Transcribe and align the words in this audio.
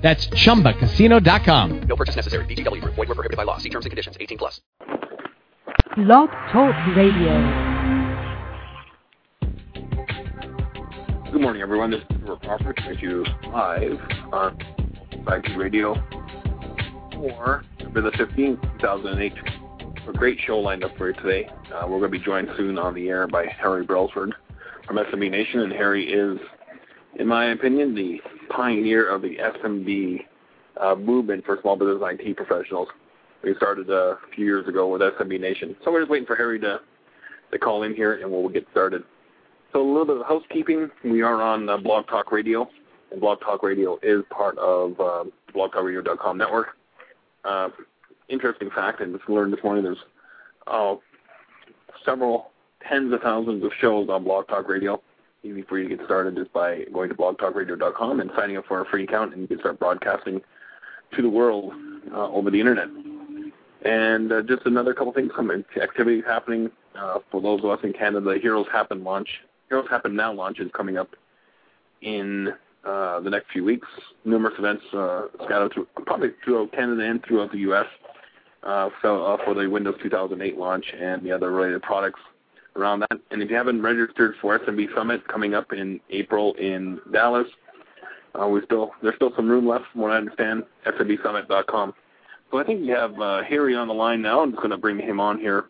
That's 0.00 0.28
chumbacasino.com. 0.28 1.80
No 1.82 1.96
purchase 1.96 2.16
necessary. 2.16 2.46
VGW 2.46 2.80
Group. 2.80 2.94
Void 2.94 3.08
were 3.08 3.14
prohibited 3.14 3.36
by 3.36 3.44
law. 3.44 3.58
See 3.58 3.68
terms 3.68 3.84
and 3.84 3.90
conditions. 3.90 4.16
18 4.18 4.38
plus. 4.38 4.60
Blog 5.96 6.30
Talk 6.52 6.74
Radio. 6.96 7.70
Good 11.32 11.40
morning, 11.42 11.62
everyone. 11.62 11.90
This 11.90 12.00
is 12.00 12.06
Robert 12.22 12.40
Crawford 12.42 12.76
coming 12.76 12.98
to 12.98 13.02
you 13.02 13.24
live 13.52 13.98
on 14.32 14.58
Society 15.12 15.56
Radio 15.56 15.94
for 17.12 17.64
November 17.78 18.10
the 18.10 18.10
15th, 18.12 18.80
2008. 18.80 19.32
A 20.08 20.12
great 20.12 20.38
show 20.46 20.58
lined 20.58 20.82
up 20.82 20.96
for 20.96 21.08
you 21.10 21.14
today. 21.14 21.48
Uh, 21.72 21.82
we're 21.82 21.98
going 21.98 22.10
to 22.10 22.18
be 22.18 22.24
joined 22.24 22.48
soon 22.56 22.78
on 22.78 22.94
the 22.94 23.08
air 23.08 23.26
by 23.26 23.46
Harry 23.46 23.86
Brelsford 23.86 24.32
from 24.86 24.96
SMB 24.96 25.30
Nation, 25.30 25.60
and 25.60 25.72
Harry 25.72 26.10
is, 26.12 26.38
in 27.16 27.26
my 27.26 27.46
opinion, 27.46 27.94
the 27.94 28.20
pioneer 28.48 29.08
of 29.08 29.22
the 29.22 29.36
SMB 29.36 30.24
uh, 30.80 30.94
movement 30.94 31.44
for 31.44 31.58
small 31.60 31.76
business 31.76 31.98
IT 32.02 32.36
professionals. 32.36 32.88
We 33.42 33.54
started 33.56 33.90
uh, 33.90 33.92
a 33.92 34.18
few 34.34 34.44
years 34.44 34.68
ago 34.68 34.88
with 34.88 35.00
SMB 35.00 35.40
Nation. 35.40 35.76
So 35.84 35.90
we're 35.90 36.00
just 36.00 36.10
waiting 36.10 36.26
for 36.26 36.36
Harry 36.36 36.60
to, 36.60 36.80
to 37.52 37.58
call 37.58 37.82
in 37.84 37.94
here, 37.94 38.20
and 38.20 38.30
we'll 38.30 38.48
get 38.48 38.66
started. 38.70 39.02
So 39.72 39.80
a 39.80 39.86
little 39.86 40.04
bit 40.04 40.18
of 40.18 40.26
housekeeping. 40.26 40.90
We 41.04 41.22
are 41.22 41.40
on 41.40 41.68
uh, 41.68 41.78
Blog 41.78 42.06
Talk 42.06 42.32
Radio, 42.32 42.68
and 43.10 43.20
Blog 43.20 43.40
Talk 43.40 43.62
Radio 43.62 43.98
is 44.02 44.22
part 44.30 44.58
of 44.58 45.00
uh, 45.00 45.24
blogtalkradio.com 45.54 46.38
network. 46.38 46.68
Uh, 47.44 47.68
interesting 48.28 48.70
fact, 48.74 49.00
and 49.00 49.16
just 49.16 49.28
learned 49.28 49.52
this 49.52 49.62
morning, 49.64 49.84
there's 49.84 49.98
uh, 50.66 50.96
several 52.04 52.50
tens 52.88 53.12
of 53.12 53.20
thousands 53.20 53.64
of 53.64 53.70
shows 53.80 54.08
on 54.08 54.24
Blog 54.24 54.48
Talk 54.48 54.68
Radio. 54.68 55.00
Easy 55.42 55.62
for 55.62 55.78
you 55.78 55.88
to 55.88 55.96
get 55.96 56.04
started 56.04 56.36
just 56.36 56.52
by 56.52 56.84
going 56.92 57.08
to 57.08 57.14
blogtalkradio.com 57.14 58.20
and 58.20 58.30
signing 58.36 58.58
up 58.58 58.66
for 58.66 58.82
a 58.82 58.84
free 58.84 59.04
account, 59.04 59.32
and 59.32 59.40
you 59.40 59.48
can 59.48 59.58
start 59.58 59.78
broadcasting 59.78 60.42
to 61.16 61.22
the 61.22 61.28
world 61.30 61.72
uh, 62.12 62.28
over 62.28 62.50
the 62.50 62.60
internet. 62.60 62.88
And 63.82 64.30
uh, 64.30 64.42
just 64.42 64.66
another 64.66 64.92
couple 64.92 65.12
things, 65.14 65.32
some 65.34 65.50
activities 65.50 66.24
happening 66.26 66.70
uh, 66.94 67.20
for 67.30 67.40
those 67.40 67.60
of 67.60 67.70
us 67.70 67.78
in 67.82 67.94
Canada. 67.94 68.20
The 68.20 68.38
Heroes 68.38 68.66
Happen 68.70 69.02
launch, 69.02 69.40
Heroes 69.70 69.88
Happen 69.88 70.14
Now 70.14 70.30
launch 70.30 70.60
is 70.60 70.70
coming 70.74 70.98
up 70.98 71.16
in 72.02 72.52
uh, 72.84 73.20
the 73.20 73.30
next 73.30 73.50
few 73.50 73.64
weeks. 73.64 73.88
Numerous 74.26 74.58
events 74.58 74.84
uh, 74.92 75.28
scattered 75.46 75.72
through, 75.72 75.86
probably 76.04 76.32
throughout 76.44 76.70
Canada 76.72 77.02
and 77.02 77.24
throughout 77.24 77.50
the 77.50 77.58
U.S. 77.60 77.86
So, 78.62 79.24
uh, 79.24 79.38
for 79.42 79.54
the 79.54 79.66
Windows 79.70 79.96
2008 80.02 80.58
launch 80.58 80.92
and 80.98 81.22
the 81.22 81.32
other 81.32 81.50
related 81.50 81.80
products 81.80 82.20
around 82.76 83.00
that. 83.00 83.20
And 83.30 83.42
if 83.42 83.50
you 83.50 83.56
haven't 83.56 83.82
registered 83.82 84.34
for 84.40 84.58
SMB 84.58 84.94
Summit 84.94 85.26
coming 85.28 85.54
up 85.54 85.72
in 85.72 86.00
April 86.10 86.54
in 86.54 87.00
Dallas, 87.12 87.46
uh, 88.40 88.46
we 88.46 88.60
still 88.64 88.92
there's 89.02 89.16
still 89.16 89.32
some 89.36 89.48
room 89.48 89.66
left 89.66 89.84
from 89.92 90.02
what 90.02 90.12
I 90.12 90.16
understand. 90.16 90.64
SMBSummit.com. 90.86 91.94
So 92.50 92.58
I 92.58 92.64
think 92.64 92.80
we 92.80 92.88
have 92.88 93.18
uh, 93.20 93.42
Harry 93.44 93.74
on 93.76 93.88
the 93.88 93.94
line 93.94 94.22
now. 94.22 94.40
I'm 94.40 94.50
just 94.50 94.58
going 94.60 94.70
to 94.70 94.78
bring 94.78 94.98
him 94.98 95.20
on 95.20 95.38
here 95.38 95.66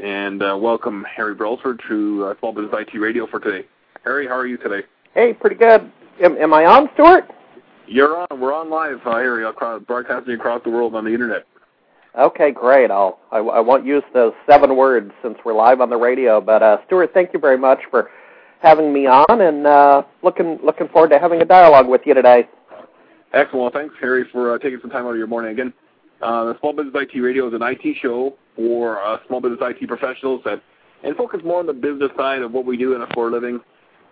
and 0.00 0.42
uh, 0.42 0.56
welcome 0.58 1.04
Harry 1.04 1.34
Brelsford 1.34 1.80
to 1.88 2.26
uh, 2.26 2.38
Small 2.38 2.52
Business 2.52 2.72
IT 2.72 2.98
Radio 2.98 3.26
for 3.26 3.40
today. 3.40 3.66
Harry, 4.04 4.26
how 4.26 4.34
are 4.34 4.46
you 4.46 4.56
today? 4.56 4.86
Hey, 5.14 5.34
pretty 5.34 5.56
good. 5.56 5.90
Am, 6.22 6.36
am 6.36 6.54
I 6.54 6.64
on, 6.64 6.88
Stuart? 6.94 7.30
You're 7.86 8.16
on. 8.18 8.40
We're 8.40 8.54
on 8.54 8.70
live, 8.70 9.00
uh, 9.04 9.12
Harry, 9.12 9.44
across, 9.44 9.82
broadcasting 9.82 10.34
across 10.34 10.62
the 10.62 10.70
world 10.70 10.94
on 10.94 11.04
the 11.04 11.12
internet. 11.12 11.46
Okay, 12.16 12.50
great. 12.50 12.90
I'll 12.90 13.18
I, 13.30 13.38
I 13.38 13.60
won't 13.60 13.84
use 13.84 14.02
those 14.14 14.32
seven 14.48 14.76
words 14.76 15.12
since 15.22 15.36
we're 15.44 15.54
live 15.54 15.80
on 15.80 15.90
the 15.90 15.96
radio. 15.96 16.40
But 16.40 16.62
uh, 16.62 16.78
Stuart, 16.86 17.10
thank 17.14 17.32
you 17.32 17.38
very 17.38 17.58
much 17.58 17.80
for 17.90 18.10
having 18.60 18.92
me 18.92 19.06
on, 19.06 19.40
and 19.40 19.66
uh, 19.66 20.02
looking 20.22 20.58
looking 20.64 20.88
forward 20.88 21.10
to 21.10 21.18
having 21.18 21.42
a 21.42 21.44
dialogue 21.44 21.88
with 21.88 22.02
you 22.04 22.14
today. 22.14 22.48
Excellent. 23.32 23.74
Thanks, 23.74 23.94
Harry, 24.00 24.24
for 24.32 24.54
uh, 24.54 24.58
taking 24.58 24.80
some 24.80 24.90
time 24.90 25.04
out 25.04 25.10
of 25.10 25.18
your 25.18 25.26
morning 25.26 25.52
again. 25.52 25.72
Uh, 26.22 26.46
the 26.46 26.58
Small 26.60 26.72
Business 26.72 26.94
IT 26.96 27.20
Radio 27.20 27.46
is 27.46 27.54
an 27.54 27.62
IT 27.62 27.96
show 28.00 28.34
for 28.56 29.00
uh, 29.02 29.18
small 29.28 29.40
business 29.40 29.60
IT 29.62 29.86
professionals 29.86 30.40
that 30.44 30.60
and 31.04 31.14
focus 31.16 31.40
more 31.44 31.60
on 31.60 31.66
the 31.66 31.72
business 31.72 32.10
side 32.16 32.42
of 32.42 32.52
what 32.52 32.64
we 32.64 32.76
do 32.76 32.96
in 32.96 33.02
a 33.02 33.06
for 33.14 33.28
a 33.28 33.30
living 33.30 33.60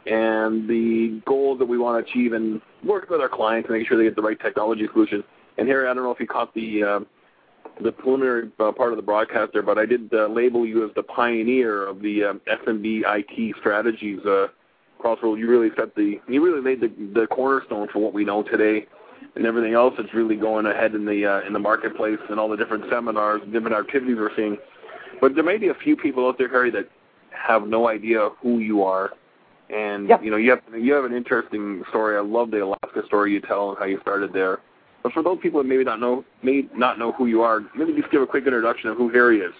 and 0.06 0.68
the 0.68 1.20
goals 1.26 1.58
that 1.58 1.66
we 1.66 1.78
want 1.78 2.04
to 2.04 2.10
achieve 2.10 2.32
and 2.32 2.60
working 2.84 3.08
with 3.10 3.20
our 3.20 3.28
clients 3.28 3.66
to 3.66 3.72
make 3.72 3.88
sure 3.88 3.98
they 3.98 4.04
get 4.04 4.14
the 4.14 4.22
right 4.22 4.38
technology 4.38 4.86
solution. 4.92 5.24
And 5.58 5.66
Harry, 5.66 5.88
I 5.88 5.94
don't 5.94 6.04
know 6.04 6.12
if 6.12 6.20
you 6.20 6.28
caught 6.28 6.54
the 6.54 6.82
uh, 6.82 7.00
the 7.82 7.92
preliminary 7.92 8.50
uh, 8.58 8.72
part 8.72 8.92
of 8.92 8.96
the 8.96 9.02
broadcast 9.02 9.52
there, 9.52 9.62
but 9.62 9.78
I 9.78 9.86
did 9.86 10.12
uh, 10.12 10.26
label 10.28 10.66
you 10.66 10.84
as 10.86 10.94
the 10.94 11.02
pioneer 11.02 11.86
of 11.86 12.00
the 12.00 12.24
um, 12.24 12.40
SMB 12.46 13.02
IT 13.06 13.56
strategies. 13.60 14.20
Uh, 14.24 14.48
Crossroad, 14.98 15.38
you 15.38 15.48
really 15.48 15.68
set 15.76 15.94
the 15.94 16.18
you 16.28 16.42
really 16.42 16.62
laid 16.62 16.80
the, 16.80 16.88
the 17.20 17.26
cornerstone 17.26 17.88
for 17.92 17.98
what 17.98 18.14
we 18.14 18.24
know 18.24 18.42
today, 18.42 18.86
and 19.34 19.44
everything 19.44 19.74
else 19.74 19.94
that's 19.98 20.12
really 20.14 20.36
going 20.36 20.64
ahead 20.66 20.94
in 20.94 21.04
the 21.04 21.26
uh, 21.26 21.46
in 21.46 21.52
the 21.52 21.58
marketplace 21.58 22.18
and 22.30 22.40
all 22.40 22.48
the 22.48 22.56
different 22.56 22.84
seminars, 22.90 23.42
different 23.52 23.76
activities 23.76 24.16
we're 24.16 24.34
seeing. 24.34 24.56
But 25.20 25.34
there 25.34 25.44
may 25.44 25.58
be 25.58 25.68
a 25.68 25.74
few 25.74 25.96
people 25.96 26.26
out 26.26 26.38
there, 26.38 26.48
Harry, 26.48 26.70
that 26.70 26.88
have 27.30 27.66
no 27.68 27.88
idea 27.88 28.30
who 28.40 28.58
you 28.58 28.82
are, 28.84 29.12
and 29.68 30.08
Yep. 30.08 30.22
you 30.24 30.30
know 30.30 30.38
you 30.38 30.50
have 30.50 30.62
you 30.74 30.94
have 30.94 31.04
an 31.04 31.12
interesting 31.12 31.82
story. 31.90 32.16
I 32.16 32.20
love 32.20 32.50
the 32.50 32.64
Alaska 32.64 33.02
story 33.06 33.32
you 33.32 33.40
tell 33.40 33.70
and 33.70 33.78
how 33.78 33.84
you 33.84 34.00
started 34.00 34.32
there. 34.32 34.60
But 35.06 35.12
for 35.12 35.22
those 35.22 35.38
people 35.40 35.62
that 35.62 35.68
maybe 35.68 35.84
not 35.84 36.00
know 36.00 36.24
may 36.42 36.66
not 36.74 36.98
know 36.98 37.12
who 37.12 37.26
you 37.26 37.40
are, 37.42 37.60
maybe 37.76 37.92
just 37.92 38.10
give 38.10 38.22
a 38.22 38.26
quick 38.26 38.44
introduction 38.44 38.90
of 38.90 38.96
who 38.96 39.08
Harry 39.10 39.38
is. 39.38 39.52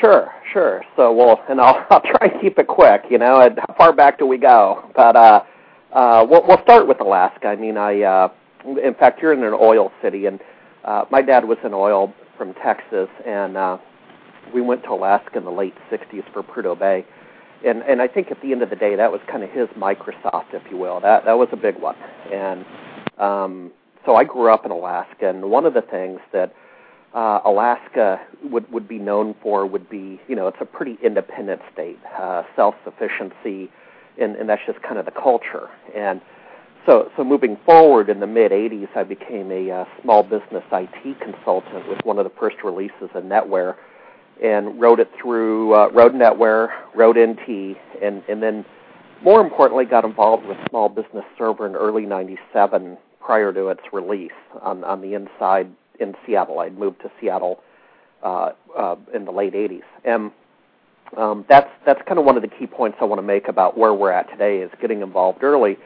Sure, 0.00 0.30
sure. 0.52 0.84
So, 0.94 1.12
well, 1.12 1.42
and 1.48 1.60
I'll 1.60 1.84
I'll 1.90 2.00
try 2.00 2.28
and 2.28 2.40
keep 2.40 2.60
it 2.60 2.68
quick. 2.68 3.02
You 3.10 3.18
know, 3.18 3.40
and 3.40 3.58
how 3.58 3.74
far 3.76 3.92
back 3.92 4.20
do 4.20 4.26
we 4.28 4.38
go? 4.38 4.88
But 4.94 5.16
uh, 5.16 5.42
uh, 5.92 6.24
we'll 6.30 6.46
we'll 6.46 6.62
start 6.62 6.86
with 6.86 7.00
Alaska. 7.00 7.48
I 7.48 7.56
mean, 7.56 7.76
I 7.76 8.02
uh, 8.02 8.28
in 8.64 8.94
fact, 8.94 9.20
you're 9.20 9.32
in 9.32 9.42
an 9.42 9.52
oil 9.52 9.90
city, 10.00 10.26
and 10.26 10.38
uh, 10.84 11.06
my 11.10 11.22
dad 11.22 11.44
was 11.44 11.58
in 11.64 11.74
oil 11.74 12.14
from 12.38 12.54
Texas, 12.62 13.08
and 13.26 13.56
uh, 13.56 13.78
we 14.54 14.60
went 14.60 14.84
to 14.84 14.90
Alaska 14.90 15.38
in 15.38 15.44
the 15.44 15.50
late 15.50 15.74
'60s 15.90 16.22
for 16.32 16.44
Prudhoe 16.44 16.78
Bay. 16.78 17.04
And 17.66 17.82
and 17.82 18.00
I 18.00 18.06
think 18.06 18.30
at 18.30 18.40
the 18.42 18.52
end 18.52 18.62
of 18.62 18.70
the 18.70 18.76
day, 18.76 18.94
that 18.94 19.10
was 19.10 19.20
kind 19.28 19.42
of 19.42 19.50
his 19.50 19.66
Microsoft, 19.70 20.54
if 20.54 20.62
you 20.70 20.76
will. 20.76 21.00
That 21.00 21.24
that 21.24 21.36
was 21.36 21.48
a 21.50 21.56
big 21.56 21.80
one. 21.80 21.96
And 22.32 22.64
um, 23.18 23.72
so 24.04 24.16
I 24.16 24.24
grew 24.24 24.52
up 24.52 24.64
in 24.64 24.70
Alaska, 24.70 25.28
and 25.28 25.50
one 25.50 25.64
of 25.66 25.74
the 25.74 25.82
things 25.82 26.20
that 26.32 26.54
uh, 27.14 27.40
Alaska 27.44 28.20
would 28.42 28.70
would 28.72 28.88
be 28.88 28.98
known 28.98 29.34
for 29.42 29.66
would 29.66 29.88
be, 29.88 30.20
you 30.28 30.34
know, 30.34 30.48
it's 30.48 30.58
a 30.60 30.64
pretty 30.64 30.98
independent 31.02 31.62
state, 31.72 31.98
uh, 32.18 32.42
self-sufficiency, 32.56 33.70
and, 34.20 34.36
and 34.36 34.48
that's 34.48 34.62
just 34.66 34.82
kind 34.82 34.98
of 34.98 35.04
the 35.04 35.12
culture. 35.12 35.68
And 35.94 36.20
so, 36.86 37.10
so 37.16 37.24
moving 37.24 37.56
forward 37.64 38.10
in 38.10 38.20
the 38.20 38.26
mid 38.26 38.50
'80s, 38.50 38.88
I 38.96 39.04
became 39.04 39.50
a 39.52 39.70
uh, 39.70 39.84
small 40.02 40.22
business 40.22 40.64
IT 40.72 41.20
consultant 41.20 41.88
with 41.88 41.98
one 42.04 42.18
of 42.18 42.24
the 42.24 42.32
first 42.38 42.56
releases 42.64 43.10
of 43.14 43.22
NetWare, 43.22 43.76
and 44.42 44.80
wrote 44.80 44.98
it 44.98 45.10
through 45.20 45.74
uh, 45.74 45.88
wrote 45.90 46.12
NetWare, 46.14 46.68
wrote 46.94 47.16
NT, 47.16 47.76
and 48.02 48.22
and 48.28 48.42
then 48.42 48.64
more 49.22 49.40
importantly, 49.40 49.86
got 49.86 50.04
involved 50.04 50.44
with 50.44 50.58
Small 50.68 50.88
Business 50.88 51.24
Server 51.38 51.66
in 51.66 51.76
early 51.76 52.06
'97 52.06 52.98
prior 53.24 53.52
to 53.52 53.68
its 53.68 53.80
release 53.92 54.32
on 54.60 54.84
on 54.84 55.00
the 55.00 55.14
inside 55.14 55.68
in 55.98 56.14
Seattle. 56.26 56.60
I'd 56.60 56.78
moved 56.78 57.00
to 57.00 57.10
Seattle 57.20 57.60
uh, 58.22 58.50
uh, 58.76 58.96
in 59.14 59.24
the 59.24 59.32
late 59.32 59.54
'80s, 59.54 59.82
and 60.04 60.30
um, 61.16 61.44
that's 61.48 61.70
that's 61.86 62.00
kind 62.06 62.18
of 62.18 62.24
one 62.24 62.36
of 62.36 62.42
the 62.42 62.48
key 62.48 62.66
points 62.66 62.98
I 63.00 63.04
want 63.04 63.18
to 63.18 63.26
make 63.26 63.48
about 63.48 63.78
where 63.78 63.94
we're 63.94 64.12
at 64.12 64.30
today 64.30 64.58
is 64.58 64.70
getting 64.80 65.00
involved 65.02 65.42
early. 65.42 65.78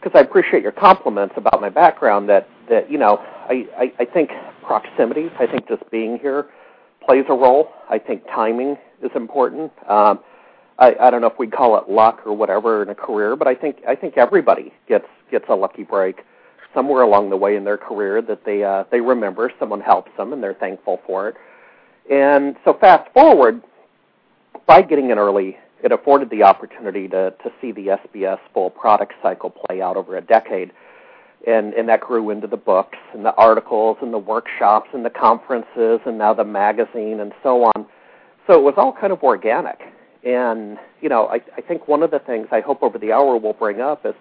Because 0.00 0.18
I 0.18 0.22
appreciate 0.22 0.62
your 0.62 0.72
compliments 0.72 1.34
about 1.38 1.60
my 1.60 1.70
background. 1.70 2.28
That 2.28 2.48
that 2.68 2.90
you 2.90 2.98
know, 2.98 3.18
I, 3.18 3.66
I 3.78 3.92
I 4.00 4.04
think 4.04 4.30
proximity. 4.62 5.30
I 5.38 5.46
think 5.46 5.68
just 5.68 5.88
being 5.90 6.18
here 6.18 6.46
plays 7.06 7.24
a 7.28 7.34
role. 7.34 7.70
I 7.88 7.98
think 7.98 8.24
timing 8.26 8.76
is 9.02 9.10
important. 9.14 9.70
Um, 9.88 10.20
I, 10.78 10.96
I 11.00 11.10
don't 11.10 11.20
know 11.20 11.28
if 11.28 11.38
we 11.38 11.46
call 11.46 11.78
it 11.78 11.88
luck 11.88 12.22
or 12.26 12.32
whatever 12.32 12.82
in 12.82 12.88
a 12.88 12.94
career, 12.94 13.36
but 13.36 13.46
I 13.46 13.54
think 13.54 13.78
I 13.86 13.94
think 13.94 14.16
everybody 14.16 14.72
gets 14.88 15.06
gets 15.30 15.44
a 15.48 15.54
lucky 15.54 15.84
break 15.84 16.24
somewhere 16.74 17.02
along 17.02 17.30
the 17.30 17.36
way 17.36 17.56
in 17.56 17.64
their 17.64 17.78
career 17.78 18.20
that 18.22 18.44
they 18.44 18.64
uh, 18.64 18.84
they 18.90 19.00
remember 19.00 19.50
someone 19.58 19.80
helps 19.80 20.10
them 20.16 20.32
and 20.32 20.42
they're 20.42 20.54
thankful 20.54 21.00
for 21.06 21.28
it. 21.28 21.36
And 22.10 22.56
so 22.64 22.74
fast 22.74 23.10
forward, 23.12 23.62
by 24.66 24.82
getting 24.82 25.10
in 25.10 25.18
early, 25.18 25.56
it 25.82 25.92
afforded 25.92 26.30
the 26.30 26.42
opportunity 26.42 27.08
to 27.08 27.30
to 27.42 27.52
see 27.60 27.72
the 27.72 27.98
SBS 28.14 28.38
full 28.52 28.70
product 28.70 29.14
cycle 29.22 29.50
play 29.50 29.80
out 29.80 29.96
over 29.96 30.16
a 30.16 30.20
decade. 30.20 30.72
and 31.46 31.74
and 31.74 31.88
that 31.88 32.00
grew 32.00 32.30
into 32.30 32.46
the 32.46 32.56
books 32.56 32.98
and 33.12 33.24
the 33.24 33.34
articles 33.34 33.98
and 34.02 34.12
the 34.12 34.18
workshops 34.18 34.88
and 34.92 35.04
the 35.04 35.10
conferences 35.10 36.00
and 36.06 36.18
now 36.18 36.34
the 36.34 36.44
magazine 36.44 37.20
and 37.20 37.32
so 37.42 37.64
on. 37.64 37.86
So 38.46 38.54
it 38.54 38.62
was 38.62 38.74
all 38.76 38.92
kind 38.92 39.12
of 39.12 39.22
organic. 39.22 39.80
And 40.24 40.78
you 41.00 41.08
know, 41.08 41.26
I, 41.28 41.40
I 41.56 41.60
think 41.60 41.86
one 41.86 42.02
of 42.02 42.10
the 42.10 42.18
things 42.18 42.48
I 42.50 42.60
hope 42.60 42.82
over 42.82 42.98
the 42.98 43.12
hour 43.12 43.36
we'll 43.36 43.52
bring 43.52 43.80
up 43.80 44.06
is 44.06 44.14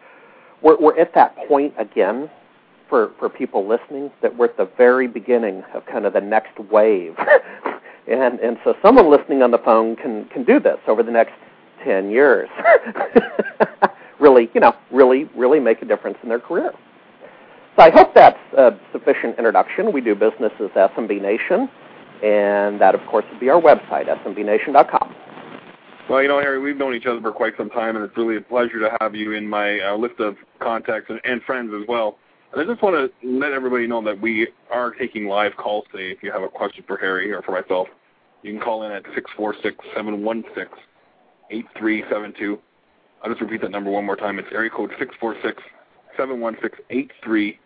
we're, 0.61 0.77
we're 0.79 0.99
at 0.99 1.13
that 1.15 1.35
point 1.47 1.73
again 1.77 2.29
for 2.93 3.11
for 3.17 3.27
people 3.27 3.67
listening 3.67 4.11
that 4.21 4.37
we're 4.37 4.45
at 4.45 4.55
the 4.55 4.69
very 4.77 5.07
beginning 5.07 5.63
of 5.73 5.83
kind 5.87 6.05
of 6.05 6.13
the 6.13 6.21
next 6.21 6.59
wave. 6.71 7.15
and 8.07 8.39
and 8.39 8.57
so 8.63 8.75
someone 8.83 9.09
listening 9.09 9.41
on 9.41 9.49
the 9.49 9.57
phone 9.57 9.95
can 9.95 10.25
can 10.25 10.43
do 10.43 10.59
this 10.59 10.77
over 10.87 11.01
the 11.01 11.09
next 11.09 11.33
ten 11.83 12.11
years. 12.11 12.47
really, 14.19 14.47
you 14.53 14.61
know, 14.61 14.75
really, 14.91 15.27
really 15.35 15.59
make 15.59 15.81
a 15.81 15.85
difference 15.85 16.19
in 16.21 16.29
their 16.29 16.39
career. 16.39 16.71
So 17.75 17.83
I 17.83 17.89
hope 17.89 18.13
that's 18.13 18.37
a 18.55 18.77
sufficient 18.91 19.39
introduction. 19.39 19.91
We 19.91 19.99
do 19.99 20.13
business 20.13 20.51
as 20.59 20.69
SMB 20.69 21.19
Nation, 21.19 21.67
and 22.23 22.79
that, 22.79 22.93
of 22.93 23.01
course, 23.09 23.25
would 23.31 23.39
be 23.39 23.49
our 23.49 23.59
website, 23.59 24.05
smbnation.com. 24.23 25.15
Well, 26.07 26.21
you 26.21 26.27
know, 26.27 26.39
Harry, 26.39 26.59
we've 26.59 26.77
known 26.77 26.93
each 26.93 27.07
other 27.07 27.19
for 27.21 27.31
quite 27.31 27.53
some 27.57 27.71
time, 27.71 27.95
and 27.95 28.05
it's 28.05 28.15
really 28.15 28.37
a 28.37 28.41
pleasure 28.41 28.77
to 28.77 28.95
have 29.01 29.15
you 29.15 29.31
in 29.31 29.47
my 29.47 29.79
uh, 29.79 29.97
list 29.97 30.19
of 30.19 30.35
contacts 30.59 31.07
and, 31.09 31.19
and 31.23 31.41
friends 31.41 31.71
as 31.73 31.87
well. 31.87 32.19
I 32.55 32.63
just 32.65 32.83
want 32.83 32.95
to 32.95 33.27
let 33.27 33.51
everybody 33.51 33.87
know 33.87 34.03
that 34.03 34.21
we 34.21 34.47
are 34.71 34.91
taking 34.91 35.27
live 35.27 35.53
calls 35.57 35.85
today. 35.91 36.11
If 36.11 36.21
you 36.21 36.31
have 36.31 36.43
a 36.43 36.47
question 36.47 36.83
for 36.85 36.97
Harry 36.97 37.31
or 37.31 37.41
for 37.41 37.51
myself, 37.51 37.87
you 38.43 38.53
can 38.53 38.61
call 38.61 38.83
in 38.83 38.91
at 38.91 39.03
six 39.15 39.31
four 39.35 39.55
six 39.63 39.77
seven 39.95 40.23
one 40.23 40.43
six 40.55 40.69
eight 41.49 41.65
three 41.77 42.03
seven 42.11 42.31
two. 42.37 42.59
I'll 43.23 43.31
just 43.31 43.41
repeat 43.41 43.61
that 43.61 43.71
number 43.71 43.89
one 43.89 44.05
more 44.05 44.15
time. 44.15 44.37
It's 44.37 44.47
area 44.51 44.69
code 44.69 44.91
six 44.99 45.15
four 45.19 45.35
six 45.43 45.63
seven 46.15 46.41
one 46.41 46.55
six 46.61 46.77
eight 46.91 47.09
three 47.23 47.57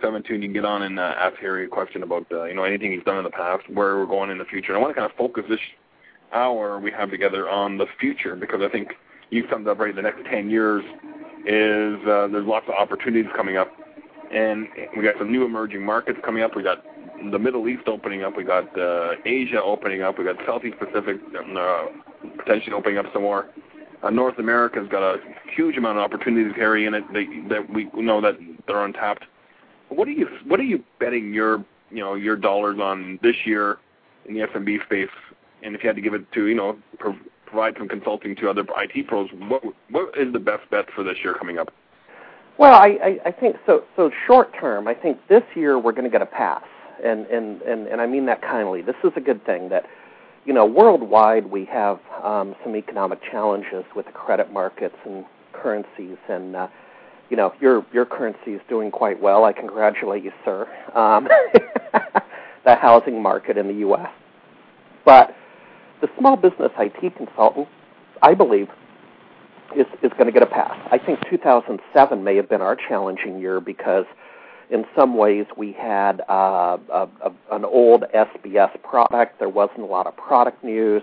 seven 0.00 0.22
two. 0.22 0.34
And 0.34 0.42
you 0.44 0.48
can 0.48 0.54
get 0.54 0.64
on 0.64 0.82
and 0.82 1.00
uh, 1.00 1.14
ask 1.18 1.36
Harry 1.38 1.64
a 1.64 1.68
question 1.68 2.04
about 2.04 2.26
uh, 2.30 2.44
you 2.44 2.54
know 2.54 2.62
anything 2.62 2.92
he's 2.92 3.02
done 3.02 3.18
in 3.18 3.24
the 3.24 3.30
past, 3.30 3.68
where 3.68 3.98
we're 3.98 4.06
going 4.06 4.30
in 4.30 4.38
the 4.38 4.44
future. 4.44 4.68
And 4.68 4.76
I 4.76 4.80
want 4.80 4.94
to 4.94 5.00
kind 5.00 5.10
of 5.10 5.16
focus 5.16 5.46
this 5.48 5.58
hour 6.32 6.78
we 6.78 6.92
have 6.92 7.10
together 7.10 7.48
on 7.48 7.76
the 7.76 7.86
future 7.98 8.36
because 8.36 8.60
I 8.62 8.68
think 8.68 8.90
you 9.30 9.48
summed 9.50 9.66
up 9.66 9.80
right. 9.80 9.96
The 9.96 10.02
next 10.02 10.24
ten 10.30 10.48
years 10.48 10.84
is 11.44 11.96
uh, 12.06 12.28
there's 12.30 12.46
lots 12.46 12.66
of 12.68 12.74
opportunities 12.74 13.30
coming 13.34 13.56
up, 13.56 13.72
and 14.32 14.68
we 14.96 15.02
got 15.02 15.14
some 15.18 15.30
new 15.30 15.44
emerging 15.44 15.84
markets 15.84 16.18
coming 16.24 16.42
up. 16.42 16.54
We 16.56 16.62
got 16.62 16.84
the 17.30 17.38
Middle 17.38 17.68
East 17.68 17.86
opening 17.86 18.22
up. 18.22 18.36
We 18.36 18.44
got 18.44 18.78
uh, 18.78 19.12
Asia 19.24 19.62
opening 19.62 20.02
up. 20.02 20.18
We 20.18 20.24
got 20.24 20.36
Southeast 20.46 20.76
Pacific 20.78 21.18
uh, 21.34 21.86
potentially 22.38 22.72
opening 22.74 22.98
up 22.98 23.06
some 23.12 23.22
more. 23.22 23.46
Uh, 24.02 24.10
North 24.10 24.38
America's 24.38 24.88
got 24.88 25.02
a 25.02 25.18
huge 25.54 25.76
amount 25.76 25.98
of 25.98 26.04
opportunities, 26.04 26.52
Harry, 26.56 26.86
in 26.86 26.94
it 26.94 27.04
that, 27.12 27.46
that 27.48 27.70
we 27.72 27.90
know 27.94 28.20
that 28.20 28.38
they're 28.66 28.84
untapped. 28.84 29.24
What 29.88 30.06
are 30.06 30.12
you 30.12 30.28
What 30.46 30.60
are 30.60 30.64
you 30.64 30.84
betting 31.00 31.32
your 31.34 31.64
you 31.90 32.00
know 32.00 32.14
your 32.14 32.36
dollars 32.36 32.78
on 32.80 33.18
this 33.22 33.34
year 33.44 33.78
in 34.26 34.34
the 34.34 34.40
SMB 34.40 34.84
space? 34.84 35.08
And 35.62 35.74
if 35.74 35.82
you 35.82 35.88
had 35.88 35.96
to 35.96 36.02
give 36.02 36.14
it 36.14 36.30
to 36.32 36.46
you 36.46 36.54
know 36.54 36.78
pro- 36.98 37.18
provide 37.46 37.74
some 37.78 37.88
consulting 37.88 38.36
to 38.36 38.48
other 38.48 38.64
IT 38.76 39.08
pros, 39.08 39.30
what 39.32 39.64
what 39.90 40.16
is 40.16 40.32
the 40.32 40.38
best 40.38 40.70
bet 40.70 40.86
for 40.94 41.02
this 41.02 41.16
year 41.24 41.34
coming 41.34 41.58
up? 41.58 41.72
Well, 42.58 42.74
I, 42.74 42.98
I, 43.02 43.18
I 43.26 43.32
think 43.32 43.56
so. 43.66 43.84
So 43.96 44.10
short 44.26 44.52
term, 44.60 44.88
I 44.88 44.94
think 44.94 45.18
this 45.28 45.44
year 45.54 45.78
we're 45.78 45.92
going 45.92 46.04
to 46.04 46.10
get 46.10 46.22
a 46.22 46.26
pass, 46.26 46.64
and 47.04 47.26
and 47.26 47.62
and 47.62 47.86
and 47.86 48.00
I 48.00 48.06
mean 48.06 48.26
that 48.26 48.42
kindly. 48.42 48.82
This 48.82 48.96
is 49.04 49.12
a 49.16 49.20
good 49.20 49.44
thing 49.46 49.68
that 49.68 49.86
you 50.44 50.54
know, 50.54 50.64
worldwide 50.64 51.46
we 51.46 51.66
have 51.66 52.00
um, 52.24 52.56
some 52.64 52.74
economic 52.74 53.20
challenges 53.30 53.84
with 53.94 54.06
the 54.06 54.12
credit 54.12 54.50
markets 54.50 54.96
and 55.04 55.24
currencies, 55.52 56.16
and 56.28 56.56
uh, 56.56 56.68
you 57.30 57.36
know, 57.36 57.52
your 57.60 57.84
your 57.92 58.06
currency 58.06 58.52
is 58.52 58.62
doing 58.68 58.90
quite 58.90 59.20
well. 59.20 59.44
I 59.44 59.52
congratulate 59.52 60.24
you, 60.24 60.32
sir. 60.46 60.66
Um, 60.94 61.28
the 62.64 62.74
housing 62.74 63.22
market 63.22 63.58
in 63.58 63.68
the 63.68 63.74
U.S. 63.74 64.08
But 65.04 65.34
the 66.00 66.08
small 66.18 66.36
business 66.36 66.70
IT 66.78 67.16
consultant, 67.16 67.68
I 68.22 68.34
believe, 68.34 68.68
is 69.76 69.86
is 70.02 70.10
going 70.12 70.26
to 70.26 70.32
get 70.32 70.42
a 70.42 70.46
pass. 70.46 70.76
I 70.90 70.98
think 70.98 71.20
2007 71.30 72.24
may 72.24 72.36
have 72.36 72.48
been 72.48 72.62
our 72.62 72.76
challenging 72.76 73.38
year 73.40 73.60
because 73.60 74.06
in 74.70 74.84
some 74.94 75.16
ways 75.16 75.46
we 75.56 75.72
had 75.72 76.20
uh, 76.28 76.78
a, 76.92 77.08
a, 77.22 77.32
an 77.52 77.64
old 77.64 78.04
SBS 78.14 78.82
product. 78.82 79.38
There 79.38 79.48
wasn't 79.48 79.80
a 79.80 79.86
lot 79.86 80.06
of 80.06 80.16
product 80.16 80.62
news. 80.62 81.02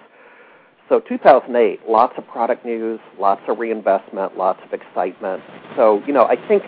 So 0.88 1.00
2008, 1.00 1.90
lots 1.90 2.14
of 2.18 2.28
product 2.28 2.64
news, 2.64 3.00
lots 3.20 3.42
of 3.48 3.58
reinvestment, 3.58 4.38
lots 4.38 4.60
of 4.64 4.72
excitement. 4.72 5.42
So, 5.76 6.04
you 6.06 6.14
know, 6.14 6.26
I 6.26 6.36
think 6.48 6.64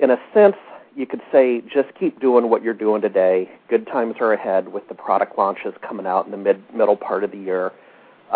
in 0.00 0.10
a 0.10 0.16
sense 0.34 0.56
you 0.96 1.06
could 1.06 1.22
say 1.30 1.62
just 1.72 1.88
keep 1.98 2.20
doing 2.20 2.50
what 2.50 2.62
you're 2.62 2.74
doing 2.74 3.00
today. 3.00 3.48
Good 3.68 3.86
times 3.86 4.16
are 4.20 4.32
ahead 4.32 4.72
with 4.72 4.86
the 4.88 4.94
product 4.94 5.38
launches 5.38 5.74
coming 5.86 6.06
out 6.06 6.26
in 6.26 6.32
the 6.32 6.36
mid 6.36 6.62
middle 6.74 6.96
part 6.96 7.24
of 7.24 7.30
the 7.30 7.38
year. 7.38 7.72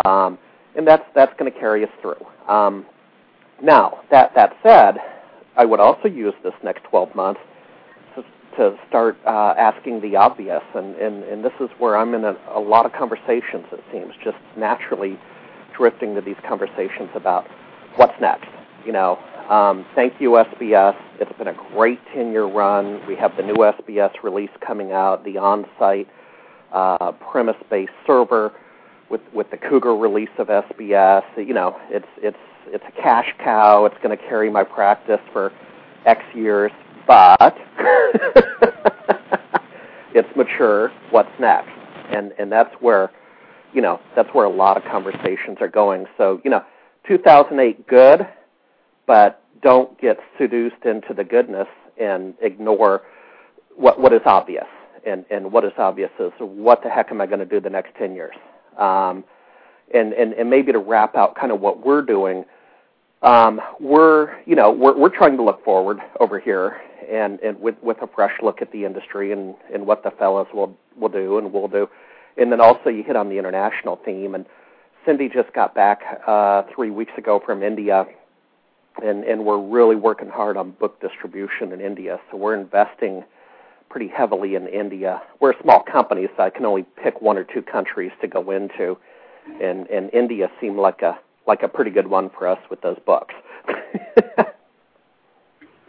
Um, 0.05 0.37
and 0.75 0.87
that's 0.87 1.03
that's 1.13 1.37
going 1.37 1.51
to 1.51 1.59
carry 1.59 1.83
us 1.83 1.89
through. 2.01 2.25
Um, 2.47 2.85
now, 3.61 3.99
that 4.11 4.33
that 4.35 4.55
said, 4.63 4.97
I 5.55 5.65
would 5.65 5.79
also 5.79 6.07
use 6.07 6.33
this 6.43 6.53
next 6.63 6.83
12 6.85 7.15
months 7.15 7.41
to 8.57 8.75
start 8.89 9.17
uh, 9.25 9.53
asking 9.57 10.01
the 10.01 10.15
obvious, 10.15 10.63
and, 10.75 10.95
and, 10.95 11.23
and 11.23 11.45
this 11.45 11.53
is 11.61 11.69
where 11.77 11.95
I'm 11.95 12.13
in 12.13 12.25
a, 12.25 12.35
a 12.53 12.59
lot 12.59 12.85
of 12.85 12.91
conversations. 12.91 13.65
It 13.71 13.83
seems 13.91 14.13
just 14.23 14.37
naturally 14.57 15.17
drifting 15.77 16.15
to 16.15 16.21
these 16.21 16.35
conversations 16.47 17.09
about 17.15 17.45
what's 17.95 18.19
next. 18.19 18.49
You 18.85 18.93
know, 18.93 19.19
um, 19.49 19.85
thank 19.95 20.13
you 20.19 20.31
SBS. 20.31 20.95
It's 21.19 21.31
been 21.37 21.47
a 21.47 21.57
great 21.71 21.99
10-year 22.15 22.45
run. 22.45 23.05
We 23.07 23.15
have 23.15 23.37
the 23.37 23.43
new 23.43 23.55
SBS 23.55 24.11
release 24.23 24.49
coming 24.65 24.91
out, 24.91 25.23
the 25.23 25.37
on-site 25.37 26.07
uh, 26.73 27.11
premise-based 27.13 27.91
server 28.05 28.51
with 29.09 29.21
with 29.33 29.49
the 29.51 29.57
Cougar 29.57 29.95
release 29.95 30.29
of 30.37 30.47
SBS. 30.47 31.23
You 31.37 31.53
know, 31.53 31.77
it's 31.89 32.07
it's 32.17 32.37
it's 32.67 32.83
a 32.87 33.01
cash 33.01 33.33
cow. 33.43 33.85
It's 33.85 33.97
going 34.03 34.15
to 34.15 34.23
carry 34.23 34.49
my 34.49 34.63
practice 34.63 35.21
for 35.33 35.51
X 36.05 36.21
years 36.33 36.71
but 37.07 37.57
it's 40.13 40.27
mature. 40.35 40.91
What's 41.09 41.31
next? 41.39 41.71
And 42.11 42.33
and 42.37 42.51
that's 42.51 42.73
where, 42.81 43.09
you 43.73 43.81
know, 43.81 43.99
that's 44.15 44.29
where 44.33 44.45
a 44.45 44.49
lot 44.49 44.77
of 44.77 44.83
conversations 44.83 45.57
are 45.61 45.69
going. 45.69 46.05
So 46.17 46.41
you 46.43 46.51
know, 46.51 46.63
2008 47.07 47.87
good, 47.87 48.27
but 49.07 49.41
don't 49.61 49.99
get 49.99 50.19
seduced 50.37 50.85
into 50.85 51.13
the 51.15 51.23
goodness 51.23 51.67
and 51.99 52.35
ignore 52.41 53.03
what 53.75 53.99
what 53.99 54.13
is 54.13 54.21
obvious. 54.25 54.67
And 55.05 55.25
and 55.31 55.51
what 55.51 55.63
is 55.63 55.71
obvious 55.77 56.11
is 56.19 56.31
what 56.39 56.83
the 56.83 56.89
heck 56.89 57.11
am 57.11 57.21
I 57.21 57.25
going 57.25 57.39
to 57.39 57.45
do 57.45 57.61
the 57.61 57.69
next 57.69 57.95
10 57.97 58.13
years? 58.13 58.35
Um, 58.77 59.23
and 59.93 60.11
and 60.13 60.33
and 60.33 60.49
maybe 60.49 60.73
to 60.73 60.79
wrap 60.79 61.15
out 61.15 61.35
kind 61.35 61.53
of 61.53 61.61
what 61.61 61.85
we're 61.85 62.01
doing 62.01 62.43
um, 63.21 63.61
we're 63.79 64.39
you 64.45 64.55
know 64.55 64.71
we're 64.71 64.97
we're 64.97 65.15
trying 65.15 65.37
to 65.37 65.43
look 65.43 65.63
forward 65.63 65.99
over 66.19 66.39
here 66.39 66.81
and 67.09 67.39
and 67.39 67.59
with 67.59 67.75
with 67.81 68.01
a 68.01 68.07
fresh 68.07 68.33
look 68.41 68.61
at 68.61 68.71
the 68.71 68.85
industry 68.85 69.31
and 69.31 69.55
and 69.73 69.85
what 69.85 70.03
the 70.03 70.11
fellows 70.11 70.47
will 70.53 70.77
will 70.95 71.09
do 71.09 71.37
and 71.37 71.51
will 71.51 71.67
do, 71.67 71.89
and 72.37 72.51
then 72.51 72.61
also 72.61 72.89
you 72.89 73.03
hit 73.03 73.15
on 73.15 73.29
the 73.29 73.37
international 73.37 73.99
theme 74.03 74.35
and 74.35 74.45
Cindy 75.07 75.29
just 75.29 75.53
got 75.53 75.73
back 75.73 76.01
uh, 76.27 76.63
three 76.75 76.89
weeks 76.89 77.13
ago 77.17 77.41
from 77.43 77.63
India, 77.63 78.05
and 79.01 79.23
and 79.23 79.45
we're 79.45 79.57
really 79.57 79.95
working 79.95 80.27
hard 80.27 80.57
on 80.57 80.71
book 80.71 80.99
distribution 80.99 81.71
in 81.71 81.79
India. 81.79 82.19
So 82.29 82.35
we're 82.35 82.55
investing 82.55 83.23
pretty 83.89 84.09
heavily 84.09 84.55
in 84.55 84.67
India. 84.67 85.21
We're 85.39 85.51
a 85.51 85.61
small 85.63 85.81
company, 85.81 86.27
so 86.35 86.43
I 86.43 86.49
can 86.49 86.65
only 86.65 86.83
pick 87.01 87.21
one 87.21 87.37
or 87.37 87.45
two 87.45 87.61
countries 87.61 88.11
to 88.19 88.27
go 88.27 88.51
into, 88.51 88.97
and 89.61 89.87
and 89.87 90.13
India 90.13 90.51
seemed 90.59 90.77
like 90.77 91.01
a 91.01 91.17
like 91.47 91.63
a 91.63 91.67
pretty 91.67 91.91
good 91.91 92.07
one 92.07 92.29
for 92.29 92.47
us 92.47 92.59
with 92.69 92.81
those 92.81 92.97
books. 93.05 93.33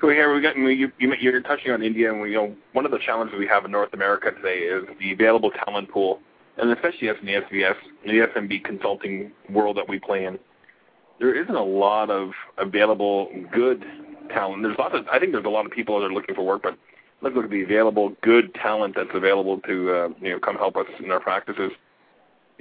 so 0.01 0.09
here 0.09 0.35
we 0.35 0.41
got 0.41 0.57
you, 0.57 0.91
you 0.99 1.15
you're 1.21 1.41
touching 1.43 1.73
on 1.73 1.83
India, 1.83 2.11
and 2.11 2.21
we 2.21 2.31
you 2.31 2.37
know 2.37 2.57
one 2.73 2.85
of 2.85 2.91
the 2.93 2.99
challenges 2.99 3.37
we 3.39 3.47
have 3.47 3.65
in 3.65 3.71
North 3.71 3.93
America 3.93 4.31
today 4.31 4.61
is 4.61 4.85
the 5.01 5.13
available 5.13 5.51
talent 5.65 5.91
pool, 5.91 6.21
and 6.57 6.71
especially 6.71 7.09
as 7.09 7.17
in 7.21 7.27
the 7.27 7.35
SBS, 7.35 7.75
the 8.05 8.27
SMB 8.35 8.65
consulting 8.65 9.33
world 9.51 9.77
that 9.77 9.89
we 9.89 9.99
play 9.99 10.25
in. 10.25 10.39
There 11.19 11.35
isn't 11.35 11.55
a 11.55 11.65
lot 11.65 12.11
of 12.11 12.31
available 12.59 13.29
good 13.53 13.85
talent. 14.31 14.63
There's 14.63 14.79
lots 14.79 14.95
of 14.95 15.07
I 15.09 15.19
think 15.19 15.33
there's 15.33 15.45
a 15.45 15.51
lot 15.51 15.67
of 15.67 15.73
people 15.73 15.99
that 15.99 16.07
are 16.07 16.13
looking 16.13 16.35
for 16.35 16.47
work, 16.47 16.63
but 16.63 16.79
let's 17.21 17.35
look 17.35 17.47
at 17.47 17.51
the 17.51 17.63
available 17.63 18.15
good 18.23 18.55
talent 18.55 18.95
that's 18.97 19.11
available 19.13 19.59
to 19.61 19.91
uh, 19.93 20.09
you 20.21 20.31
know 20.31 20.39
come 20.39 20.57
help 20.57 20.77
us 20.77 20.87
in 21.03 21.11
our 21.11 21.21
practices. 21.21 21.73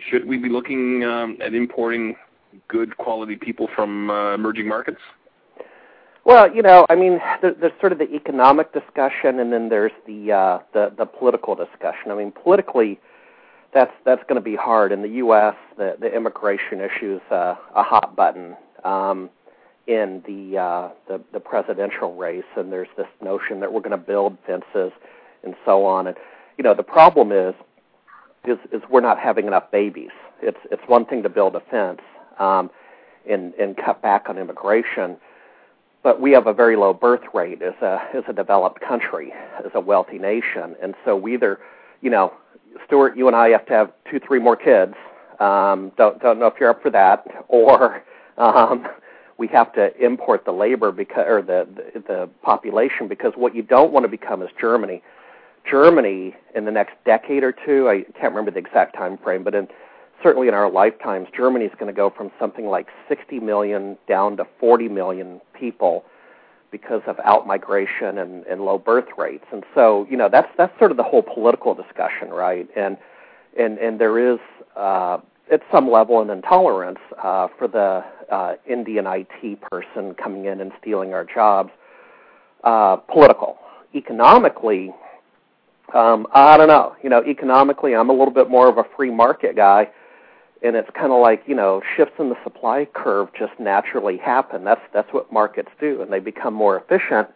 Should 0.10 0.27
we 0.27 0.38
be 0.38 0.50
looking 0.50 1.04
um, 1.04 1.38
at 1.42 1.54
importing 1.54 2.16
good 2.68 2.98
quality 2.98 3.36
people 3.36 3.68
from 3.76 4.10
uh, 4.10 4.34
emerging 4.34 4.68
markets? 4.68 5.02
Well, 6.26 6.54
you 6.54 6.62
know, 6.62 6.86
I 6.90 6.96
mean, 6.96 7.20
there, 7.42 7.54
there's 7.54 7.80
sort 7.80 7.94
of 7.94 8.00
the 8.00 8.14
economic 8.14 8.74
discussion, 8.74 9.40
and 9.40 9.54
then 9.54 9.70
there's 9.70 9.94
the 10.06 10.34
uh, 10.34 10.60
the 10.74 10.92
the 10.98 11.06
political 11.06 11.56
discussion. 11.56 12.12
I 12.12 12.16
mean, 12.16 12.34
politically, 12.34 13.00
that's 13.74 13.94
that's 14.06 14.22
going 14.24 14.36
to 14.36 14.42
be 14.42 14.56
hard 14.56 14.92
in 14.92 15.02
the 15.02 15.10
U.S. 15.24 15.56
The 15.78 15.96
the 16.00 16.14
immigration 16.14 16.82
issue 16.82 17.16
is 17.16 17.32
uh, 17.32 17.56
a 17.76 17.84
hot 17.84 18.16
button. 18.16 18.58
Um, 18.84 19.30
in 19.88 20.22
the 20.28 20.58
uh, 20.58 20.90
the, 21.08 21.22
the 21.32 21.40
presidential 21.40 22.14
race, 22.16 22.44
and 22.58 22.72
there's 22.72 22.90
this 22.98 23.08
notion 23.24 23.62
that 23.62 23.72
we're 23.72 23.80
going 23.80 23.92
to 23.92 23.98
build 23.98 24.38
fences 24.46 24.92
and 25.44 25.56
so 25.66 25.86
on. 25.86 26.08
And 26.08 26.18
you 26.58 26.64
know, 26.64 26.74
the 26.74 26.84
problem 26.84 27.32
is 27.32 27.56
is 28.46 28.58
is 28.72 28.82
we're 28.90 29.02
not 29.02 29.18
having 29.18 29.48
enough 29.48 29.72
babies. 29.72 30.12
It's 30.42 30.60
it's 30.72 30.84
one 30.88 31.06
thing 31.06 31.24
to 31.24 31.30
build 31.30 31.56
a 31.56 31.62
fence 31.62 32.02
um, 32.39 32.70
and 33.29 33.53
and 33.56 33.75
cut 33.77 34.01
back 34.01 34.29
on 34.29 34.38
immigration, 34.38 35.17
but 36.03 36.22
we 36.22 36.32
have 36.32 36.48
a 36.48 36.53
very 36.53 36.75
low 36.75 36.94
birth 36.94 37.24
rate 37.34 37.62
as 37.62 37.74
a 37.82 38.00
as 38.13 38.24
a 38.27 38.34
developed 38.34 38.82
country, 38.82 39.34
as 39.63 39.72
a 39.74 39.79
wealthy 39.79 40.17
nation, 40.17 40.75
and 40.82 40.96
so 41.03 41.15
we 41.15 41.34
either, 41.34 41.60
you 42.01 42.10
know, 42.10 42.34
Stuart, 42.86 43.17
you 43.17 43.27
and 43.27 43.36
I 43.36 43.50
have 43.50 43.65
to 43.67 43.74
have 43.74 43.91
two, 44.10 44.20
three 44.20 44.39
more 44.39 44.56
kids. 44.56 44.94
Um, 45.39 45.91
don't 45.98 46.22
don't 46.22 46.39
know 46.39 46.48
if 46.48 46.56
you're 46.60 46.70
up 46.70 46.82
for 46.82 46.89
that, 46.91 47.25
or 47.48 48.03
um, 48.38 48.88
we 49.38 49.48
have 49.48 49.74
to 49.74 49.96
import 50.03 50.46
the 50.46 50.51
labor 50.51 50.91
because 50.91 51.25
or 51.27 51.41
the, 51.41 51.67
the 51.94 52.00
the 52.00 52.29
population 52.41 53.08
because 53.08 53.34
what 53.36 53.56
you 53.56 53.62
don't 53.62 53.91
want 53.91 54.03
to 54.03 54.10
become 54.10 54.41
is 54.41 54.50
Germany. 54.60 55.01
Germany 55.70 56.34
in 56.56 56.65
the 56.65 56.72
next 56.72 56.94
decade 57.06 57.44
or 57.44 57.51
two, 57.51 57.89
I 57.89 58.03
can't 58.17 58.34
remember 58.34 58.51
the 58.51 58.60
exact 58.60 58.96
time 58.96 59.17
frame, 59.17 59.44
but 59.44 59.53
in 59.53 59.67
certainly 60.24 60.48
in 60.48 60.54
our 60.54 60.70
lifetimes, 60.70 61.28
Germany 61.36 61.66
is 61.66 61.72
going 61.80 61.94
to 61.94 61.96
go 61.96 62.10
from 62.10 62.32
something 62.40 62.68
like 62.68 62.88
60 63.08 63.40
million 63.40 63.98
down 64.08 64.38
to 64.38 64.48
40 64.60 64.90
million 64.90 65.42
people 65.54 66.06
because 66.72 67.02
of 67.08 67.18
outmigration 67.18 68.22
and, 68.22 68.46
and 68.46 68.62
low 68.62 68.78
birth 68.78 69.08
rates. 69.18 69.46
And 69.52 69.64
so, 69.74 70.06
you 70.10 70.18
know, 70.18 70.30
that's 70.30 70.50
that's 70.58 70.78
sort 70.78 70.92
of 70.92 70.98
the 70.98 71.04
whole 71.04 71.24
political 71.24 71.74
discussion, 71.74 72.30
right? 72.30 72.68
And 72.76 72.98
and 73.58 73.78
and 73.78 74.00
there 74.00 74.34
is 74.34 74.40
uh, 74.76 75.20
at 75.52 75.62
some 75.72 75.90
level 75.90 76.22
an 76.22 76.30
intolerance 76.30 77.00
uh, 77.24 77.48
for 77.58 77.68
the 77.68 78.04
uh, 78.34 78.56
Indian 78.70 79.06
IT 79.08 79.62
person 79.62 80.14
coming 80.16 80.46
in 80.46 80.60
and 80.62 80.72
stealing 80.82 81.14
our 81.14 81.24
jobs. 81.24 81.72
Uh, 82.64 82.98
political, 82.98 83.58
economically, 83.96 84.92
um, 85.94 86.28
I 86.34 86.58
don't 86.58 86.68
know. 86.68 86.96
You 87.02 87.10
know, 87.10 87.24
economically, 87.24 87.96
I'm 87.96 88.10
a 88.10 88.14
little 88.14 88.34
bit 88.34 88.50
more 88.50 88.68
of 88.68 88.78
a 88.78 88.84
free 88.96 89.12
market 89.12 89.56
guy, 89.56 89.90
and 90.64 90.76
it's 90.76 90.90
kind 90.92 91.12
of 91.12 91.22
like 91.22 91.44
you 91.48 91.56
know, 91.56 91.82
shifts 91.96 92.16
in 92.20 92.30
the 92.30 92.38
supply 92.44 92.88
curve 92.94 93.30
just 93.38 93.54
naturally 93.60 94.18
happen. 94.18 94.64
That's 94.64 94.82
that's 94.94 95.12
what 95.14 95.32
markets 95.32 95.70
do, 95.80 96.02
and 96.02 96.12
they 96.12 96.20
become 96.20 96.54
more 96.54 96.78
efficient. 96.78 97.30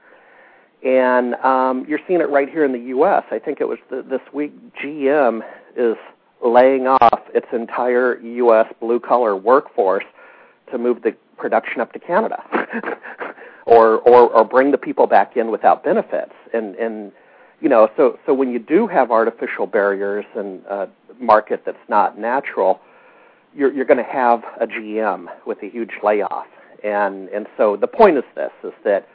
And 0.83 1.35
um, 1.35 1.85
you're 1.87 1.99
seeing 2.07 2.21
it 2.21 2.29
right 2.29 2.49
here 2.49 2.65
in 2.65 2.71
the 2.71 2.87
U.S. 2.89 3.23
I 3.29 3.37
think 3.37 3.61
it 3.61 3.67
was 3.67 3.77
this 3.89 4.21
week. 4.33 4.51
GM 4.75 5.41
is 5.75 5.95
laying 6.43 6.87
off 6.87 7.21
its 7.35 7.45
entire 7.53 8.19
U.S. 8.19 8.65
blue 8.79 8.99
collar 8.99 9.35
workforce 9.35 10.05
to 10.71 10.77
move 10.77 11.03
the 11.03 11.15
production 11.37 11.81
up 11.81 11.93
to 11.93 11.99
Canada, 11.99 12.43
or, 13.65 13.97
or 13.99 14.29
or 14.29 14.43
bring 14.43 14.71
the 14.71 14.77
people 14.77 15.05
back 15.05 15.37
in 15.37 15.51
without 15.51 15.83
benefits. 15.83 16.33
And 16.53 16.75
and 16.75 17.11
you 17.61 17.69
know, 17.69 17.89
so 17.95 18.17
so 18.25 18.33
when 18.33 18.51
you 18.51 18.59
do 18.59 18.87
have 18.87 19.11
artificial 19.11 19.67
barriers 19.67 20.25
and 20.35 20.65
a 20.65 20.89
market 21.19 21.61
that's 21.63 21.77
not 21.89 22.17
natural, 22.17 22.81
you're 23.55 23.71
you're 23.73 23.85
going 23.85 23.97
to 23.97 24.03
have 24.03 24.43
a 24.59 24.67
GM 24.67 25.27
with 25.45 25.61
a 25.63 25.69
huge 25.69 25.91
layoff. 26.03 26.47
And 26.83 27.29
and 27.29 27.47
so 27.57 27.75
the 27.75 27.87
point 27.87 28.17
is 28.17 28.23
this: 28.35 28.51
is 28.63 28.73
that 28.83 29.07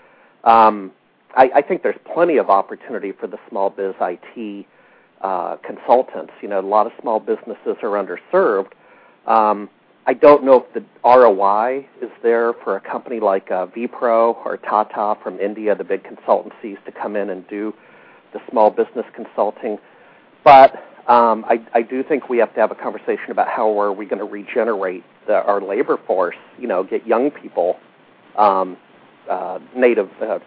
um, 0.44 0.92
I, 1.34 1.50
I 1.56 1.62
think 1.62 1.82
there's 1.82 1.98
plenty 2.12 2.36
of 2.36 2.50
opportunity 2.50 3.12
for 3.12 3.26
the 3.26 3.38
small 3.48 3.70
biz 3.70 3.94
IT 4.00 4.66
uh, 5.20 5.56
consultants. 5.56 6.32
You 6.42 6.48
know, 6.48 6.60
a 6.60 6.62
lot 6.62 6.86
of 6.86 6.92
small 7.00 7.20
businesses 7.20 7.76
are 7.82 7.90
underserved. 7.90 8.72
Um, 9.26 9.68
I 10.08 10.14
don't 10.14 10.44
know 10.44 10.64
if 10.64 10.72
the 10.72 10.84
ROI 11.04 11.88
is 12.00 12.10
there 12.22 12.52
for 12.52 12.76
a 12.76 12.80
company 12.80 13.18
like 13.18 13.50
uh, 13.50 13.66
Wipro 13.66 14.36
or 14.46 14.56
Tata 14.56 15.20
from 15.20 15.40
India, 15.40 15.74
the 15.74 15.82
big 15.82 16.04
consultancies, 16.04 16.82
to 16.84 16.92
come 16.92 17.16
in 17.16 17.30
and 17.30 17.46
do 17.48 17.74
the 18.32 18.38
small 18.48 18.70
business 18.70 19.04
consulting. 19.16 19.78
But 20.44 20.76
um, 21.08 21.44
I, 21.48 21.64
I 21.72 21.82
do 21.82 22.02
think 22.02 22.28
we 22.28 22.38
have 22.38 22.52
to 22.54 22.60
have 22.60 22.72
a 22.72 22.74
conversation 22.74 23.30
about 23.30 23.48
how 23.48 23.80
are 23.80 23.92
we 23.92 24.06
going 24.06 24.18
to 24.18 24.24
regenerate 24.24 25.04
the, 25.26 25.34
our 25.34 25.60
labor 25.60 25.98
force. 26.04 26.36
You 26.58 26.66
know, 26.66 26.82
get 26.82 27.06
young 27.06 27.30
people, 27.30 27.78
um, 28.36 28.76
uh, 29.30 29.60
native 29.76 30.10
uh, 30.20 30.40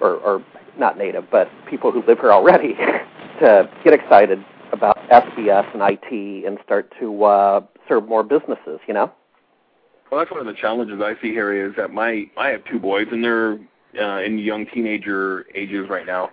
or, 0.00 0.14
or 0.14 0.44
not 0.78 0.96
native, 0.96 1.30
but 1.30 1.48
people 1.68 1.92
who 1.92 2.02
live 2.06 2.20
here 2.20 2.32
already, 2.32 2.74
to 3.40 3.68
get 3.84 3.92
excited 3.92 4.42
about 4.72 4.96
SBS 5.10 5.72
and 5.74 5.82
IT 5.82 6.46
and 6.46 6.58
start 6.64 6.92
to 7.00 7.24
uh, 7.24 7.60
serve 7.86 8.08
more 8.08 8.22
businesses. 8.22 8.80
You 8.86 8.94
know. 8.94 9.12
Well, 10.10 10.20
that's 10.20 10.30
one 10.30 10.40
of 10.40 10.46
the 10.46 10.58
challenges 10.58 11.02
I 11.02 11.20
see 11.20 11.32
here 11.32 11.66
is 11.66 11.76
that 11.76 11.92
my 11.92 12.30
I 12.38 12.48
have 12.48 12.64
two 12.64 12.78
boys 12.78 13.08
and 13.12 13.22
they're 13.22 13.58
uh, 14.00 14.22
in 14.22 14.38
young 14.38 14.66
teenager 14.72 15.46
ages 15.54 15.88
right 15.90 16.06
now, 16.06 16.30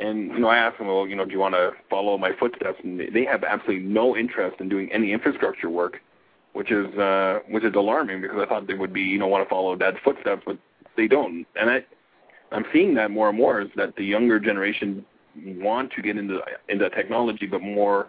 and 0.00 0.30
you 0.30 0.38
know, 0.38 0.48
I 0.48 0.56
asked 0.56 0.78
them, 0.78 0.86
well, 0.86 1.06
you 1.06 1.14
know, 1.14 1.24
do 1.24 1.32
you 1.32 1.38
want 1.38 1.54
to 1.54 1.72
follow 1.88 2.16
my 2.16 2.32
footsteps? 2.38 2.78
And 2.82 3.00
they 3.12 3.24
have 3.24 3.44
absolutely 3.44 3.86
no 3.86 4.16
interest 4.16 4.60
in 4.60 4.68
doing 4.68 4.90
any 4.92 5.12
infrastructure 5.12 5.68
work, 5.68 6.00
which 6.54 6.72
is 6.72 6.86
uh, 6.96 7.40
which 7.48 7.64
is 7.64 7.74
alarming 7.74 8.22
because 8.22 8.38
I 8.40 8.46
thought 8.46 8.66
they 8.66 8.74
would 8.74 8.92
be, 8.92 9.02
you 9.02 9.18
know, 9.18 9.26
want 9.26 9.44
to 9.44 9.48
follow 9.48 9.76
dad's 9.76 9.98
footsteps, 10.02 10.42
but 10.46 10.58
they 10.96 11.06
don't. 11.06 11.46
And 11.54 11.70
I, 11.70 11.84
I'm 12.50 12.64
seeing 12.72 12.94
that 12.94 13.10
more 13.10 13.28
and 13.28 13.36
more 13.36 13.60
is 13.60 13.68
that 13.76 13.94
the 13.96 14.04
younger 14.04 14.40
generation 14.40 15.04
want 15.36 15.92
to 15.92 16.02
get 16.02 16.16
into 16.16 16.40
into 16.68 16.88
technology, 16.90 17.46
but 17.46 17.60
more 17.60 18.08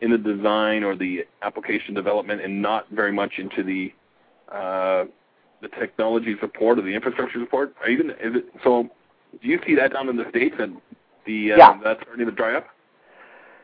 in 0.00 0.10
the 0.10 0.18
design 0.18 0.84
or 0.84 0.94
the 0.96 1.26
application 1.42 1.94
development, 1.94 2.42
and 2.42 2.62
not 2.62 2.88
very 2.90 3.12
much 3.12 3.34
into 3.38 3.62
the 3.64 3.92
uh, 4.54 5.04
the 5.62 5.68
technology 5.80 6.36
support 6.40 6.78
or 6.78 6.82
the 6.82 6.94
infrastructure 6.94 7.40
support. 7.40 7.74
Is 7.88 8.00
it 8.36 8.46
so? 8.62 8.88
Do 9.42 9.48
you 9.48 9.58
see 9.66 9.74
that 9.74 9.92
down 9.92 10.08
in 10.08 10.16
the 10.16 10.28
states 10.30 10.54
that 10.58 10.70
the 11.24 11.52
uh, 11.52 11.56
Yeah. 11.56 11.78
that's 11.82 12.02
starting 12.02 12.26
to 12.26 12.32
dry 12.32 12.54
up? 12.54 12.66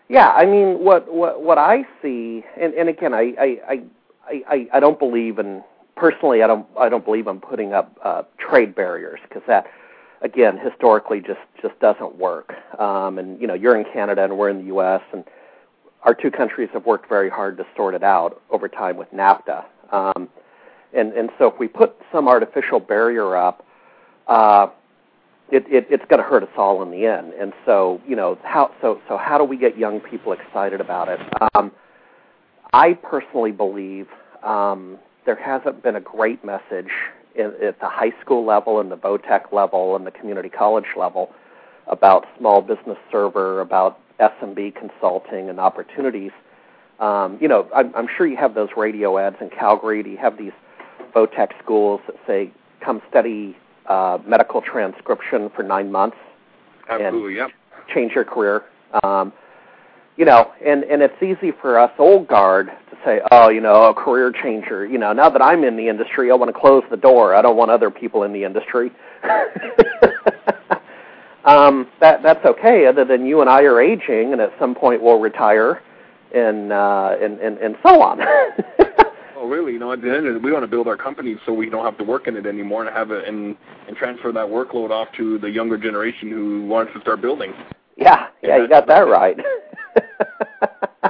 Yeah, 0.09 0.31
I 0.31 0.45
mean, 0.45 0.81
what 0.81 1.13
what 1.13 1.43
what 1.43 1.59
I 1.59 1.85
see, 2.03 2.45
and 2.61 2.75
and 2.75 2.89
again, 2.89 3.15
I 3.15 3.35
I 3.39 3.61
I 3.69 4.43
I, 4.49 4.69
I 4.75 4.81
don't 4.81 4.99
believe 4.99 5.39
in 5.39 5.63
personally. 5.97 6.43
I 6.43 6.47
don't 6.49 6.67
I 6.79 6.89
don't 6.89 7.05
believe 7.05 7.27
in 7.29 7.41
putting 7.41 7.73
up 7.73 7.97
uh, 8.03 8.23
trade 8.39 8.75
barriers 8.75 9.21
because 9.29 9.43
that 9.47 9.67
again 10.23 10.59
historically 10.59 11.21
just 11.21 11.41
just 11.63 11.79
doesn't 11.79 12.17
work. 12.17 12.55
Um, 12.79 13.19
and 13.19 13.41
you 13.41 13.47
know, 13.47 13.55
you're 13.55 13.77
in 13.77 13.85
Canada 13.93 14.25
and 14.25 14.37
we're 14.37 14.49
in 14.51 14.59
the 14.59 14.65
U.S. 14.67 15.03
and 15.13 15.25
our 16.03 16.15
two 16.15 16.31
countries 16.31 16.71
have 16.73 16.87
worked 16.87 17.09
very 17.09 17.31
hard 17.31 17.57
to 17.59 17.67
sort 17.77 17.95
it 17.95 18.03
out 18.03 18.43
over 18.51 18.69
time 18.69 18.97
with 18.97 19.11
NAFTA. 19.13 19.65
Um, 19.93 20.29
and 20.93 21.13
and 21.13 21.31
so 21.39 21.47
if 21.53 21.59
we 21.61 21.69
put 21.69 21.95
some 22.11 22.27
artificial 22.27 22.81
barrier 22.81 23.37
up, 23.37 23.65
uh, 24.27 24.69
it, 25.51 25.65
it, 25.69 25.87
it's 25.91 26.05
going 26.09 26.23
to 26.23 26.29
hurt 26.29 26.43
us 26.43 26.51
all 26.57 26.83
in 26.83 26.91
the 26.91 27.07
end. 27.07 27.33
And 27.35 27.53
so, 27.65 28.01
you 28.07 28.17
know, 28.17 28.39
how 28.43 28.73
so 28.81 29.01
so 29.09 29.17
how 29.17 29.39
do 29.39 29.45
we 29.45 29.57
get 29.57 29.77
young 29.77 30.01
people 30.01 30.33
excited 30.33 30.81
about 30.81 31.09
it? 31.09 31.21
Um, 31.55 31.73
I 32.73 32.95
personally 32.95 33.53
believe 33.53 34.07
um, 34.43 34.99
there 35.27 35.37
hasn't 35.37 35.83
been 35.83 35.97
a 35.97 36.01
great 36.01 36.45
message 36.45 36.91
in, 37.35 37.53
at 37.63 37.81
the 37.81 37.89
high 37.89 38.13
school 38.21 38.45
level 38.45 38.81
and 38.81 38.91
the 38.91 38.97
VOTEC 38.97 39.53
level 39.53 39.97
and 39.97 40.07
the 40.07 40.11
community 40.11 40.49
college 40.49 40.87
level 40.97 41.31
about 41.87 42.27
small 42.39 42.63
business 42.63 42.99
server, 43.11 43.61
about 43.61 43.99
SMB 44.21 44.75
consulting 44.77 45.49
and 45.49 45.59
opportunities. 45.59 46.31
Um, 47.01 47.39
you 47.41 47.49
know, 47.49 47.67
I'm, 47.75 47.95
I'm 47.97 48.07
sure 48.17 48.27
you 48.27 48.37
have 48.37 48.55
those 48.55 48.69
radio 48.77 49.19
ads 49.19 49.37
in 49.41 49.51
Calgary. 49.51 50.03
Do 50.03 50.11
you 50.11 50.19
have 50.19 50.39
these 50.39 50.53
VOTEC 51.15 51.59
schools 51.63 52.01
that 52.07 52.17
say, 52.27 52.53
"Come 52.81 53.03
study 53.09 53.57
uh, 53.87 54.19
medical 54.27 54.61
transcription 54.61 55.51
for 55.55 55.63
nine 55.63 55.91
months, 55.91 56.17
Absolutely, 56.89 57.37
yep. 57.37 57.51
change 57.95 58.13
your 58.13 58.25
career." 58.25 58.65
Um, 59.03 59.33
you 60.17 60.25
know, 60.27 60.53
and 60.65 60.85
and 60.85 61.01
it's 61.03 61.23
easy 61.23 61.51
for 61.63 61.79
us 61.79 61.91
old 61.99 62.29
guard 62.29 62.67
to 62.67 62.97
say, 63.05 63.21
"Oh, 63.31 63.49
you 63.49 63.63
know, 63.63 63.85
a 63.89 63.95
career 63.95 64.31
changer." 64.31 64.85
You 64.87 64.99
know, 64.99 65.15
now 65.15 65.31
that 65.31 65.41
I'm 65.43 65.65
in 65.65 65.77
the 65.77 65.89
industry, 65.89 66.31
I 66.31 66.35
want 66.35 66.55
to 66.55 66.61
close 66.61 66.83
the 66.91 66.97
door. 66.99 67.35
I 67.35 67.41
don't 67.41 67.57
want 67.57 67.71
other 67.71 67.91
people 67.91 68.25
in 68.25 68.33
the 68.33 68.45
industry. 68.45 68.93
um, 71.47 71.89
that 72.01 72.23
that's 72.23 72.45
okay, 72.45 72.87
other 72.87 73.05
than 73.05 73.25
you 73.25 73.41
and 73.41 73.49
I 73.49 73.63
are 73.63 73.81
aging, 73.81 74.33
and 74.33 74.41
at 74.43 74.53
some 74.59 74.75
point 74.75 75.03
we'll 75.03 75.21
retire, 75.21 75.81
and 76.35 76.71
uh, 76.71 77.17
and 77.21 77.41
and 77.41 77.57
and 77.59 77.77
so 77.83 78.03
on. 78.03 78.21
Oh, 79.41 79.49
really? 79.49 79.73
You 79.73 79.79
know, 79.79 79.91
at 79.91 80.03
the 80.03 80.15
end 80.15 80.27
of 80.27 80.37
it, 80.37 80.43
we 80.43 80.53
want 80.53 80.65
to 80.65 80.69
build 80.69 80.87
our 80.87 80.99
company 80.99 81.35
so 81.47 81.55
we 81.55 81.71
don't 81.71 81.83
have 81.85 81.97
to 81.97 82.05
work 82.05 82.29
in 82.29 82.37
it 82.37 82.45
anymore 82.45 82.85
and 82.87 82.95
have 82.95 83.11
it 83.11 83.27
and 83.27 83.57
and 83.89 83.97
transfer 83.97 84.31
that 84.33 84.47
workload 84.47 84.91
off 84.91 85.09
to 85.17 85.39
the 85.39 85.49
younger 85.49 85.79
generation 85.79 86.29
who 86.31 86.67
wants 86.67 86.93
to 86.93 87.01
start 87.01 87.23
building. 87.23 87.55
yeah, 87.97 88.27
yeah, 88.43 88.59
you 88.59 88.69
got 88.69 88.87
that 88.87 89.01
right. 89.09 89.39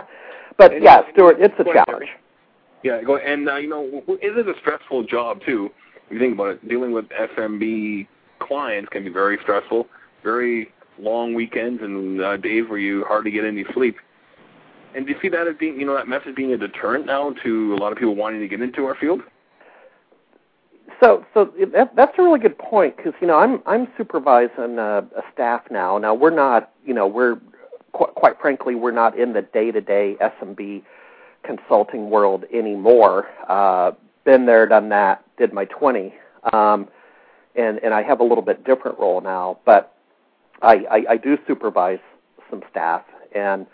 but 0.57 0.73
And- 0.73 0.85
yeah, 0.85 1.01
Stuart, 1.13 1.39
it's 1.41 1.55
a 1.59 1.65
challenge. 1.65 2.09
Yeah, 2.85 3.03
go 3.03 3.17
and 3.17 3.49
uh, 3.49 3.57
you 3.57 3.69
know, 3.69 3.85
is 4.23 4.37
it 4.37 4.49
a 4.49 4.55
stressful 4.61 5.05
job 5.05 5.41
too? 5.45 5.71
If 6.07 6.13
you 6.13 6.21
think 6.21 6.35
about 6.35 6.51
it, 6.51 6.69
dealing 6.69 6.93
with 6.93 7.07
SMB 7.09 8.07
clients 8.39 8.89
can 8.91 9.03
be 9.03 9.11
very 9.11 9.39
stressful. 9.43 9.89
Very 10.23 10.73
long 11.01 11.35
weekends 11.35 11.83
and 11.83 12.21
uh, 12.23 12.37
days 12.37 12.65
where 12.69 12.79
you 12.79 13.05
hardly 13.09 13.33
get 13.33 13.45
any 13.45 13.65
sleep. 13.75 13.97
And 14.95 15.07
do 15.07 15.13
you 15.13 15.19
see 15.23 15.29
that 15.29 15.47
as 15.47 15.57
being, 15.57 15.79
you 15.79 15.87
know, 15.87 15.95
that 15.95 16.09
message 16.09 16.35
being 16.35 16.53
a 16.53 16.57
deterrent 16.57 17.07
now 17.07 17.33
to 17.45 17.75
a 17.75 17.77
lot 17.77 17.93
of 17.93 17.99
people 17.99 18.15
wanting 18.17 18.41
to 18.41 18.49
get 18.49 18.61
into 18.61 18.87
our 18.87 18.95
field? 18.95 19.23
so 21.01 21.25
so 21.35 21.53
that, 21.73 21.95
that's 21.97 22.13
a 22.19 22.23
really 22.23 22.39
good 22.39 22.59
point 22.59 22.97
because 22.97 23.15
you 23.21 23.27
know 23.27 23.39
I'm 23.39 23.63
I'm 23.67 23.89
supervising 23.97 24.79
a, 24.79 24.99
a 25.17 25.23
staff 25.33 25.63
now. 25.71 25.99
Now 25.99 26.15
we're 26.15 26.31
not 26.31 26.73
you 26.85 26.95
know 26.95 27.07
we're 27.07 27.37
qu- 27.93 28.13
quite 28.15 28.39
frankly 28.41 28.75
we're 28.75 28.91
not 28.91 29.19
in 29.19 29.33
the 29.33 29.43
day 29.43 29.71
to 29.73 29.81
day 29.81 30.17
SMB 30.21 30.83
consulting 31.43 32.11
world 32.11 32.45
anymore. 32.53 33.29
Uh, 33.49 33.93
been 34.25 34.45
there, 34.47 34.67
done 34.67 34.91
that, 34.91 35.25
did 35.39 35.53
my 35.53 35.65
20, 35.65 36.15
um, 36.53 36.87
and 37.57 37.79
and 37.79 37.95
I 37.95 38.03
have 38.03 38.21
a 38.21 38.25
little 38.25 38.43
bit 38.43 38.65
different 38.65 38.99
role 38.99 39.21
now, 39.21 39.59
but 39.65 39.95
I 40.61 40.75
I, 40.91 41.05
I 41.11 41.17
do 41.17 41.39
supervise 41.47 42.01
some 42.51 42.63
staff 42.71 43.03
and. 43.35 43.67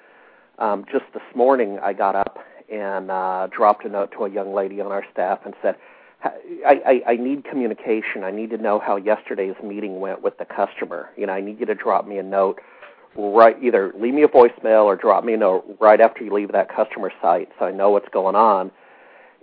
Um, 0.59 0.85
just 0.91 1.05
this 1.13 1.23
morning, 1.35 1.79
I 1.83 1.93
got 1.93 2.15
up 2.15 2.39
and 2.73 3.11
uh, 3.11 3.49
dropped 3.49 3.85
a 3.85 3.89
note 3.89 4.13
to 4.13 4.25
a 4.25 4.31
young 4.31 4.55
lady 4.55 4.81
on 4.81 4.91
our 4.91 5.05
staff 5.13 5.41
and 5.45 5.55
said, 5.63 5.77
I, 6.25 7.03
I, 7.07 7.13
I 7.13 7.17
need 7.17 7.45
communication. 7.45 8.25
I 8.25 8.31
need 8.31 8.51
to 8.51 8.59
know 8.59 8.79
how 8.79 8.97
yesterday's 8.97 9.55
meeting 9.63 10.01
went 10.01 10.23
with 10.23 10.39
the 10.39 10.47
customer. 10.47 11.11
You 11.17 11.27
know, 11.27 11.33
I 11.33 11.41
need 11.41 11.61
you 11.61 11.67
to 11.67 11.75
drop 11.75 12.07
me 12.07 12.19
a 12.19 12.23
note 12.23 12.61
right 13.19 13.57
either 13.63 13.93
leave 13.99 14.15
me 14.15 14.23
a 14.23 14.29
voicemail 14.29 14.85
or 14.85 14.95
drop 14.95 15.25
me 15.25 15.33
a 15.33 15.37
note 15.37 15.65
right 15.81 16.01
after 16.01 16.23
you 16.23 16.33
leave 16.33 16.53
that 16.53 16.69
customer 16.69 17.11
site 17.23 17.49
so 17.59 17.65
I 17.65 17.73
know 17.73 17.91
what's 17.91 18.09
going 18.11 18.37
on. 18.37 18.71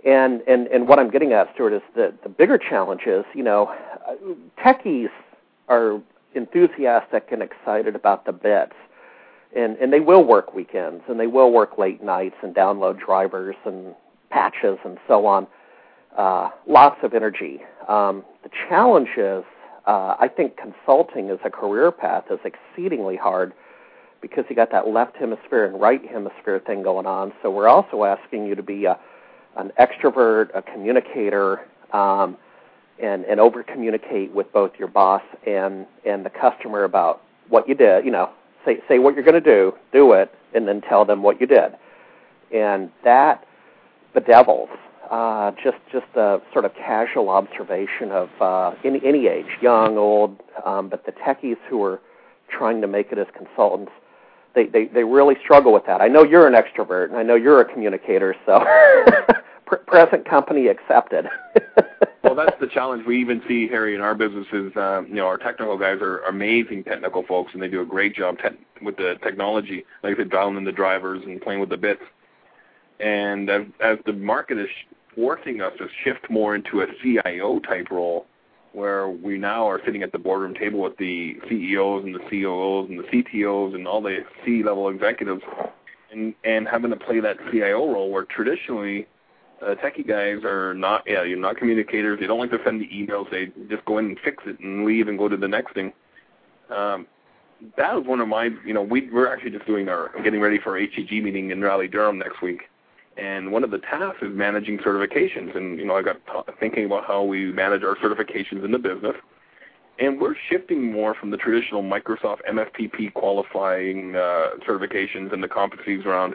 And 0.04 0.42
and 0.46 0.66
and 0.68 0.86
what 0.86 0.98
I'm 0.98 1.10
getting 1.10 1.32
at, 1.32 1.52
Stuart, 1.54 1.72
is 1.72 1.82
that 1.96 2.22
the 2.22 2.28
bigger 2.28 2.58
challenge 2.58 3.02
is, 3.06 3.24
you 3.34 3.42
know, 3.42 3.74
techies 4.58 5.08
are 5.68 6.00
enthusiastic 6.34 7.28
and 7.32 7.42
excited 7.42 7.96
about 7.96 8.26
the 8.26 8.32
bits. 8.32 8.74
And 9.56 9.76
and 9.78 9.92
they 9.92 10.00
will 10.00 10.24
work 10.24 10.54
weekends 10.54 11.02
and 11.08 11.18
they 11.18 11.26
will 11.26 11.52
work 11.52 11.78
late 11.78 12.02
nights 12.02 12.36
and 12.42 12.54
download 12.54 12.98
drivers 13.04 13.56
and 13.64 13.94
patches 14.30 14.78
and 14.84 14.98
so 15.06 15.26
on 15.26 15.46
uh, 16.16 16.50
lots 16.66 16.96
of 17.02 17.14
energy. 17.14 17.60
Um, 17.88 18.24
the 18.42 18.50
challenge 18.68 19.08
is, 19.16 19.44
uh, 19.86 20.16
I 20.18 20.28
think 20.28 20.56
consulting 20.56 21.30
as 21.30 21.38
a 21.44 21.50
career 21.50 21.90
path 21.90 22.24
is 22.30 22.38
exceedingly 22.44 23.16
hard 23.16 23.52
because 24.20 24.44
you 24.48 24.56
got 24.56 24.70
that 24.70 24.88
left 24.88 25.16
hemisphere 25.16 25.66
and 25.66 25.80
right 25.80 26.04
hemisphere 26.06 26.60
thing 26.64 26.82
going 26.82 27.06
on. 27.06 27.32
So 27.42 27.50
we're 27.50 27.68
also 27.68 28.04
asking 28.04 28.46
you 28.46 28.54
to 28.54 28.62
be 28.62 28.86
a, 28.86 28.98
an 29.56 29.72
extrovert, 29.78 30.50
a 30.54 30.62
communicator, 30.62 31.66
um, 31.92 32.36
and 33.02 33.24
and 33.24 33.40
over 33.40 33.64
communicate 33.64 34.32
with 34.32 34.52
both 34.52 34.70
your 34.78 34.86
boss 34.86 35.22
and 35.46 35.84
and 36.06 36.24
the 36.24 36.30
customer 36.30 36.84
about 36.84 37.22
what 37.48 37.68
you 37.68 37.74
did. 37.74 38.04
You 38.04 38.12
know, 38.12 38.30
say 38.64 38.78
say 38.88 38.98
what 38.98 39.14
you're 39.14 39.24
going 39.24 39.34
to 39.34 39.40
do, 39.40 39.72
do 39.92 40.12
it, 40.12 40.32
and 40.54 40.66
then 40.66 40.80
tell 40.80 41.04
them 41.04 41.22
what 41.22 41.40
you 41.40 41.46
did. 41.46 41.72
And 42.52 42.90
that 43.04 43.44
bedevils 44.14 44.70
uh, 45.10 45.52
just 45.62 45.76
just 45.92 46.06
a 46.14 46.40
sort 46.52 46.64
of 46.64 46.74
casual 46.74 47.28
observation 47.28 48.10
of 48.10 48.28
uh, 48.40 48.74
any 48.84 49.00
any 49.04 49.26
age, 49.26 49.58
young, 49.60 49.98
old, 49.98 50.40
um, 50.64 50.88
but 50.88 51.04
the 51.06 51.12
techies 51.12 51.58
who 51.68 51.82
are 51.82 52.00
trying 52.48 52.80
to 52.80 52.86
make 52.86 53.12
it 53.12 53.18
as 53.18 53.26
consultants, 53.36 53.92
they, 54.54 54.66
they 54.66 54.86
they 54.86 55.04
really 55.04 55.36
struggle 55.42 55.72
with 55.72 55.86
that. 55.86 56.00
I 56.00 56.08
know 56.08 56.24
you're 56.24 56.46
an 56.46 56.54
extrovert, 56.54 57.08
and 57.08 57.16
I 57.16 57.22
know 57.22 57.34
you're 57.34 57.60
a 57.60 57.64
communicator, 57.64 58.34
so 58.46 58.64
present 59.86 60.28
company 60.28 60.68
accepted. 60.68 61.26
well, 62.34 62.46
that's 62.46 62.60
the 62.60 62.66
challenge 62.66 63.06
we 63.06 63.20
even 63.20 63.42
see, 63.46 63.68
Harry, 63.68 63.94
in 63.94 64.00
our 64.00 64.14
businesses. 64.14 64.72
Um, 64.76 65.06
you 65.08 65.14
know, 65.14 65.26
our 65.26 65.38
technical 65.38 65.78
guys 65.78 65.98
are 66.00 66.18
amazing 66.20 66.84
technical 66.84 67.22
folks, 67.22 67.52
and 67.52 67.62
they 67.62 67.68
do 67.68 67.80
a 67.80 67.86
great 67.86 68.14
job 68.14 68.38
te- 68.38 68.84
with 68.84 68.96
the 68.96 69.16
technology, 69.22 69.84
like 70.02 70.16
said, 70.16 70.30
dialing 70.30 70.56
in 70.56 70.64
the 70.64 70.72
drivers 70.72 71.22
and 71.24 71.40
playing 71.40 71.60
with 71.60 71.68
the 71.68 71.76
bits. 71.76 72.02
And 72.98 73.48
as, 73.50 73.62
as 73.80 73.98
the 74.06 74.12
market 74.12 74.58
is 74.58 74.68
forcing 75.14 75.60
us 75.60 75.72
to 75.78 75.86
shift 76.02 76.28
more 76.28 76.54
into 76.56 76.80
a 76.80 76.86
CIO 77.02 77.60
type 77.60 77.90
role, 77.90 78.26
where 78.72 79.08
we 79.08 79.38
now 79.38 79.68
are 79.68 79.80
sitting 79.84 80.02
at 80.02 80.10
the 80.10 80.18
boardroom 80.18 80.54
table 80.54 80.80
with 80.80 80.96
the 80.96 81.36
CEOs 81.48 82.02
and 82.04 82.14
the 82.14 82.20
COOs 82.30 82.90
and 82.90 82.98
the 82.98 83.04
CTOs 83.04 83.76
and 83.76 83.86
all 83.86 84.02
the 84.02 84.24
C-level 84.44 84.88
executives, 84.88 85.42
and 86.10 86.34
and 86.42 86.66
having 86.66 86.90
to 86.90 86.96
play 86.96 87.20
that 87.20 87.36
CIO 87.52 87.92
role, 87.92 88.10
where 88.10 88.24
traditionally 88.24 89.06
uh, 89.64 89.74
techie 89.76 90.06
guys 90.06 90.44
are 90.44 90.74
not 90.74 91.02
yeah 91.06 91.22
you're 91.22 91.38
not 91.38 91.56
communicators. 91.56 92.20
They 92.20 92.26
don't 92.26 92.38
like 92.38 92.50
to 92.50 92.60
send 92.64 92.80
the 92.80 92.88
emails. 92.88 93.30
They 93.30 93.46
just 93.68 93.84
go 93.84 93.98
in 93.98 94.06
and 94.06 94.18
fix 94.20 94.42
it 94.46 94.60
and 94.60 94.84
leave 94.84 95.08
and 95.08 95.18
go 95.18 95.28
to 95.28 95.36
the 95.36 95.48
next 95.48 95.74
thing. 95.74 95.92
Um, 96.70 97.06
that 97.76 97.94
was 97.94 98.06
one 98.06 98.20
of 98.20 98.28
my 98.28 98.50
you 98.66 98.74
know 98.74 98.82
we 98.82 99.10
we're 99.10 99.32
actually 99.32 99.52
just 99.52 99.66
doing 99.66 99.88
our 99.88 100.10
getting 100.22 100.40
ready 100.40 100.58
for 100.58 100.78
our 100.78 100.86
HTG 100.86 101.22
meeting 101.22 101.50
in 101.50 101.60
Raleigh 101.60 101.88
Durham 101.88 102.18
next 102.18 102.42
week 102.42 102.62
and 103.16 103.52
one 103.52 103.62
of 103.64 103.70
the 103.70 103.78
tasks 103.78 104.22
is 104.22 104.34
managing 104.34 104.78
certifications. 104.78 105.56
And 105.56 105.78
you 105.78 105.84
know, 105.84 105.96
I 105.96 106.02
got 106.02 106.16
t- 106.26 106.52
thinking 106.58 106.84
about 106.84 107.04
how 107.04 107.22
we 107.22 107.52
manage 107.52 107.82
our 107.82 107.96
certifications 107.96 108.64
in 108.64 108.72
the 108.72 108.78
business, 108.78 109.14
and 109.98 110.20
we're 110.20 110.34
shifting 110.48 110.92
more 110.92 111.14
from 111.14 111.30
the 111.30 111.36
traditional 111.36 111.82
Microsoft 111.82 112.38
MSPP 112.50 113.14
qualifying 113.14 114.16
uh, 114.16 114.50
certifications 114.66 115.32
and 115.32 115.42
the 115.42 115.48
competencies 115.48 116.04
around, 116.04 116.34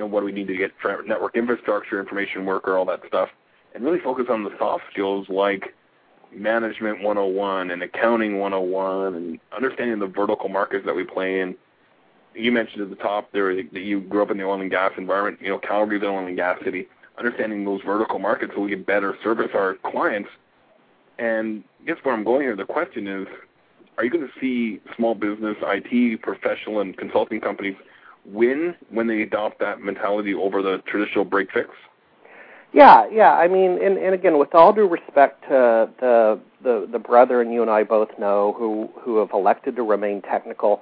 know, 0.00 0.06
what 0.06 0.20
do 0.20 0.26
we 0.26 0.32
need 0.32 0.48
to 0.48 0.56
get 0.56 0.72
network 1.06 1.36
infrastructure, 1.36 2.00
information 2.00 2.44
worker, 2.44 2.76
all 2.76 2.84
that 2.86 3.00
stuff, 3.06 3.28
and 3.74 3.84
really 3.84 4.00
focus 4.00 4.26
on 4.28 4.44
the 4.44 4.50
soft 4.58 4.84
skills 4.92 5.28
like 5.28 5.74
management 6.32 7.02
101 7.02 7.70
and 7.70 7.82
accounting 7.82 8.38
101 8.38 9.14
and 9.14 9.40
understanding 9.54 9.98
the 9.98 10.06
vertical 10.06 10.48
markets 10.48 10.84
that 10.86 10.94
we 10.94 11.04
play 11.04 11.40
in 11.40 11.56
you 12.34 12.52
mentioned 12.52 12.82
at 12.82 12.90
the 12.90 12.96
top 12.96 13.32
there 13.32 13.54
that 13.54 13.72
you 13.72 14.00
grew 14.00 14.22
up 14.22 14.30
in 14.30 14.38
the 14.38 14.44
oil 14.44 14.60
and 14.60 14.70
gas 14.70 14.92
environment. 14.96 15.38
You 15.40 15.50
know, 15.50 15.58
Calgary's 15.58 16.02
an 16.02 16.08
oil 16.08 16.26
and 16.26 16.36
gas 16.36 16.58
city. 16.64 16.88
Understanding 17.18 17.64
those 17.64 17.82
vertical 17.82 18.18
markets 18.18 18.52
so 18.54 18.62
we 18.62 18.70
can 18.70 18.82
better 18.82 19.16
service 19.22 19.50
our 19.54 19.74
clients. 19.74 20.30
And 21.18 21.64
I 21.82 21.86
guess 21.86 21.96
where 22.02 22.14
I'm 22.14 22.24
going 22.24 22.42
here, 22.42 22.56
the 22.56 22.64
question 22.64 23.06
is, 23.06 23.26
are 23.98 24.04
you 24.04 24.10
going 24.10 24.26
to 24.26 24.40
see 24.40 24.80
small 24.96 25.14
business, 25.14 25.56
IT 25.60 26.22
professional, 26.22 26.80
and 26.80 26.96
consulting 26.96 27.40
companies 27.40 27.76
win 28.24 28.74
when 28.90 29.06
they 29.06 29.22
adopt 29.22 29.58
that 29.60 29.80
mentality 29.80 30.34
over 30.34 30.62
the 30.62 30.78
traditional 30.86 31.24
break 31.24 31.50
fix? 31.52 31.70
Yeah, 32.72 33.08
yeah. 33.10 33.32
I 33.32 33.48
mean, 33.48 33.82
and, 33.82 33.98
and 33.98 34.14
again, 34.14 34.38
with 34.38 34.54
all 34.54 34.72
due 34.72 34.86
respect 34.86 35.42
to 35.48 35.90
the 35.98 36.40
the 36.62 36.88
the 36.90 36.98
brethren 36.98 37.52
you 37.52 37.62
and 37.62 37.70
I 37.70 37.82
both 37.82 38.10
know 38.18 38.54
who 38.56 38.88
who 39.00 39.18
have 39.18 39.30
elected 39.32 39.74
to 39.76 39.82
remain 39.82 40.22
technical, 40.22 40.80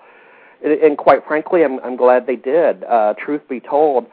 and 0.62 0.98
quite 0.98 1.24
frankly, 1.26 1.64
I'm, 1.64 1.80
I'm 1.80 1.96
glad 1.96 2.26
they 2.26 2.36
did. 2.36 2.84
Uh, 2.84 3.14
truth 3.14 3.40
be 3.48 3.60
told, 3.60 4.06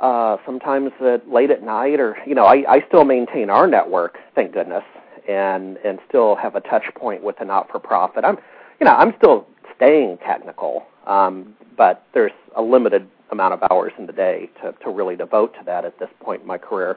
uh, 0.00 0.38
sometimes 0.46 0.90
at, 1.00 1.28
late 1.30 1.50
at 1.50 1.62
night, 1.62 2.00
or 2.00 2.16
you 2.26 2.34
know, 2.34 2.44
I, 2.44 2.64
I 2.66 2.84
still 2.88 3.04
maintain 3.04 3.50
our 3.50 3.66
network, 3.66 4.18
thank 4.34 4.52
goodness, 4.52 4.84
and 5.28 5.76
and 5.84 5.98
still 6.08 6.34
have 6.36 6.54
a 6.54 6.60
touch 6.60 6.84
point 6.94 7.22
with 7.22 7.40
a 7.40 7.44
not-for-profit. 7.44 8.24
I'm, 8.24 8.38
you 8.80 8.86
know, 8.86 8.94
I'm 8.94 9.12
still 9.18 9.46
staying 9.76 10.18
technical, 10.18 10.86
um, 11.08 11.54
but 11.76 12.04
there's 12.14 12.32
a 12.56 12.62
limited 12.62 13.08
amount 13.30 13.54
of 13.54 13.62
hours 13.70 13.92
in 13.98 14.06
the 14.06 14.12
day 14.12 14.50
to 14.62 14.72
to 14.84 14.90
really 14.90 15.16
devote 15.16 15.54
to 15.54 15.60
that 15.64 15.84
at 15.84 15.98
this 15.98 16.08
point 16.20 16.42
in 16.42 16.46
my 16.46 16.58
career. 16.58 16.96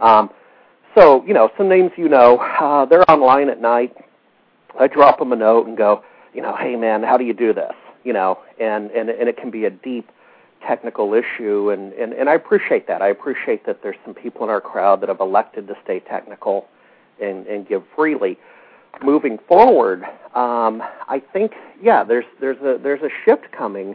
Um, 0.00 0.30
so, 0.94 1.24
you 1.26 1.34
know, 1.34 1.50
some 1.58 1.68
names 1.68 1.92
you 1.96 2.08
know, 2.08 2.38
uh, 2.38 2.86
they're 2.86 3.08
online 3.10 3.50
at 3.50 3.60
night. 3.60 3.94
I 4.80 4.86
drop 4.86 5.18
them 5.18 5.32
a 5.32 5.36
note 5.36 5.66
and 5.66 5.76
go, 5.76 6.02
you 6.34 6.40
know, 6.40 6.56
hey 6.56 6.76
man, 6.76 7.02
how 7.02 7.16
do 7.16 7.24
you 7.24 7.34
do 7.34 7.52
this? 7.52 7.74
you 8.04 8.12
know, 8.14 8.38
and 8.58 8.90
and 8.92 9.10
and 9.10 9.28
it 9.28 9.36
can 9.36 9.50
be 9.50 9.66
a 9.66 9.70
deep 9.70 10.10
technical 10.66 11.12
issue, 11.14 11.70
and 11.70 11.92
and 11.92 12.12
and 12.12 12.28
I 12.28 12.34
appreciate 12.34 12.86
that. 12.88 13.02
I 13.02 13.08
appreciate 13.08 13.66
that 13.66 13.82
there's 13.82 13.96
some 14.04 14.14
people 14.14 14.44
in 14.44 14.50
our 14.50 14.60
crowd 14.60 15.02
that 15.02 15.08
have 15.10 15.20
elected 15.20 15.66
to 15.68 15.76
stay 15.84 16.00
technical 16.00 16.66
and 17.20 17.46
and 17.46 17.68
give 17.68 17.82
freely. 17.94 18.38
Moving 19.02 19.38
forward, 19.46 20.02
um, 20.34 20.82
I 21.08 21.22
think 21.32 21.52
yeah, 21.80 22.02
there's 22.02 22.24
there's 22.40 22.58
a 22.58 22.78
there's 22.82 23.02
a 23.02 23.10
shift 23.24 23.52
coming, 23.56 23.94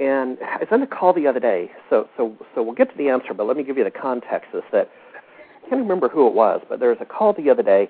and 0.00 0.38
I 0.40 0.58
was 0.58 0.68
on 0.70 0.82
a 0.82 0.86
call 0.86 1.12
the 1.12 1.26
other 1.26 1.40
day, 1.40 1.70
so 1.90 2.08
so 2.16 2.36
so 2.54 2.62
we'll 2.62 2.74
get 2.74 2.90
to 2.92 2.96
the 2.96 3.08
answer, 3.08 3.34
but 3.34 3.46
let 3.46 3.56
me 3.56 3.64
give 3.64 3.76
you 3.76 3.84
the 3.84 3.90
context. 3.90 4.50
Is 4.54 4.62
that 4.70 4.90
I 5.14 5.68
can't 5.68 5.82
remember 5.82 6.08
who 6.08 6.28
it 6.28 6.34
was, 6.34 6.60
but 6.68 6.78
there 6.78 6.90
was 6.90 6.98
a 7.00 7.04
call 7.04 7.32
the 7.32 7.50
other 7.50 7.62
day 7.62 7.88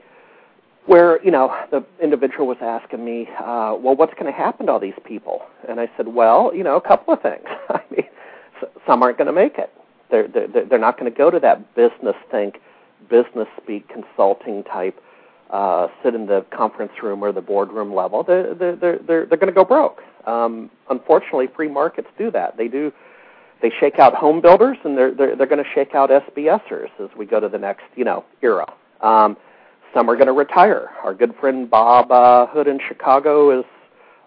where 0.86 1.22
you 1.22 1.30
know 1.30 1.54
the 1.70 1.84
individual 2.02 2.46
was 2.46 2.56
asking 2.62 3.04
me, 3.04 3.28
uh, 3.38 3.76
well, 3.78 3.94
what's 3.94 4.14
going 4.14 4.26
to 4.26 4.32
happen 4.32 4.66
to 4.66 4.72
all 4.72 4.80
these 4.80 4.98
people? 5.04 5.42
And 5.68 5.78
I 5.78 5.90
said, 5.96 6.08
well, 6.08 6.50
you 6.54 6.64
know, 6.64 6.76
a 6.76 6.80
couple 6.80 7.12
of 7.12 7.20
things. 7.20 7.44
I 7.68 7.82
mean, 7.90 8.06
some 8.86 9.02
aren't 9.02 9.18
going 9.18 9.26
to 9.26 9.32
make 9.32 9.58
it. 9.58 9.70
They're 10.10 10.26
they're, 10.28 10.64
they're 10.64 10.78
not 10.78 10.98
going 10.98 11.12
to 11.12 11.16
go 11.16 11.30
to 11.30 11.38
that 11.40 11.74
business 11.74 12.16
think, 12.30 12.58
business 13.10 13.48
speak 13.62 13.88
consulting 13.88 14.64
type. 14.64 14.98
Uh, 15.50 15.88
sit 16.02 16.14
in 16.14 16.26
the 16.26 16.44
conference 16.54 16.92
room 17.02 17.22
or 17.22 17.32
the 17.32 17.40
boardroom 17.40 17.94
level. 17.94 18.22
They're 18.22 18.54
they're 18.54 18.76
they're 18.76 18.98
they're, 18.98 19.26
going 19.26 19.46
to 19.46 19.52
go 19.52 19.64
broke. 19.64 20.02
Um, 20.26 20.70
unfortunately, 20.90 21.48
free 21.56 21.68
markets 21.68 22.08
do 22.18 22.30
that. 22.32 22.56
They 22.56 22.68
do. 22.68 22.92
They 23.62 23.72
shake 23.80 23.98
out 23.98 24.14
home 24.14 24.40
builders, 24.42 24.76
and 24.84 24.96
they're 24.96 25.14
they're, 25.14 25.36
they're 25.36 25.46
going 25.46 25.64
to 25.64 25.70
shake 25.74 25.94
out 25.94 26.10
SBSers 26.10 26.90
as 27.00 27.08
we 27.16 27.24
go 27.24 27.40
to 27.40 27.48
the 27.48 27.58
next 27.58 27.84
you 27.96 28.04
know 28.04 28.24
era. 28.42 28.70
Um, 29.00 29.36
some 29.94 30.10
are 30.10 30.16
going 30.16 30.26
to 30.26 30.32
retire. 30.32 30.90
Our 31.02 31.14
good 31.14 31.34
friend 31.40 31.70
Bob 31.70 32.12
uh, 32.12 32.46
Hood 32.46 32.68
in 32.68 32.78
Chicago 32.86 33.58
is 33.58 33.64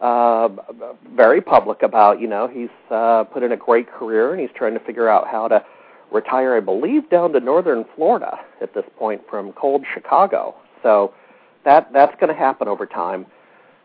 uh, 0.01 0.49
very 1.15 1.41
public 1.41 1.83
about, 1.83 2.19
you 2.19 2.27
know, 2.27 2.47
he's 2.47 2.69
uh, 2.89 3.23
put 3.25 3.43
in 3.43 3.51
a 3.51 3.57
great 3.57 3.91
career 3.91 4.31
and 4.31 4.41
he's 4.41 4.49
trying 4.55 4.73
to 4.73 4.79
figure 4.79 5.07
out 5.07 5.27
how 5.27 5.47
to 5.47 5.63
retire, 6.11 6.55
I 6.55 6.59
believe, 6.59 7.09
down 7.09 7.33
to 7.33 7.39
northern 7.39 7.85
Florida 7.95 8.39
at 8.61 8.73
this 8.73 8.85
point 8.97 9.21
from 9.29 9.53
cold 9.53 9.85
Chicago. 9.93 10.55
So 10.83 11.13
that 11.65 11.91
that's 11.93 12.15
going 12.19 12.33
to 12.33 12.39
happen 12.39 12.67
over 12.67 12.85
time. 12.85 13.25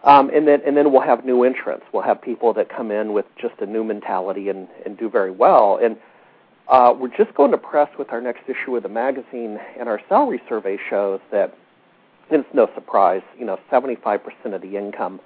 Um, 0.05 0.31
and 0.31 0.47
then 0.47 0.61
and 0.67 0.77
then 0.77 0.93
we'll 0.93 1.03
have 1.03 1.25
new 1.25 1.43
entrants. 1.43 1.85
We'll 1.93 2.03
have 2.03 2.21
people 2.21 2.53
that 2.55 2.69
come 2.69 2.91
in 2.91 3.13
with 3.13 3.27
just 3.41 3.55
a 3.61 3.67
new 3.67 3.85
mentality 3.85 4.49
and, 4.49 4.69
and 4.85 4.97
do 4.97 5.11
very 5.11 5.31
well. 5.31 5.79
And 5.83 5.97
uh, 6.69 6.95
we're 6.99 7.17
just 7.17 7.35
going 7.35 7.53
to 7.53 7.59
press 7.59 7.89
with 7.99 8.13
our 8.13 8.21
next 8.21 8.43
issue 8.49 8.77
of 8.77 8.83
the 8.83 8.89
magazine 8.89 9.59
and 9.79 9.89
our 9.89 10.01
salary 10.09 10.41
survey 10.49 10.79
shows 10.91 11.21
that 11.31 11.57
and 12.31 12.45
it's 12.45 12.55
no 12.55 12.69
surprise, 12.75 13.23
you 13.39 13.45
know, 13.45 13.59
75% 13.71 14.21
of 14.53 14.61
the 14.61 14.77
income 14.77 15.21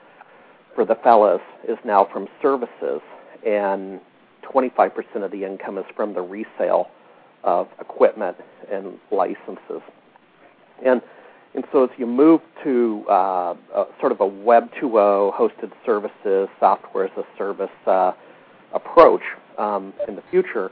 for 0.75 0.85
the 0.85 0.95
fellas 0.97 1.41
is 1.67 1.79
now 1.85 2.07
from 2.13 2.29
services, 2.43 3.01
and 3.47 4.01
25% 4.45 4.91
of 5.25 5.31
the 5.31 5.45
income 5.45 5.79
is 5.79 5.85
from 5.97 6.15
the 6.15 6.21
resale 6.21 6.89
of 7.43 7.69
equipment 7.81 8.37
and 8.71 8.99
licenses. 9.11 9.81
And 10.85 11.01
and 11.55 11.65
so 11.73 11.85
as 11.85 11.91
you 11.99 12.07
move 12.07 12.41
to 12.65 13.05
uh, 13.09 13.55
a, 13.75 13.85
sort 13.99 14.13
of 14.13 14.21
a 14.21 14.27
Web 14.27 14.71
2.0 14.81 15.35
hosted 15.35 15.73
services, 15.85 16.49
software 16.59 17.07
as 17.07 17.11
a 17.17 17.25
service 17.37 17.71
uh, 17.87 18.13
approach 18.73 19.23
um, 19.59 19.93
in 20.07 20.17
the 20.17 20.23
future, 20.31 20.71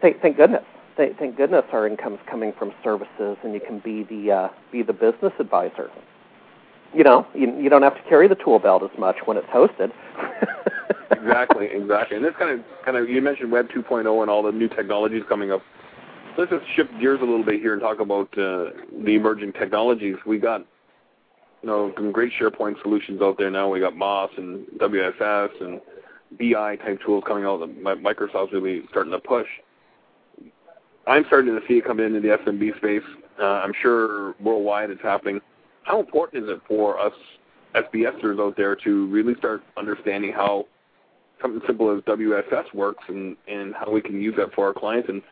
thank, 0.00 0.20
thank 0.20 0.36
goodness 0.36 0.64
thank, 0.96 1.18
thank 1.18 1.36
goodness 1.36 1.64
our 1.72 1.86
income's 1.86 2.18
coming 2.28 2.52
from 2.58 2.72
services, 2.82 3.36
and 3.44 3.54
you 3.54 3.60
can 3.60 3.78
be 3.80 4.02
the 4.04 4.32
uh, 4.32 4.48
be 4.72 4.82
the 4.82 4.92
business 4.92 5.32
advisor. 5.38 5.90
You 6.94 7.04
know, 7.04 7.26
you, 7.34 7.54
you 7.60 7.68
don't 7.68 7.82
have 7.82 7.96
to 7.96 8.02
carry 8.08 8.28
the 8.28 8.36
tool 8.36 8.58
belt 8.58 8.82
as 8.82 8.98
much 8.98 9.16
when 9.26 9.36
it's 9.36 9.46
hosted. 9.48 9.92
exactly, 11.10 11.66
exactly. 11.66 12.16
And 12.16 12.24
this 12.24 12.34
kind 12.38 12.58
of 12.58 12.64
kind 12.84 12.96
of 12.96 13.08
you 13.08 13.20
mentioned 13.20 13.52
Web 13.52 13.68
2.0 13.68 14.22
and 14.22 14.30
all 14.30 14.42
the 14.42 14.52
new 14.52 14.68
technologies 14.68 15.22
coming 15.28 15.52
up. 15.52 15.62
Let's 16.38 16.50
just 16.50 16.64
shift 16.74 16.90
gears 17.00 17.20
a 17.22 17.24
little 17.24 17.44
bit 17.44 17.60
here 17.60 17.72
and 17.72 17.80
talk 17.80 17.98
about 18.00 18.26
uh, 18.36 18.70
the 19.04 19.14
emerging 19.14 19.54
technologies. 19.54 20.16
We 20.26 20.38
got 20.38 20.66
you 21.62 21.68
know 21.68 21.92
some 21.96 22.12
great 22.12 22.32
SharePoint 22.38 22.80
solutions 22.82 23.22
out 23.22 23.38
there 23.38 23.50
now. 23.50 23.70
We 23.70 23.80
got 23.80 23.96
Moss 23.96 24.30
and 24.36 24.66
WSS 24.78 25.60
and 25.60 25.80
BI 26.38 26.76
type 26.76 27.00
tools 27.04 27.24
coming 27.26 27.44
out 27.44 27.60
that 27.60 27.82
Microsoft's 28.02 28.52
really 28.52 28.82
starting 28.90 29.12
to 29.12 29.18
push. 29.18 29.46
I'm 31.06 31.24
starting 31.26 31.54
to 31.54 31.66
see 31.66 31.74
it 31.78 31.86
come 31.86 32.00
into 32.00 32.20
the 32.20 32.36
SMB 32.36 32.76
space. 32.76 33.08
Uh, 33.40 33.62
I'm 33.62 33.72
sure 33.80 34.34
worldwide 34.40 34.90
it's 34.90 35.02
happening. 35.02 35.40
How 35.84 36.00
important 36.00 36.44
is 36.44 36.50
it 36.50 36.60
for 36.68 37.00
us 37.00 37.12
SBSers 37.74 38.40
out 38.40 38.56
there 38.56 38.76
to 38.76 39.06
really 39.06 39.34
start 39.36 39.62
understanding 39.76 40.32
how 40.32 40.66
something 41.40 41.62
simple 41.66 41.94
as 41.96 42.02
WSS 42.02 42.74
works 42.74 43.04
and, 43.08 43.36
and 43.46 43.74
how 43.74 43.90
we 43.90 44.00
can 44.00 44.20
use 44.20 44.34
that 44.36 44.52
for 44.54 44.66
our 44.66 44.74
clients 44.74 45.08
and 45.08 45.22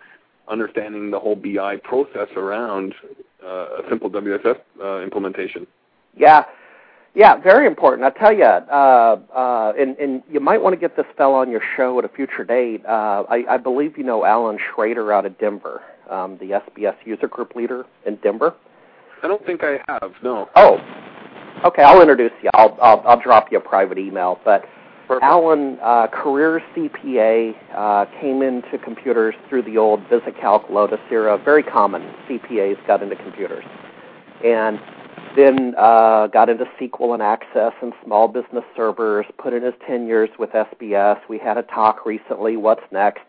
understanding 0.48 1.10
the 1.10 1.18
whole 1.18 1.36
BI 1.36 1.76
process 1.82 2.28
around 2.36 2.94
uh, 3.44 3.48
a 3.48 3.82
simple 3.88 4.10
WSS 4.10 4.58
uh, 4.82 5.00
implementation? 5.00 5.66
Yeah, 6.16 6.44
yeah, 7.14 7.36
very 7.36 7.66
important. 7.66 8.04
I 8.04 8.18
tell 8.18 8.32
you, 8.32 8.44
uh, 8.44 9.20
uh, 9.34 9.72
and, 9.78 9.96
and 9.98 10.22
you 10.28 10.40
might 10.40 10.60
want 10.60 10.74
to 10.74 10.80
get 10.80 10.96
this 10.96 11.06
fellow 11.16 11.36
on 11.36 11.50
your 11.50 11.62
show 11.76 11.96
at 12.00 12.04
a 12.04 12.08
future 12.08 12.44
date. 12.44 12.84
Uh, 12.84 13.24
I, 13.28 13.44
I 13.50 13.56
believe 13.56 13.96
you 13.96 14.04
know 14.04 14.24
Alan 14.24 14.58
Schrader 14.58 15.12
out 15.12 15.24
of 15.24 15.38
Denver, 15.38 15.82
um, 16.10 16.38
the 16.38 16.60
SBS 16.60 16.96
user 17.04 17.28
group 17.28 17.54
leader 17.54 17.84
in 18.04 18.16
Denver. 18.16 18.54
I 19.22 19.28
don't 19.28 19.44
think 19.46 19.62
I 19.62 19.78
have. 19.88 20.12
No. 20.24 20.48
Oh, 20.56 20.78
okay. 21.64 21.82
I'll 21.82 22.00
introduce 22.00 22.32
you. 22.42 22.50
I'll 22.52 22.76
I'll, 22.82 23.02
I'll 23.06 23.20
drop 23.20 23.52
you 23.52 23.58
a 23.58 23.60
private 23.60 23.98
email. 23.98 24.40
But 24.44 24.64
Perfect. 25.06 25.22
Alan, 25.22 25.78
uh, 25.82 26.06
career 26.06 26.62
CPA, 26.74 27.54
uh, 27.74 28.06
came 28.20 28.40
into 28.40 28.78
computers 28.78 29.34
through 29.48 29.62
the 29.62 29.76
old 29.76 30.00
VisiCalc 30.08 30.70
Lotus 30.70 31.00
era. 31.10 31.36
Very 31.36 31.62
common. 31.62 32.02
CPAs 32.26 32.84
got 32.86 33.02
into 33.02 33.16
computers, 33.16 33.64
and 34.42 34.80
then 35.36 35.74
uh, 35.76 36.28
got 36.28 36.48
into 36.48 36.64
SQL 36.80 37.12
and 37.12 37.22
Access 37.22 37.72
and 37.82 37.92
small 38.04 38.28
business 38.28 38.64
servers, 38.76 39.26
put 39.36 39.52
in 39.52 39.62
his 39.62 39.74
10 39.86 40.06
years 40.06 40.30
with 40.38 40.50
SBS. 40.50 41.20
We 41.28 41.38
had 41.38 41.58
a 41.58 41.62
talk 41.62 42.06
recently, 42.06 42.56
what's 42.56 42.84
next? 42.90 43.22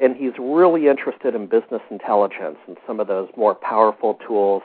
And 0.00 0.16
he's 0.16 0.32
really 0.38 0.88
interested 0.88 1.34
in 1.34 1.46
business 1.46 1.82
intelligence 1.90 2.56
and 2.66 2.76
some 2.86 2.98
of 2.98 3.06
those 3.06 3.28
more 3.36 3.54
powerful 3.54 4.14
tools. 4.26 4.62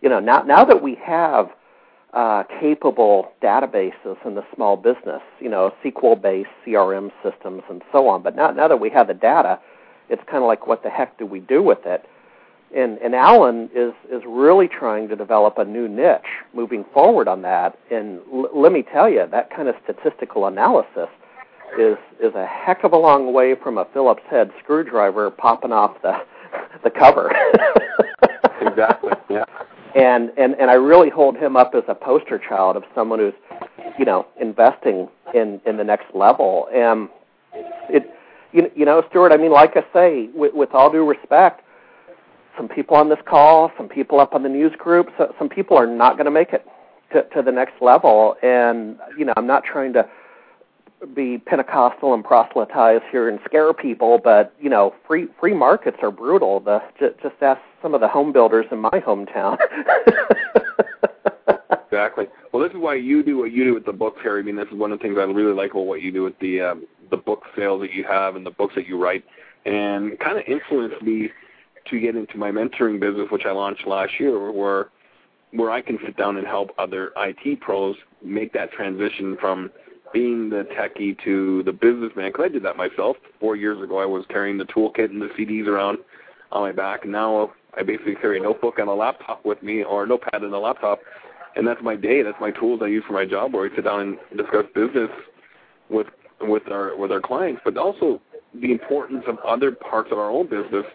You 0.00 0.08
know, 0.08 0.20
now, 0.20 0.42
now 0.42 0.64
that 0.64 0.82
we 0.82 0.94
have 1.04 1.50
uh, 2.14 2.44
capable 2.60 3.32
databases 3.42 4.16
in 4.24 4.34
the 4.34 4.44
small 4.54 4.76
business, 4.76 5.22
you 5.40 5.48
know, 5.48 5.72
SQL-based 5.84 6.48
CRM 6.66 7.10
systems 7.22 7.62
and 7.68 7.82
so 7.92 8.08
on, 8.08 8.22
but 8.22 8.34
now, 8.34 8.50
now 8.50 8.68
that 8.68 8.80
we 8.80 8.90
have 8.90 9.08
the 9.08 9.14
data, 9.14 9.58
it's 10.08 10.22
kind 10.24 10.38
of 10.42 10.46
like, 10.46 10.66
what 10.66 10.82
the 10.82 10.90
heck 10.90 11.18
do 11.18 11.26
we 11.26 11.40
do 11.40 11.62
with 11.62 11.84
it? 11.84 12.06
and 12.74 12.98
and 12.98 13.14
Alan 13.14 13.70
is 13.74 13.92
is 14.10 14.22
really 14.26 14.68
trying 14.68 15.08
to 15.08 15.16
develop 15.16 15.58
a 15.58 15.64
new 15.64 15.88
niche 15.88 16.20
moving 16.54 16.84
forward 16.92 17.28
on 17.28 17.42
that. 17.42 17.78
And 17.90 18.20
l- 18.32 18.50
let 18.54 18.72
me 18.72 18.82
tell 18.82 19.08
you, 19.08 19.26
that 19.30 19.50
kind 19.54 19.68
of 19.68 19.74
statistical 19.84 20.46
analysis 20.46 21.08
is 21.78 21.96
is 22.20 22.34
a 22.34 22.46
heck 22.46 22.84
of 22.84 22.92
a 22.92 22.96
long 22.96 23.32
way 23.32 23.54
from 23.54 23.78
a 23.78 23.86
Phillips 23.92 24.22
head 24.30 24.50
screwdriver 24.62 25.30
popping 25.30 25.72
off 25.72 25.96
the 26.02 26.12
the 26.84 26.90
cover. 26.90 27.30
exactly. 28.60 29.12
Yeah. 29.30 29.44
And 29.94 30.30
and 30.36 30.54
and 30.54 30.70
I 30.70 30.74
really 30.74 31.10
hold 31.10 31.36
him 31.36 31.56
up 31.56 31.74
as 31.74 31.84
a 31.88 31.94
poster 31.94 32.38
child 32.38 32.76
of 32.76 32.84
someone 32.94 33.18
who's, 33.18 33.34
you 33.98 34.04
know, 34.04 34.26
investing 34.40 35.08
in 35.34 35.60
in 35.66 35.76
the 35.76 35.84
next 35.84 36.14
level. 36.14 36.68
And 36.72 37.08
it, 37.88 38.10
you 38.52 38.70
you 38.74 38.84
know, 38.84 39.02
Stuart. 39.10 39.32
I 39.32 39.36
mean, 39.36 39.52
like 39.52 39.76
I 39.76 39.84
say, 39.92 40.28
with, 40.34 40.54
with 40.54 40.70
all 40.72 40.90
due 40.90 41.06
respect 41.06 41.62
some 42.58 42.68
people 42.68 42.96
on 42.96 43.08
this 43.08 43.18
call, 43.24 43.70
some 43.76 43.88
people 43.88 44.18
up 44.18 44.34
on 44.34 44.42
the 44.42 44.48
news 44.48 44.72
group, 44.76 45.08
so, 45.16 45.32
some 45.38 45.48
people 45.48 45.76
are 45.76 45.86
not 45.86 46.14
going 46.14 46.24
to 46.24 46.30
make 46.30 46.52
it 46.52 46.66
to, 47.12 47.22
to 47.34 47.40
the 47.40 47.52
next 47.52 47.80
level. 47.80 48.36
And 48.42 48.98
you 49.16 49.24
know, 49.24 49.32
I'm 49.36 49.46
not 49.46 49.64
trying 49.64 49.92
to 49.94 50.06
be 51.14 51.38
Pentecostal 51.38 52.14
and 52.14 52.24
proselytize 52.24 53.00
here 53.10 53.28
and 53.28 53.38
scare 53.44 53.72
people, 53.72 54.20
but 54.22 54.54
you 54.60 54.68
know, 54.68 54.94
free 55.06 55.28
free 55.38 55.54
markets 55.54 55.98
are 56.02 56.10
brutal. 56.10 56.60
The 56.60 56.82
just, 56.98 57.34
ask 57.40 57.60
some 57.82 57.94
of 57.94 58.00
the 58.00 58.08
home 58.08 58.32
builders 58.32 58.66
in 58.70 58.78
my 58.78 58.90
hometown. 58.90 59.58
exactly. 61.86 62.26
Well, 62.52 62.62
this 62.62 62.72
is 62.72 62.78
why 62.78 62.94
you 62.94 63.22
do 63.22 63.38
what 63.38 63.52
you 63.52 63.64
do 63.64 63.74
with 63.74 63.86
the 63.86 63.92
books, 63.92 64.20
Harry. 64.22 64.40
I 64.40 64.44
mean, 64.44 64.56
this 64.56 64.68
is 64.68 64.74
one 64.74 64.92
of 64.92 64.98
the 64.98 65.02
things 65.02 65.16
I 65.18 65.22
really 65.22 65.54
like 65.54 65.72
about 65.72 65.86
what 65.86 66.02
you 66.02 66.10
do 66.10 66.24
with 66.24 66.38
the 66.40 66.60
um, 66.60 66.86
the 67.10 67.16
book 67.16 67.44
sales 67.56 67.80
that 67.82 67.92
you 67.92 68.04
have 68.04 68.36
and 68.36 68.44
the 68.44 68.50
books 68.50 68.74
that 68.74 68.86
you 68.86 69.00
write, 69.00 69.24
and 69.64 70.18
kind 70.18 70.38
of 70.38 70.44
influenced 70.46 71.02
me 71.02 71.30
to 71.90 72.00
get 72.00 72.16
into 72.16 72.36
my 72.36 72.50
mentoring 72.50 73.00
business, 73.00 73.28
which 73.30 73.46
I 73.46 73.52
launched 73.52 73.86
last 73.86 74.18
year, 74.18 74.50
where 74.50 74.88
where 75.52 75.70
I 75.70 75.80
can 75.80 75.98
sit 76.04 76.16
down 76.16 76.36
and 76.36 76.46
help 76.46 76.70
other 76.78 77.12
IT 77.16 77.60
pros 77.60 77.96
make 78.22 78.52
that 78.52 78.72
transition 78.72 79.36
from 79.40 79.70
being 80.12 80.50
the 80.50 80.66
techie 80.76 81.16
to 81.24 81.62
the 81.64 81.72
businessman. 81.72 82.30
Because 82.30 82.46
I 82.46 82.48
did 82.48 82.62
that 82.64 82.76
myself 82.76 83.16
four 83.40 83.56
years 83.56 83.82
ago. 83.82 83.98
I 83.98 84.06
was 84.06 84.24
carrying 84.28 84.58
the 84.58 84.64
toolkit 84.64 85.10
and 85.10 85.20
the 85.20 85.28
CDs 85.38 85.66
around 85.66 85.98
on 86.52 86.62
my 86.62 86.72
back. 86.72 87.06
Now 87.06 87.52
I 87.76 87.82
basically 87.82 88.14
carry 88.16 88.38
a 88.38 88.42
notebook 88.42 88.78
and 88.78 88.88
a 88.88 88.94
laptop 88.94 89.44
with 89.44 89.62
me, 89.62 89.82
or 89.84 90.04
a 90.04 90.06
notepad 90.06 90.42
and 90.42 90.52
a 90.54 90.58
laptop, 90.58 91.00
and 91.56 91.66
that's 91.66 91.82
my 91.82 91.96
day. 91.96 92.22
That's 92.22 92.40
my 92.40 92.50
tools 92.50 92.80
I 92.82 92.86
use 92.86 93.04
for 93.06 93.12
my 93.12 93.24
job, 93.24 93.52
where 93.52 93.70
I 93.70 93.74
sit 93.74 93.84
down 93.84 94.00
and 94.00 94.38
discuss 94.38 94.64
business 94.74 95.10
with 95.90 96.06
with 96.40 96.70
our 96.70 96.96
with 96.96 97.12
our 97.12 97.20
clients, 97.20 97.60
but 97.64 97.76
also 97.76 98.20
the 98.54 98.72
importance 98.72 99.24
of 99.26 99.38
other 99.46 99.72
parts 99.72 100.10
of 100.10 100.18
our 100.18 100.30
own 100.30 100.48
business 100.48 100.86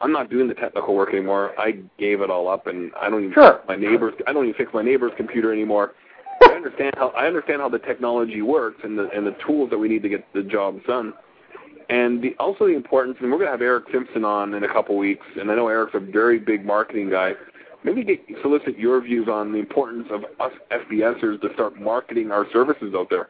I'm 0.00 0.12
not 0.12 0.30
doing 0.30 0.48
the 0.48 0.54
technical 0.54 0.94
work 0.94 1.10
anymore. 1.10 1.58
I 1.58 1.78
gave 1.98 2.20
it 2.20 2.30
all 2.30 2.48
up, 2.48 2.66
and 2.66 2.92
I 3.00 3.08
don't 3.08 3.22
even 3.22 3.34
sure. 3.34 3.54
fix 3.54 3.68
my 3.68 3.76
neighbor's. 3.76 4.14
I 4.26 4.32
don't 4.32 4.44
even 4.44 4.56
fix 4.56 4.72
my 4.74 4.82
neighbor's 4.82 5.12
computer 5.16 5.52
anymore. 5.52 5.94
I 6.42 6.54
understand 6.54 6.94
how 6.96 7.08
I 7.10 7.26
understand 7.26 7.60
how 7.60 7.68
the 7.68 7.78
technology 7.78 8.42
works 8.42 8.80
and 8.84 8.98
the 8.98 9.08
and 9.10 9.26
the 9.26 9.36
tools 9.46 9.70
that 9.70 9.78
we 9.78 9.88
need 9.88 10.02
to 10.02 10.08
get 10.08 10.24
the 10.32 10.42
job 10.42 10.82
done, 10.86 11.14
and 11.88 12.22
the, 12.22 12.34
also 12.38 12.66
the 12.66 12.74
importance. 12.74 13.16
And 13.20 13.30
we're 13.30 13.38
going 13.38 13.48
to 13.48 13.52
have 13.52 13.62
Eric 13.62 13.84
Simpson 13.92 14.24
on 14.24 14.54
in 14.54 14.64
a 14.64 14.72
couple 14.72 14.96
weeks, 14.96 15.26
and 15.38 15.50
I 15.50 15.54
know 15.54 15.68
Eric's 15.68 15.94
a 15.94 16.00
very 16.00 16.38
big 16.38 16.64
marketing 16.64 17.10
guy. 17.10 17.32
Maybe 17.84 18.02
get, 18.02 18.20
solicit 18.42 18.78
your 18.78 19.00
views 19.00 19.28
on 19.28 19.52
the 19.52 19.58
importance 19.58 20.08
of 20.10 20.24
us 20.40 20.52
SBSers 20.72 21.40
to 21.40 21.52
start 21.54 21.80
marketing 21.80 22.32
our 22.32 22.46
services 22.52 22.94
out 22.96 23.08
there. 23.10 23.28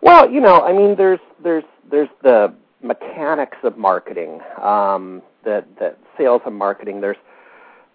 Well, 0.00 0.30
you 0.30 0.40
know, 0.40 0.62
I 0.62 0.72
mean, 0.72 0.94
there's 0.96 1.20
there's 1.42 1.64
there's 1.90 2.08
the 2.22 2.54
mechanics 2.82 3.58
of 3.64 3.76
marketing, 3.76 4.40
um, 4.62 5.22
that 5.44 5.66
that 5.80 5.98
sales 6.16 6.42
and 6.46 6.54
marketing. 6.54 7.00
There's 7.00 7.16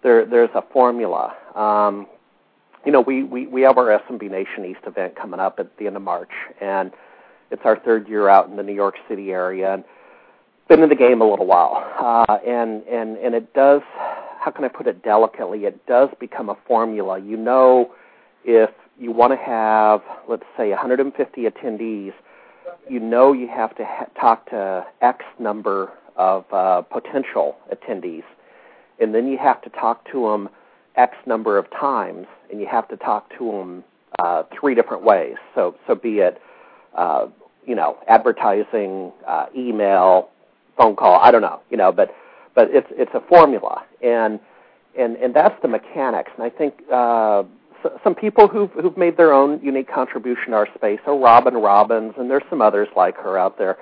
there 0.02 0.26
there's 0.26 0.50
a 0.54 0.62
formula. 0.72 1.34
Um, 1.54 2.06
you 2.84 2.92
know, 2.92 3.00
we, 3.00 3.22
we 3.22 3.46
we 3.46 3.62
have 3.62 3.78
our 3.78 3.98
SMB 3.98 4.30
Nation 4.30 4.64
East 4.64 4.80
event 4.86 5.16
coming 5.16 5.40
up 5.40 5.58
at 5.58 5.76
the 5.78 5.86
end 5.86 5.96
of 5.96 6.02
March, 6.02 6.30
and 6.60 6.92
it's 7.50 7.62
our 7.64 7.78
third 7.78 8.08
year 8.08 8.28
out 8.28 8.48
in 8.48 8.56
the 8.56 8.62
New 8.62 8.74
York 8.74 8.96
City 9.08 9.30
area, 9.30 9.74
and 9.74 9.84
been 10.68 10.82
in 10.82 10.88
the 10.88 10.94
game 10.94 11.20
a 11.20 11.28
little 11.28 11.46
while, 11.46 11.82
uh, 11.98 12.38
and 12.46 12.82
and 12.84 13.16
and 13.18 13.34
it 13.34 13.52
does. 13.54 13.82
How 14.40 14.50
can 14.50 14.64
I 14.64 14.68
put 14.68 14.86
it 14.86 15.02
delicately? 15.02 15.64
It 15.64 15.86
does 15.86 16.10
become 16.20 16.50
a 16.50 16.56
formula. 16.66 17.18
You 17.18 17.36
know, 17.36 17.92
if 18.44 18.70
you 18.98 19.10
want 19.10 19.32
to 19.32 19.38
have, 19.38 20.02
let's 20.28 20.44
say, 20.56 20.68
150 20.68 21.42
attendees 21.44 22.12
you 22.88 23.00
know 23.00 23.32
you 23.32 23.48
have 23.48 23.74
to 23.76 23.84
ha- 23.84 24.06
talk 24.20 24.48
to 24.50 24.84
X 25.00 25.24
number 25.38 25.92
of 26.16 26.44
uh, 26.52 26.82
potential 26.82 27.56
attendees, 27.72 28.24
and 29.00 29.14
then 29.14 29.26
you 29.26 29.38
have 29.38 29.60
to 29.62 29.70
talk 29.70 30.10
to 30.12 30.28
them 30.28 30.48
X 30.96 31.16
number 31.26 31.58
of 31.58 31.70
times, 31.70 32.26
and 32.50 32.60
you 32.60 32.66
have 32.66 32.88
to 32.88 32.96
talk 32.96 33.30
to 33.38 33.50
them 33.50 33.84
uh, 34.18 34.44
three 34.58 34.74
different 34.74 35.02
ways. 35.02 35.36
So, 35.54 35.74
so 35.86 35.94
be 35.94 36.18
it, 36.18 36.40
uh, 36.94 37.26
you 37.66 37.74
know, 37.74 37.98
advertising, 38.08 39.12
uh, 39.26 39.46
email, 39.56 40.28
phone 40.76 40.96
call. 40.96 41.18
I 41.20 41.30
don't 41.30 41.42
know, 41.42 41.60
you 41.70 41.76
know, 41.76 41.92
but 41.92 42.14
but 42.54 42.68
it's 42.70 42.86
it's 42.90 43.10
a 43.14 43.20
formula, 43.28 43.84
and 44.02 44.38
and 44.98 45.16
and 45.16 45.34
that's 45.34 45.60
the 45.62 45.68
mechanics. 45.68 46.30
And 46.36 46.44
I 46.44 46.50
think 46.50 46.74
uh, 46.92 47.42
some 48.02 48.14
people 48.14 48.48
who've 48.48 48.70
who've 48.70 48.96
made 48.96 49.16
their 49.16 49.32
own 49.32 49.60
unique 49.62 49.90
contribution 49.92 50.50
to 50.50 50.56
our 50.56 50.68
space, 50.74 51.00
so 51.04 51.20
Robin 51.20 51.54
Robins, 51.54 52.14
and 52.18 52.30
there's 52.30 52.44
some 52.48 52.62
others 52.62 52.88
like 52.96 53.16
her 53.16 53.36
out 53.38 53.58
there, 53.58 53.76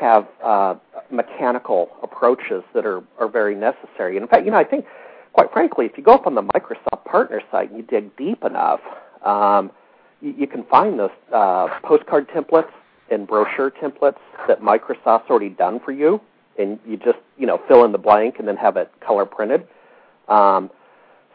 have 0.00 0.26
uh, 0.42 0.74
mechanical 1.10 1.90
approaches 2.02 2.62
that 2.74 2.84
are 2.84 3.02
are 3.18 3.28
very 3.28 3.54
necessary. 3.54 4.16
And 4.16 4.22
in 4.22 4.28
fact, 4.28 4.44
you 4.44 4.50
know, 4.50 4.58
I 4.58 4.64
think 4.64 4.84
quite 5.32 5.52
frankly, 5.52 5.86
if 5.86 5.96
you 5.96 6.04
go 6.04 6.12
up 6.12 6.26
on 6.26 6.34
the 6.34 6.42
Microsoft 6.42 7.04
partner 7.04 7.40
site 7.50 7.70
and 7.70 7.78
you 7.78 7.84
dig 7.84 8.16
deep 8.16 8.44
enough, 8.44 8.80
um, 9.24 9.70
you, 10.20 10.34
you 10.38 10.46
can 10.46 10.64
find 10.64 10.98
those 10.98 11.10
uh, 11.32 11.68
postcard 11.82 12.28
templates 12.28 12.70
and 13.10 13.26
brochure 13.26 13.70
templates 13.70 14.18
that 14.46 14.60
Microsoft's 14.60 15.30
already 15.30 15.48
done 15.48 15.80
for 15.84 15.92
you, 15.92 16.20
and 16.58 16.78
you 16.86 16.96
just 16.96 17.18
you 17.36 17.46
know 17.46 17.60
fill 17.68 17.84
in 17.84 17.92
the 17.92 17.98
blank 17.98 18.36
and 18.38 18.46
then 18.46 18.56
have 18.56 18.76
it 18.76 18.90
color 19.00 19.24
printed. 19.24 19.66
Um, 20.28 20.70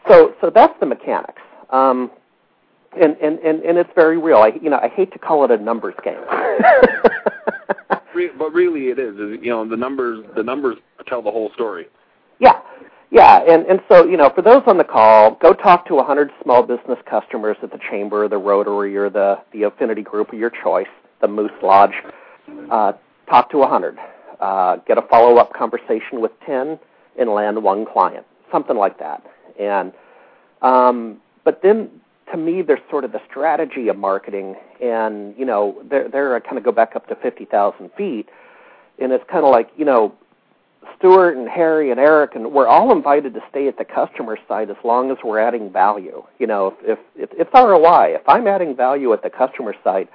so 0.08 0.34
so 0.40 0.50
that's 0.50 0.78
the 0.80 0.86
mechanics. 0.86 1.42
Um, 1.70 2.10
and, 3.00 3.16
and, 3.16 3.40
and, 3.40 3.62
and 3.64 3.76
it's 3.76 3.90
very 3.96 4.18
real. 4.18 4.36
I 4.38 4.52
you 4.60 4.70
know 4.70 4.78
I 4.78 4.88
hate 4.88 5.12
to 5.12 5.18
call 5.18 5.44
it 5.44 5.50
a 5.50 5.56
numbers 5.56 5.94
game. 6.04 6.20
but 8.38 8.52
really, 8.52 8.88
it 8.88 8.98
is. 8.98 9.16
You 9.16 9.50
know, 9.50 9.68
the 9.68 9.76
numbers 9.76 10.24
the 10.36 10.42
numbers 10.42 10.76
tell 11.06 11.22
the 11.22 11.30
whole 11.30 11.50
story. 11.54 11.86
Yeah, 12.38 12.60
yeah, 13.14 13.44
and 13.48 13.64
and 13.66 13.80
so 13.88 14.04
you 14.04 14.16
know, 14.16 14.28
for 14.34 14.42
those 14.42 14.64
on 14.66 14.76
the 14.76 14.84
call, 14.84 15.36
go 15.40 15.52
talk 15.52 15.86
to 15.86 15.94
100 15.94 16.32
small 16.42 16.64
business 16.64 16.98
customers 17.08 17.56
at 17.62 17.70
the 17.70 17.78
chamber, 17.88 18.28
the 18.28 18.38
Rotary, 18.38 18.96
or 18.96 19.08
the 19.08 19.38
the 19.52 19.62
affinity 19.62 20.02
group 20.02 20.32
of 20.32 20.38
your 20.38 20.50
choice, 20.50 20.88
the 21.20 21.28
Moose 21.28 21.52
Lodge. 21.62 21.94
Uh, 22.72 22.92
talk 23.30 23.50
to 23.50 23.58
100. 23.58 23.96
Uh, 24.40 24.76
get 24.88 24.98
a 24.98 25.02
follow 25.02 25.36
up 25.36 25.52
conversation 25.52 26.20
with 26.20 26.32
10, 26.44 26.76
and 27.16 27.30
land 27.30 27.62
one 27.62 27.86
client, 27.86 28.26
something 28.50 28.76
like 28.76 28.98
that. 28.98 29.22
And 29.60 29.92
um, 30.60 31.20
but 31.44 31.62
then 31.62 31.88
to 32.32 32.36
me, 32.36 32.62
there's 32.62 32.80
sort 32.90 33.04
of 33.04 33.12
the 33.12 33.20
strategy 33.30 33.86
of 33.86 33.96
marketing, 33.96 34.56
and 34.82 35.38
you 35.38 35.44
know, 35.44 35.80
there, 35.88 36.08
there 36.08 36.34
I 36.34 36.40
kind 36.40 36.58
of 36.58 36.64
go 36.64 36.72
back 36.72 36.96
up 36.96 37.06
to 37.10 37.14
50,000 37.14 37.90
feet, 37.96 38.28
and 38.98 39.12
it's 39.12 39.24
kind 39.30 39.44
of 39.44 39.52
like 39.52 39.70
you 39.76 39.84
know, 39.84 40.16
Stuart 40.98 41.36
and 41.36 41.48
Harry 41.48 41.90
and 41.90 42.00
Eric, 42.00 42.34
and 42.34 42.52
we're 42.52 42.66
all 42.66 42.92
invited 42.92 43.34
to 43.34 43.40
stay 43.50 43.68
at 43.68 43.78
the 43.78 43.84
customer 43.84 44.38
side 44.48 44.70
as 44.70 44.76
long 44.84 45.10
as 45.10 45.18
we're 45.24 45.38
adding 45.38 45.72
value. 45.72 46.22
You 46.38 46.46
know, 46.46 46.76
if, 46.82 46.98
if, 47.16 47.30
if 47.32 47.38
it's 47.38 47.50
ROI, 47.54 48.14
if 48.14 48.28
I'm 48.28 48.46
adding 48.46 48.76
value 48.76 49.12
at 49.12 49.22
the 49.22 49.30
customer 49.30 49.74
side, 49.84 50.08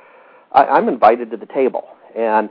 I, 0.51 0.65
I'm 0.65 0.87
invited 0.87 1.31
to 1.31 1.37
the 1.37 1.45
table. 1.45 1.87
And 2.15 2.49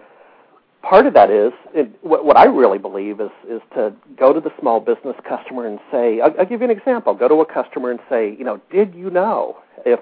part 0.82 1.06
of 1.06 1.14
that 1.14 1.30
is 1.30 1.52
it, 1.74 1.90
what, 2.02 2.24
what 2.24 2.36
I 2.36 2.44
really 2.44 2.78
believe 2.78 3.20
is 3.20 3.30
is 3.48 3.60
to 3.74 3.92
go 4.18 4.32
to 4.32 4.40
the 4.40 4.50
small 4.60 4.80
business 4.80 5.16
customer 5.28 5.66
and 5.66 5.78
say, 5.90 6.20
I'll, 6.20 6.34
I'll 6.38 6.46
give 6.46 6.60
you 6.60 6.70
an 6.70 6.76
example. 6.76 7.14
Go 7.14 7.28
to 7.28 7.40
a 7.40 7.46
customer 7.46 7.90
and 7.90 8.00
say, 8.08 8.34
you 8.38 8.44
know, 8.44 8.60
did 8.70 8.94
you 8.94 9.10
know 9.10 9.58
if 9.84 10.00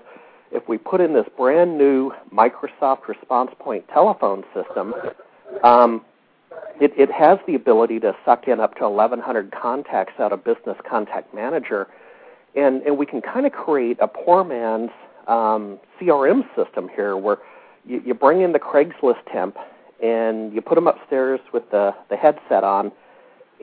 if 0.53 0.69
we 0.69 0.79
put 0.79 1.01
in 1.01 1.13
this 1.13 1.27
brand 1.37 1.77
new 1.77 2.13
Microsoft 2.33 3.09
Response 3.09 3.51
Point 3.59 3.87
telephone 3.89 4.45
system, 4.55 4.95
um, 5.65 6.05
it, 6.81 6.93
it 6.97 7.11
has 7.11 7.39
the 7.47 7.55
ability 7.55 8.01
to 8.01 8.15
suck 8.25 8.49
in 8.49 8.61
up 8.61 8.77
to 8.77 8.89
1,100 8.89 9.53
contacts 9.53 10.15
out 10.19 10.33
of 10.33 10.45
Business 10.45 10.77
Contact 10.89 11.33
Manager, 11.35 11.87
and, 12.55 12.83
and 12.83 12.99
we 12.99 13.07
can 13.07 13.21
kind 13.21 13.47
of 13.47 13.53
create 13.53 13.99
a 14.01 14.09
poor 14.09 14.45
man's 14.45 14.91
um, 15.27 15.79
CRM 16.01 16.43
system 16.55 16.89
here 16.95 17.17
where 17.17 17.39
you, 17.85 18.03
you 18.05 18.15
bring 18.15 18.43
in 18.43 18.53
the 18.53 18.59
Craigslist 18.59 19.25
temp 19.33 19.57
and 20.03 20.53
you 20.53 20.61
put 20.61 20.75
them 20.75 20.87
upstairs 20.87 21.41
with 21.53 21.71
the, 21.71 21.95
the 22.11 22.17
headset 22.17 22.65
on, 22.65 22.93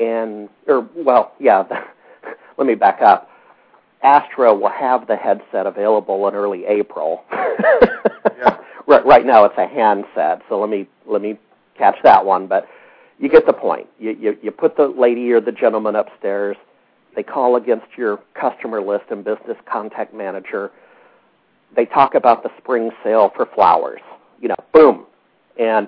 and, 0.01 0.49
or, 0.67 0.88
well, 0.95 1.34
yeah, 1.39 1.63
let 2.58 2.65
me 2.65 2.75
back 2.75 3.01
up. 3.01 3.29
Aastra 4.03 4.60
will 4.60 4.69
have 4.69 5.08
the 5.08 5.15
headset 5.15 5.65
available 5.65 6.27
in 6.27 6.34
early 6.34 6.65
April. 6.65 7.23
yeah. 7.32 8.58
right, 8.88 9.06
right 9.06 9.25
now 9.25 9.45
it's 9.45 9.58
a 9.58 9.67
handset, 9.67 10.41
so 10.49 10.60
let 10.60 10.69
me 10.69 10.88
let 11.06 11.21
me 11.21 11.39
catch 11.77 11.95
that 12.03 12.25
one. 12.25 12.47
But 12.47 12.67
you 13.23 13.29
get 13.29 13.45
the 13.45 13.53
point. 13.53 13.88
You, 13.97 14.17
you, 14.19 14.38
you 14.43 14.51
put 14.51 14.75
the 14.75 14.88
lady 14.88 15.31
or 15.31 15.39
the 15.39 15.53
gentleman 15.53 15.95
upstairs. 15.95 16.57
They 17.15 17.23
call 17.23 17.55
against 17.55 17.86
your 17.97 18.19
customer 18.33 18.81
list 18.81 19.05
and 19.12 19.23
business 19.23 19.55
contact 19.65 20.13
manager. 20.13 20.71
They 21.73 21.86
talk 21.86 22.15
about 22.15 22.43
the 22.43 22.49
spring 22.57 22.91
sale 23.01 23.31
for 23.33 23.45
flowers. 23.45 24.01
You 24.41 24.49
know, 24.49 24.57
boom, 24.73 25.05
and 25.57 25.88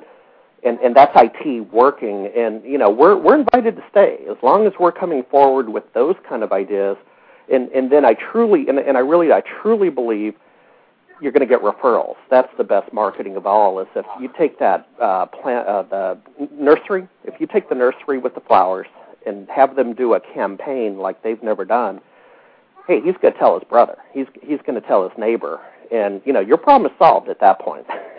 and 0.63 0.79
and 0.79 0.95
that's 0.95 1.11
IT 1.13 1.73
working. 1.73 2.31
And 2.37 2.63
you 2.63 2.77
know, 2.77 2.89
we're 2.89 3.17
we're 3.17 3.37
invited 3.37 3.75
to 3.75 3.83
stay 3.91 4.19
as 4.29 4.37
long 4.41 4.65
as 4.65 4.71
we're 4.79 4.93
coming 4.93 5.23
forward 5.29 5.67
with 5.67 5.83
those 5.93 6.15
kind 6.27 6.41
of 6.41 6.53
ideas. 6.53 6.95
And 7.51 7.67
and 7.71 7.91
then 7.91 8.05
I 8.05 8.13
truly 8.13 8.69
and 8.69 8.79
and 8.79 8.95
I 8.95 9.01
really 9.01 9.33
I 9.33 9.41
truly 9.61 9.89
believe 9.89 10.35
you're 11.21 11.31
going 11.31 11.47
to 11.47 11.51
get 11.51 11.61
referrals. 11.61 12.15
That's 12.29 12.49
the 12.57 12.63
best 12.63 12.91
marketing 12.91 13.35
of 13.35 13.45
all. 13.45 13.79
Is 13.79 13.87
if 13.95 14.05
you 14.19 14.29
take 14.37 14.59
that 14.59 14.87
uh, 15.01 15.25
plant, 15.27 15.67
uh, 15.67 15.83
the 15.83 16.17
nursery, 16.51 17.07
if 17.23 17.39
you 17.39 17.47
take 17.47 17.69
the 17.69 17.75
nursery 17.75 18.17
with 18.17 18.35
the 18.35 18.41
flowers 18.41 18.87
and 19.25 19.49
have 19.49 19.75
them 19.75 19.93
do 19.93 20.13
a 20.13 20.19
campaign 20.19 20.97
like 20.97 21.23
they've 21.23 21.41
never 21.41 21.65
done. 21.65 21.99
Hey, 22.87 23.01
he's 23.01 23.15
going 23.21 23.33
to 23.33 23.39
tell 23.39 23.57
his 23.57 23.67
brother. 23.67 23.97
He's 24.13 24.27
he's 24.41 24.59
going 24.65 24.79
to 24.79 24.87
tell 24.87 25.07
his 25.07 25.17
neighbor, 25.17 25.59
and 25.91 26.21
you 26.25 26.33
know 26.33 26.39
your 26.39 26.57
problem 26.57 26.91
is 26.91 26.97
solved 26.99 27.29
at 27.29 27.39
that 27.39 27.59
point. 27.59 27.87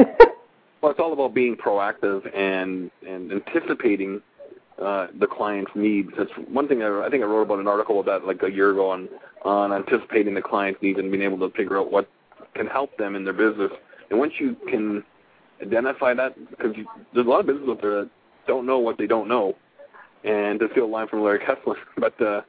well, 0.81 0.91
it's 0.91 0.99
all 0.99 1.13
about 1.13 1.35
being 1.35 1.57
proactive 1.57 2.27
and 2.37 2.91
and 3.07 3.31
anticipating 3.31 4.21
uh, 4.83 5.07
the 5.19 5.27
client's 5.27 5.71
needs. 5.77 6.11
That's 6.19 6.31
one 6.49 6.67
thing 6.67 6.83
I, 6.83 7.07
I 7.07 7.11
think 7.11 7.23
I 7.23 7.27
wrote 7.27 7.43
about 7.43 7.61
an 7.61 7.69
article 7.69 8.01
about 8.01 8.27
like 8.27 8.43
a 8.43 8.51
year 8.51 8.73
ago 8.73 8.91
on 8.91 9.09
on 9.43 9.73
anticipating 9.73 10.35
the 10.35 10.43
client's 10.43 10.83
needs 10.83 10.99
and 10.99 11.13
being 11.13 11.23
able 11.23 11.49
to 11.49 11.57
figure 11.57 11.79
out 11.79 11.93
what 11.93 12.09
can 12.57 12.66
help 12.66 12.97
them 12.97 13.14
in 13.14 13.25
their 13.25 13.33
business. 13.33 13.71
And 14.11 14.19
once 14.19 14.35
you 14.38 14.57
can 14.69 15.05
identify 15.62 16.14
that, 16.14 16.35
because 16.51 16.75
there's 17.14 17.27
a 17.27 17.31
lot 17.31 17.40
of 17.40 17.47
businesses 17.47 17.71
out 17.71 17.81
there 17.81 18.03
that 18.03 18.11
don't 18.47 18.66
know 18.66 18.79
what 18.79 18.99
they 18.99 19.07
don't 19.07 19.29
know, 19.29 19.55
and 20.25 20.59
to 20.61 20.69
steal 20.73 20.85
a 20.85 20.87
line 20.87 21.09
from 21.09 21.23
Larry 21.23 21.40
Kessler, 21.40 21.77
but 21.99 22.21
uh, 22.21 22.42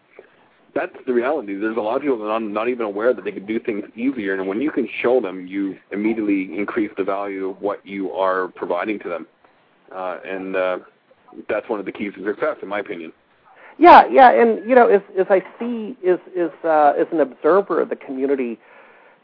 that's 0.73 0.95
the 1.05 1.13
reality. 1.13 1.55
There's 1.55 1.77
a 1.77 1.81
lot 1.81 1.95
of 1.95 2.01
people 2.01 2.19
that 2.19 2.25
are 2.25 2.39
not, 2.39 2.69
even 2.69 2.85
aware 2.85 3.13
that 3.13 3.23
they 3.23 3.31
can 3.31 3.45
do 3.45 3.59
things 3.59 3.83
easier, 3.95 4.33
and 4.33 4.47
when 4.47 4.61
you 4.61 4.71
can 4.71 4.87
show 5.01 5.19
them, 5.19 5.47
you 5.47 5.77
immediately 5.91 6.55
increase 6.57 6.91
the 6.97 7.03
value 7.03 7.49
of 7.49 7.61
what 7.61 7.85
you 7.85 8.11
are 8.11 8.47
providing 8.49 8.99
to 8.99 9.09
them, 9.09 9.27
uh, 9.95 10.19
and 10.25 10.55
uh, 10.55 10.79
that's 11.49 11.67
one 11.69 11.79
of 11.79 11.85
the 11.85 11.91
keys 11.91 12.13
to 12.15 12.25
success, 12.25 12.57
in 12.61 12.67
my 12.67 12.79
opinion. 12.79 13.11
Yeah, 13.79 14.07
yeah, 14.11 14.31
and 14.31 14.67
you 14.67 14.73
know, 14.73 14.87
as 14.87 15.01
as 15.19 15.27
I 15.29 15.41
see, 15.59 15.95
is 16.03 16.17
is 16.35 16.49
uh, 16.63 16.93
as 16.99 17.05
an 17.11 17.19
observer 17.19 17.79
of 17.79 17.89
the 17.89 17.95
community 17.95 18.57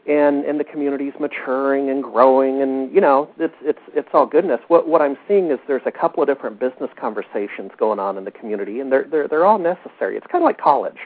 and 0.06 0.44
and 0.44 0.60
the 0.60 0.64
community's 0.64 1.14
maturing 1.18 1.88
and 1.88 2.02
growing 2.02 2.60
and 2.60 2.94
you 2.94 3.00
know 3.00 3.28
it's 3.38 3.54
it's 3.62 3.78
it's 3.94 4.08
all 4.12 4.26
goodness. 4.26 4.60
What 4.68 4.86
what 4.86 5.00
i'm 5.00 5.16
seeing 5.26 5.50
is 5.50 5.58
there's 5.66 5.86
a 5.86 5.92
couple 5.92 6.22
of 6.22 6.28
different 6.28 6.60
business 6.60 6.90
conversations 6.96 7.70
going 7.78 7.98
on 7.98 8.18
in 8.18 8.24
the 8.24 8.30
community 8.30 8.80
and 8.80 8.92
they're 8.92 9.04
they're 9.10 9.28
they're 9.28 9.46
all 9.46 9.58
necessary. 9.58 10.16
It's 10.16 10.26
kind 10.26 10.42
of 10.42 10.46
like 10.46 10.58
college. 10.58 10.98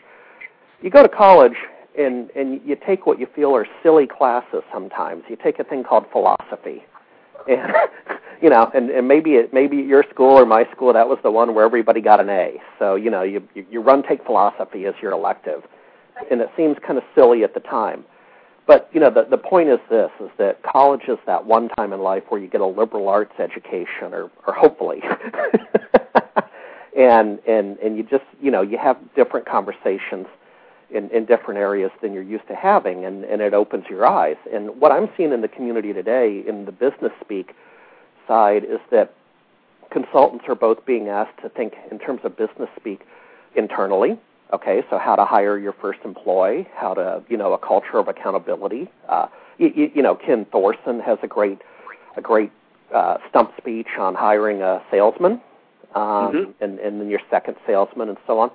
You 0.83 0.91
go 0.91 1.03
to 1.03 1.09
college 1.09 1.57
and 1.97 2.31
and 2.31 2.61
you 2.65 2.77
take 2.77 3.07
what 3.07 3.21
you 3.21 3.27
feel 3.35 3.55
are 3.55 3.67
silly 3.83 4.07
classes 4.07 4.63
sometimes. 4.73 5.25
You 5.29 5.37
take 5.37 5.59
a 5.61 5.65
thing 5.65 5.85
called 5.85 6.07
philosophy. 6.11 6.85
And 7.49 7.73
you 8.43 8.51
know 8.51 8.69
and 8.75 8.91
and 8.91 9.07
maybe 9.07 9.35
it 9.35 9.55
maybe 9.55 9.79
at 9.79 9.87
your 9.87 10.05
school 10.11 10.37
or 10.37 10.45
my 10.45 10.69
school 10.73 10.93
that 10.93 11.09
was 11.09 11.19
the 11.23 11.31
one 11.31 11.55
where 11.55 11.65
everybody 11.65 12.01
got 12.01 12.19
an 12.19 12.31
a. 12.31 12.61
So 12.81 12.97
you 12.97 13.13
know 13.13 13.23
you 13.23 13.47
you, 13.55 13.65
you 13.71 13.81
run 13.81 14.03
take 14.03 14.25
philosophy 14.25 14.87
as 14.87 14.95
your 15.01 15.13
elective. 15.13 15.63
And 16.33 16.41
it 16.41 16.51
seems 16.57 16.77
kind 16.85 16.99
of 16.99 17.05
silly 17.15 17.45
at 17.45 17.55
the 17.55 17.61
time 17.61 18.05
but 18.69 18.91
you 18.93 19.01
know, 19.01 19.09
the 19.11 19.25
the 19.25 19.39
point 19.39 19.71
is 19.71 19.79
this: 19.89 20.11
is 20.21 20.31
that 20.37 20.63
college 20.63 21.09
is 21.09 21.17
that 21.25 21.47
one 21.47 21.71
time 21.71 21.95
in 21.95 22.01
life 22.01 22.25
where 22.29 22.39
you 22.39 22.49
get 22.49 22.61
a 22.61 22.67
liberal 22.67 23.09
arts 23.09 23.33
education, 23.41 24.13
or 24.13 24.31
or 24.47 24.53
hopefully, 24.53 25.01
and 26.97 27.41
and 27.49 27.79
and 27.79 27.97
you 27.97 28.03
just 28.03 28.25
you 28.43 28.51
know 28.51 28.61
you 28.61 28.77
have 28.77 28.99
different 29.17 29.47
conversations 29.47 30.27
in 30.91 31.09
in 31.09 31.25
different 31.25 31.59
areas 31.59 31.91
than 32.03 32.13
you're 32.13 32.23
used 32.23 32.47
to 32.49 32.55
having, 32.55 33.07
and 33.07 33.25
and 33.25 33.41
it 33.41 33.55
opens 33.55 33.87
your 33.89 34.07
eyes. 34.07 34.37
And 34.53 34.79
what 34.79 34.93
I'm 34.93 35.09
seeing 35.17 35.33
in 35.33 35.41
the 35.41 35.49
community 35.49 35.95
today, 35.95 36.45
in 36.47 36.67
the 36.67 36.73
business 36.73 37.13
speak 37.23 37.55
side, 38.29 38.65
is 38.65 38.81
that 38.91 39.15
consultants 39.91 40.45
are 40.47 40.55
both 40.55 40.85
being 40.85 41.09
asked 41.09 41.41
to 41.41 41.49
think 41.49 41.73
in 41.91 41.99
terms 41.99 42.21
of 42.23 42.37
business 42.37 42.69
speak 42.77 43.01
internally 43.57 44.19
Okay, 44.53 44.83
so 44.89 44.99
how 44.99 45.15
to 45.15 45.27
hire 45.27 45.59
your 45.59 45.75
first 45.75 46.01
employee, 46.05 46.67
how 46.75 46.95
to, 46.95 47.23
you 47.29 47.37
know, 47.37 47.53
a 47.53 47.59
culture 47.59 47.99
of 47.99 48.09
accountability. 48.09 48.89
Uh, 49.07 49.27
you, 49.59 49.91
you 49.95 50.03
know, 50.03 50.15
Ken 50.15 50.47
Thoreson 50.47 51.01
has 51.01 51.19
a 51.23 51.27
great, 51.27 51.59
a 52.17 52.23
great 52.23 52.51
uh, 52.95 53.19
stump 53.29 53.53
speech 53.59 53.89
on 53.99 54.15
hiring 54.15 54.63
a 54.63 54.83
salesman, 54.91 55.33
um, 55.95 56.03
mm-hmm. 56.03 56.65
and, 56.65 56.79
and 56.79 57.01
then 57.01 57.11
your 57.11 57.21
second 57.31 57.57
salesman, 57.67 58.09
and 58.09 58.17
so 58.27 58.39
on. 58.39 58.51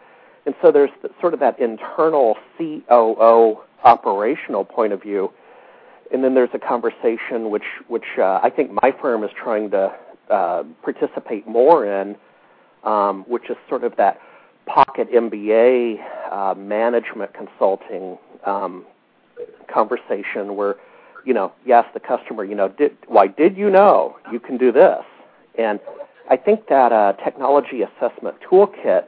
and 0.47 0.55
so 0.63 0.71
there's 0.71 0.89
the, 1.03 1.09
sort 1.21 1.35
of 1.35 1.39
that 1.41 1.59
internal 1.59 2.37
COO 2.57 3.57
operational 3.83 4.65
point 4.65 4.93
of 4.93 5.01
view, 5.01 5.31
and 6.11 6.23
then 6.23 6.33
there's 6.33 6.49
a 6.53 6.59
conversation 6.59 7.51
which 7.51 7.63
which 7.87 8.17
uh, 8.17 8.39
I 8.41 8.49
think 8.49 8.71
my 8.71 8.93
firm 8.99 9.23
is 9.23 9.31
trying 9.35 9.69
to 9.71 9.93
uh, 10.29 10.63
participate 10.81 11.47
more 11.47 11.85
in, 11.85 12.15
um, 12.83 13.25
which 13.27 13.49
is 13.49 13.57
sort 13.69 13.83
of 13.83 13.95
that 13.97 14.19
pocket 14.65 15.11
MBA 15.11 15.97
uh, 16.31 16.55
management 16.55 17.31
consulting 17.33 18.17
um, 18.45 18.85
conversation 19.71 20.55
where 20.55 20.75
you 21.25 21.33
know 21.33 21.51
you 21.65 21.73
ask 21.73 21.93
the 21.93 21.99
customer, 21.99 22.43
you 22.43 22.55
know, 22.55 22.69
did, 22.69 22.95
why 23.07 23.27
did 23.27 23.57
you 23.57 23.69
know 23.69 24.17
you 24.31 24.39
can 24.39 24.57
do 24.57 24.71
this? 24.71 25.03
And 25.57 25.79
I 26.29 26.37
think 26.37 26.67
that 26.67 26.91
uh, 26.91 27.13
technology 27.23 27.81
assessment 27.81 28.37
toolkit 28.49 29.05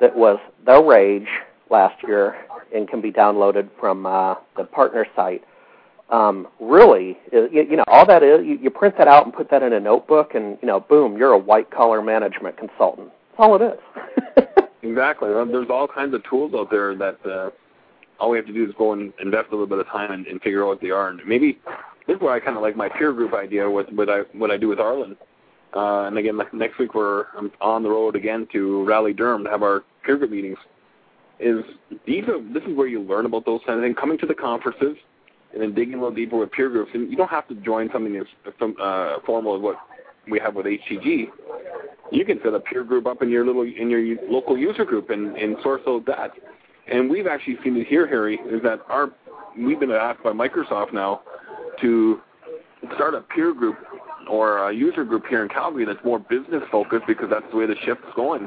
that 0.00 0.16
was 0.16 0.38
the 0.64 0.82
rage 0.82 1.28
last 1.70 2.02
year 2.06 2.36
and 2.74 2.88
can 2.88 3.00
be 3.00 3.10
downloaded 3.10 3.68
from 3.78 4.06
uh, 4.06 4.34
the 4.56 4.64
partner 4.64 5.06
site. 5.14 5.44
Um, 6.10 6.48
really, 6.58 7.18
you, 7.32 7.48
you 7.52 7.76
know, 7.76 7.84
all 7.86 8.06
that 8.06 8.22
is 8.22 8.44
you, 8.44 8.58
you 8.62 8.70
print 8.70 8.96
that 8.96 9.08
out 9.08 9.26
and 9.26 9.34
put 9.34 9.50
that 9.50 9.62
in 9.62 9.74
a 9.74 9.80
notebook, 9.80 10.34
and 10.34 10.56
you 10.62 10.66
know, 10.66 10.80
boom, 10.80 11.18
you're 11.18 11.32
a 11.32 11.38
white 11.38 11.70
collar 11.70 12.00
management 12.00 12.56
consultant. 12.56 13.10
That's 13.30 13.40
all 13.40 13.56
it 13.56 13.78
is. 14.36 14.44
exactly. 14.88 15.28
There's 15.28 15.70
all 15.70 15.88
kinds 15.88 16.14
of 16.14 16.22
tools 16.28 16.52
out 16.54 16.70
there 16.70 16.94
that 16.96 17.18
uh, 17.26 17.50
all 18.18 18.30
we 18.30 18.38
have 18.38 18.46
to 18.46 18.52
do 18.52 18.64
is 18.64 18.74
go 18.76 18.92
and 18.92 19.12
invest 19.20 19.48
a 19.48 19.50
little 19.52 19.66
bit 19.66 19.78
of 19.78 19.86
time 19.86 20.12
and, 20.12 20.26
and 20.26 20.40
figure 20.42 20.64
out 20.64 20.68
what 20.68 20.80
they 20.80 20.90
are. 20.90 21.08
And 21.08 21.20
maybe 21.26 21.58
this 22.06 22.16
is 22.16 22.20
where 22.20 22.32
I 22.32 22.40
kind 22.40 22.56
of 22.56 22.62
like 22.62 22.76
my 22.76 22.88
peer 22.88 23.12
group 23.12 23.34
idea 23.34 23.68
with 23.70 23.88
what 23.90 24.08
I 24.08 24.20
what 24.32 24.50
I 24.50 24.56
do 24.56 24.68
with 24.68 24.78
Arlin. 24.78 25.16
Uh, 25.74 26.06
and 26.06 26.16
again, 26.16 26.40
next 26.52 26.78
week 26.78 26.94
we're 26.94 27.26
I'm 27.36 27.52
on 27.60 27.82
the 27.82 27.90
road 27.90 28.16
again 28.16 28.48
to 28.52 28.84
Raleigh 28.84 29.12
Durham 29.12 29.44
to 29.44 29.50
have 29.50 29.62
our 29.62 29.84
peer 30.04 30.16
group 30.16 30.30
meetings. 30.30 30.58
Is 31.38 31.62
these 32.06 32.24
are 32.24 32.42
this 32.52 32.64
is 32.64 32.76
where 32.76 32.88
you 32.88 33.00
learn 33.00 33.26
about 33.26 33.44
those 33.46 33.60
kind 33.66 33.78
of 33.78 33.84
things. 33.84 33.96
Coming 33.98 34.18
to 34.18 34.26
the 34.26 34.34
conferences 34.34 34.96
and 35.52 35.62
then 35.62 35.74
digging 35.74 35.94
a 35.94 35.98
little 35.98 36.14
deeper 36.14 36.36
with 36.36 36.50
peer 36.52 36.68
groups, 36.68 36.90
and 36.94 37.10
you 37.10 37.16
don't 37.16 37.30
have 37.30 37.48
to 37.48 37.54
join 37.56 37.88
something 37.92 38.16
as 38.16 38.26
uh, 38.82 39.18
formal 39.24 39.56
as 39.56 39.62
what 39.62 39.76
we 40.30 40.38
have 40.38 40.54
with 40.54 40.66
HTG. 40.66 41.26
You 42.10 42.24
can 42.24 42.40
set 42.42 42.54
a 42.54 42.60
peer 42.60 42.84
group 42.84 43.06
up 43.06 43.22
in 43.22 43.30
your 43.30 43.44
little 43.44 43.62
in 43.62 43.90
your 43.90 44.16
local 44.30 44.56
user 44.56 44.84
group 44.84 45.10
and, 45.10 45.36
and 45.36 45.56
source 45.62 45.82
that. 46.06 46.32
And 46.90 47.10
we've 47.10 47.26
actually 47.26 47.58
seen 47.62 47.76
it 47.76 47.86
here, 47.86 48.06
Harry, 48.06 48.36
is 48.46 48.62
that 48.62 48.80
our 48.88 49.10
we've 49.58 49.80
been 49.80 49.90
asked 49.90 50.22
by 50.22 50.30
Microsoft 50.30 50.92
now 50.92 51.20
to 51.80 52.20
start 52.94 53.14
a 53.14 53.20
peer 53.20 53.52
group 53.52 53.76
or 54.28 54.68
a 54.68 54.72
user 54.72 55.04
group 55.04 55.26
here 55.26 55.42
in 55.42 55.48
Calgary 55.48 55.84
that's 55.84 56.02
more 56.04 56.18
business 56.18 56.62
focused 56.70 57.06
because 57.06 57.28
that's 57.30 57.46
the 57.50 57.56
way 57.56 57.66
the 57.66 57.76
shift's 57.84 58.06
going. 58.14 58.46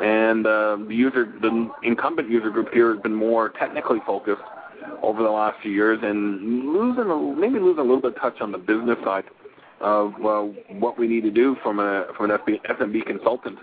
And 0.00 0.46
uh, 0.46 0.76
the 0.86 0.94
user, 0.94 1.32
the 1.40 1.70
incumbent 1.82 2.30
user 2.30 2.50
group 2.50 2.72
here 2.72 2.92
has 2.92 3.02
been 3.02 3.14
more 3.14 3.50
technically 3.50 3.98
focused 4.06 4.42
over 5.02 5.22
the 5.22 5.30
last 5.30 5.60
few 5.60 5.72
years 5.72 5.98
and 6.02 6.72
losing 6.72 7.10
a, 7.10 7.40
maybe 7.40 7.58
losing 7.58 7.80
a 7.80 7.82
little 7.82 8.00
bit 8.00 8.14
of 8.14 8.20
touch 8.20 8.40
on 8.40 8.52
the 8.52 8.58
business 8.58 8.96
side 9.04 9.24
of 9.80 10.14
uh, 10.24 10.42
what 10.78 10.98
we 10.98 11.06
need 11.06 11.22
to 11.22 11.30
do 11.30 11.56
from 11.62 11.78
a 11.78 12.06
from 12.16 12.30
an 12.30 12.38
FB, 12.38 12.62
SMB 12.66 13.06
consultant. 13.06 13.58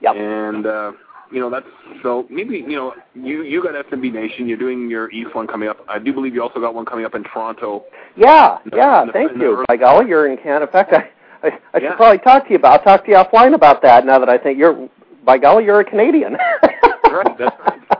Yep. 0.00 0.16
And 0.16 0.66
uh, 0.66 0.92
you 1.32 1.40
know 1.40 1.50
that's 1.50 1.66
so 2.02 2.26
maybe 2.30 2.56
you 2.56 2.76
know 2.76 2.94
you 3.14 3.42
you 3.42 3.62
got 3.62 3.74
SMB 3.86 4.12
Nation. 4.12 4.48
You're 4.48 4.58
doing 4.58 4.90
your 4.90 5.10
East 5.10 5.34
one 5.34 5.46
coming 5.46 5.68
up. 5.68 5.78
I 5.88 5.98
do 5.98 6.12
believe 6.12 6.34
you 6.34 6.42
also 6.42 6.60
got 6.60 6.74
one 6.74 6.84
coming 6.84 7.04
up 7.04 7.14
in 7.14 7.24
Toronto. 7.24 7.84
Yeah, 8.16 8.58
yeah. 8.72 9.04
The, 9.06 9.12
thank 9.12 9.32
you. 9.36 9.64
By 9.68 9.76
golly, 9.76 10.08
you're 10.08 10.30
in 10.30 10.36
Canada. 10.36 10.66
In 10.66 10.72
fact, 10.72 10.92
I 10.92 11.10
I, 11.46 11.58
I 11.74 11.78
yeah. 11.78 11.90
should 11.90 11.96
probably 11.96 12.18
talk 12.18 12.44
to 12.44 12.50
you 12.50 12.56
about. 12.56 12.80
I'll 12.80 12.84
talk 12.96 13.04
to 13.06 13.10
you 13.10 13.16
offline 13.16 13.54
about 13.54 13.82
that. 13.82 14.06
Now 14.06 14.18
that 14.18 14.28
I 14.28 14.38
think 14.38 14.58
you're 14.58 14.88
by 15.24 15.38
golly, 15.38 15.64
you're 15.64 15.80
a 15.80 15.84
Canadian. 15.84 16.36
right. 16.62 17.38
That's 17.38 17.56
right. 17.60 17.80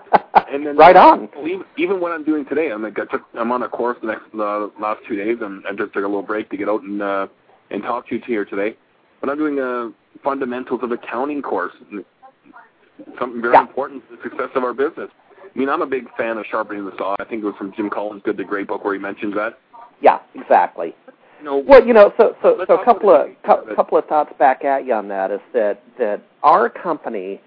And 0.50 0.64
then 0.64 0.76
right 0.76 0.94
on. 0.94 1.28
Even, 1.40 1.64
even 1.76 2.00
what 2.00 2.12
I'm 2.12 2.24
doing 2.24 2.44
today, 2.44 2.70
I'm 2.70 2.82
like 2.82 2.96
I 2.98 3.06
took, 3.06 3.22
I'm 3.34 3.50
on 3.50 3.62
a 3.64 3.68
course 3.68 3.98
the 4.00 4.08
next 4.08 4.22
uh, 4.34 4.68
last 4.80 5.00
two 5.08 5.16
days, 5.16 5.38
and 5.40 5.64
I 5.66 5.70
just 5.70 5.92
took 5.92 6.04
a 6.04 6.06
little 6.06 6.22
break 6.22 6.48
to 6.50 6.56
get 6.56 6.68
out 6.68 6.82
and 6.82 7.02
uh, 7.02 7.26
and 7.74 7.82
talk 7.82 8.08
to 8.08 8.14
you 8.14 8.22
here 8.26 8.44
today. 8.44 8.76
But 9.20 9.30
I'm 9.30 9.38
doing 9.38 9.58
a 9.58 9.90
fundamentals 10.22 10.80
of 10.82 10.92
accounting 10.92 11.42
course, 11.42 11.72
something 13.18 13.42
very 13.42 13.54
yeah. 13.54 13.62
important 13.62 14.08
to 14.08 14.16
the 14.16 14.22
success 14.22 14.50
of 14.54 14.64
our 14.64 14.72
business. 14.72 15.10
I 15.54 15.58
mean, 15.58 15.68
I'm 15.68 15.82
a 15.82 15.86
big 15.86 16.04
fan 16.16 16.38
of 16.38 16.46
sharpening 16.50 16.84
the 16.84 16.92
saw. 16.96 17.16
I 17.18 17.24
think 17.24 17.42
it 17.42 17.46
was 17.46 17.54
from 17.56 17.72
Jim 17.74 17.90
Collins' 17.90 18.22
Good 18.24 18.36
to 18.38 18.44
Great 18.44 18.66
book 18.66 18.84
where 18.84 18.94
he 18.94 19.00
mentions 19.00 19.34
that. 19.34 19.58
Yeah, 20.00 20.18
exactly. 20.34 20.94
You 21.38 21.44
know, 21.44 21.56
well, 21.58 21.84
you 21.84 21.92
know, 21.92 22.12
so 22.18 22.36
so 22.42 22.64
so 22.66 22.80
a 22.80 22.84
couple 22.84 23.10
of 23.10 23.28
cu- 23.44 23.74
couple 23.74 23.98
of 23.98 24.06
thoughts 24.06 24.32
back 24.38 24.64
at 24.64 24.86
you 24.86 24.94
on 24.94 25.08
that 25.08 25.30
is 25.30 25.40
that 25.52 25.82
that 25.98 26.22
our 26.42 26.68
company, 26.68 27.40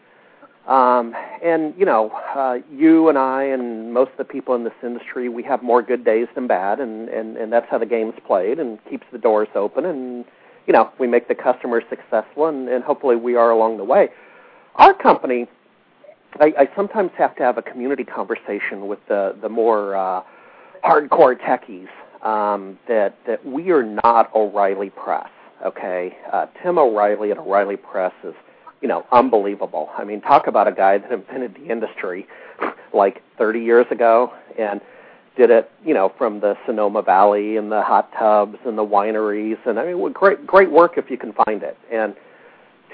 um, 0.68 1.16
and 1.44 1.74
you 1.78 1.86
know, 1.86 2.10
uh, 2.36 2.60
you 2.72 3.10
and 3.10 3.18
I 3.18 3.44
and 3.44 3.94
most 3.94 4.12
of 4.12 4.18
the 4.18 4.26
people 4.26 4.56
in 4.56 4.64
this 4.64 4.74
industry, 4.84 5.30
we 5.30 5.44
have 5.44 5.64
more 5.64 5.82
good 5.82 6.04
days 6.04 6.28
than 6.36 6.48
bad, 6.48 6.80
and 6.80 7.10
and 7.10 7.38
and 7.38 7.52
that's 7.52 7.70
how 7.70 7.78
the 7.78 7.86
game's 7.86 8.16
played, 8.26 8.60
and 8.60 8.78
keeps 8.90 9.06
the 9.12 9.18
doors 9.18 9.48
open, 9.56 9.86
and 9.86 10.26
you 10.68 10.74
know, 10.74 10.92
we 11.00 11.08
make 11.08 11.30
the 11.30 11.36
customer 11.36 11.82
successful, 11.90 12.48
and, 12.48 12.68
and 12.68 12.84
hopefully 12.84 13.16
we 13.16 13.36
are 13.36 13.50
along 13.50 13.78
the 13.78 13.86
way. 13.86 14.10
Our 14.76 14.94
company, 14.94 15.48
I, 16.40 16.54
I 16.58 16.70
sometimes 16.76 17.12
have 17.18 17.36
to 17.38 17.44
have 17.44 17.58
a 17.58 17.62
community 17.62 18.04
conversation 18.04 18.88
with 18.88 19.00
the 19.08 19.36
the 19.42 19.50
more 19.50 19.96
uh, 19.96 20.22
hardcore 20.84 21.36
techies 21.40 21.88
um, 22.26 22.78
that 22.88 23.18
that 23.26 23.46
we 23.46 23.72
are 23.72 23.84
not 23.84 24.34
O'Reilly 24.36 24.90
Press. 24.90 25.30
Okay, 25.66 26.16
uh, 26.32 26.46
Tim 26.62 26.78
O'Reilly 26.78 27.32
at 27.32 27.38
O'Reilly 27.40 27.78
Press 27.78 28.14
is, 28.24 28.36
you 28.82 28.88
know, 28.88 29.06
unbelievable. 29.12 29.90
I 29.98 30.04
mean, 30.04 30.22
talk 30.22 30.48
about 30.48 30.68
a 30.68 30.72
guy 30.72 30.98
that 30.98 31.12
invented 31.12 31.56
the 31.56 31.72
industry 31.72 32.28
like 32.94 33.22
30 33.38 33.60
years 33.60 33.86
ago 33.92 34.34
and 34.58 34.82
did 35.36 35.50
it, 35.50 35.70
you 35.86 35.94
know, 35.94 36.12
from 36.18 36.40
the 36.40 36.56
Sonoma 36.66 37.02
Valley 37.02 37.58
and 37.58 37.72
the 37.72 37.82
hot 37.82 38.12
tubs 38.18 38.58
and 38.66 38.78
the 38.78 38.86
wineries, 38.86 39.58
and 39.66 39.80
I 39.80 39.92
mean, 39.94 40.12
great 40.12 40.48
great 40.48 40.72
work 40.72 40.98
if 40.98 41.10
you 41.10 41.18
can 41.18 41.34
find 41.34 41.62
it. 41.64 41.78
And 41.92 42.16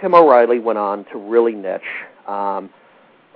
Tim 0.02 0.14
O'Reilly 0.14 0.60
went 0.60 0.80
on 0.80 1.06
to 1.06 1.18
really 1.18 1.54
niche. 1.54 1.82
Um, 2.28 2.70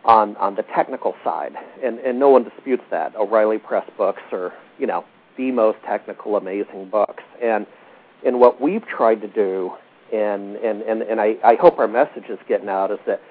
on 0.05 0.38
on 0.38 0.55
the 0.55 0.63
technical 0.63 1.15
side, 1.23 1.53
and 1.83 1.99
and 1.99 2.17
no 2.17 2.29
one 2.29 2.43
disputes 2.43 2.83
that. 2.89 3.15
O'Reilly 3.15 3.57
Press 3.57 3.88
books 3.97 4.21
are 4.31 4.53
you 4.79 4.88
know 4.88 5.03
the 5.38 5.51
most 5.51 5.77
technical, 5.86 6.36
amazing 6.38 6.89
books. 6.89 7.23
And 7.43 7.67
and 8.25 8.39
what 8.39 8.60
we've 8.60 8.86
tried 8.88 9.21
to 9.21 9.27
do, 9.27 9.71
and 10.13 10.56
and 10.58 10.82
and, 10.82 11.02
and 11.02 11.22
I, 11.22 11.36
I 11.43 11.56
hope 11.56 11.80
our 11.80 11.88
message 11.88 12.26
is 12.30 12.39
getting 12.48 12.70
out, 12.70 12.91
is 12.91 13.00
that 13.06 13.22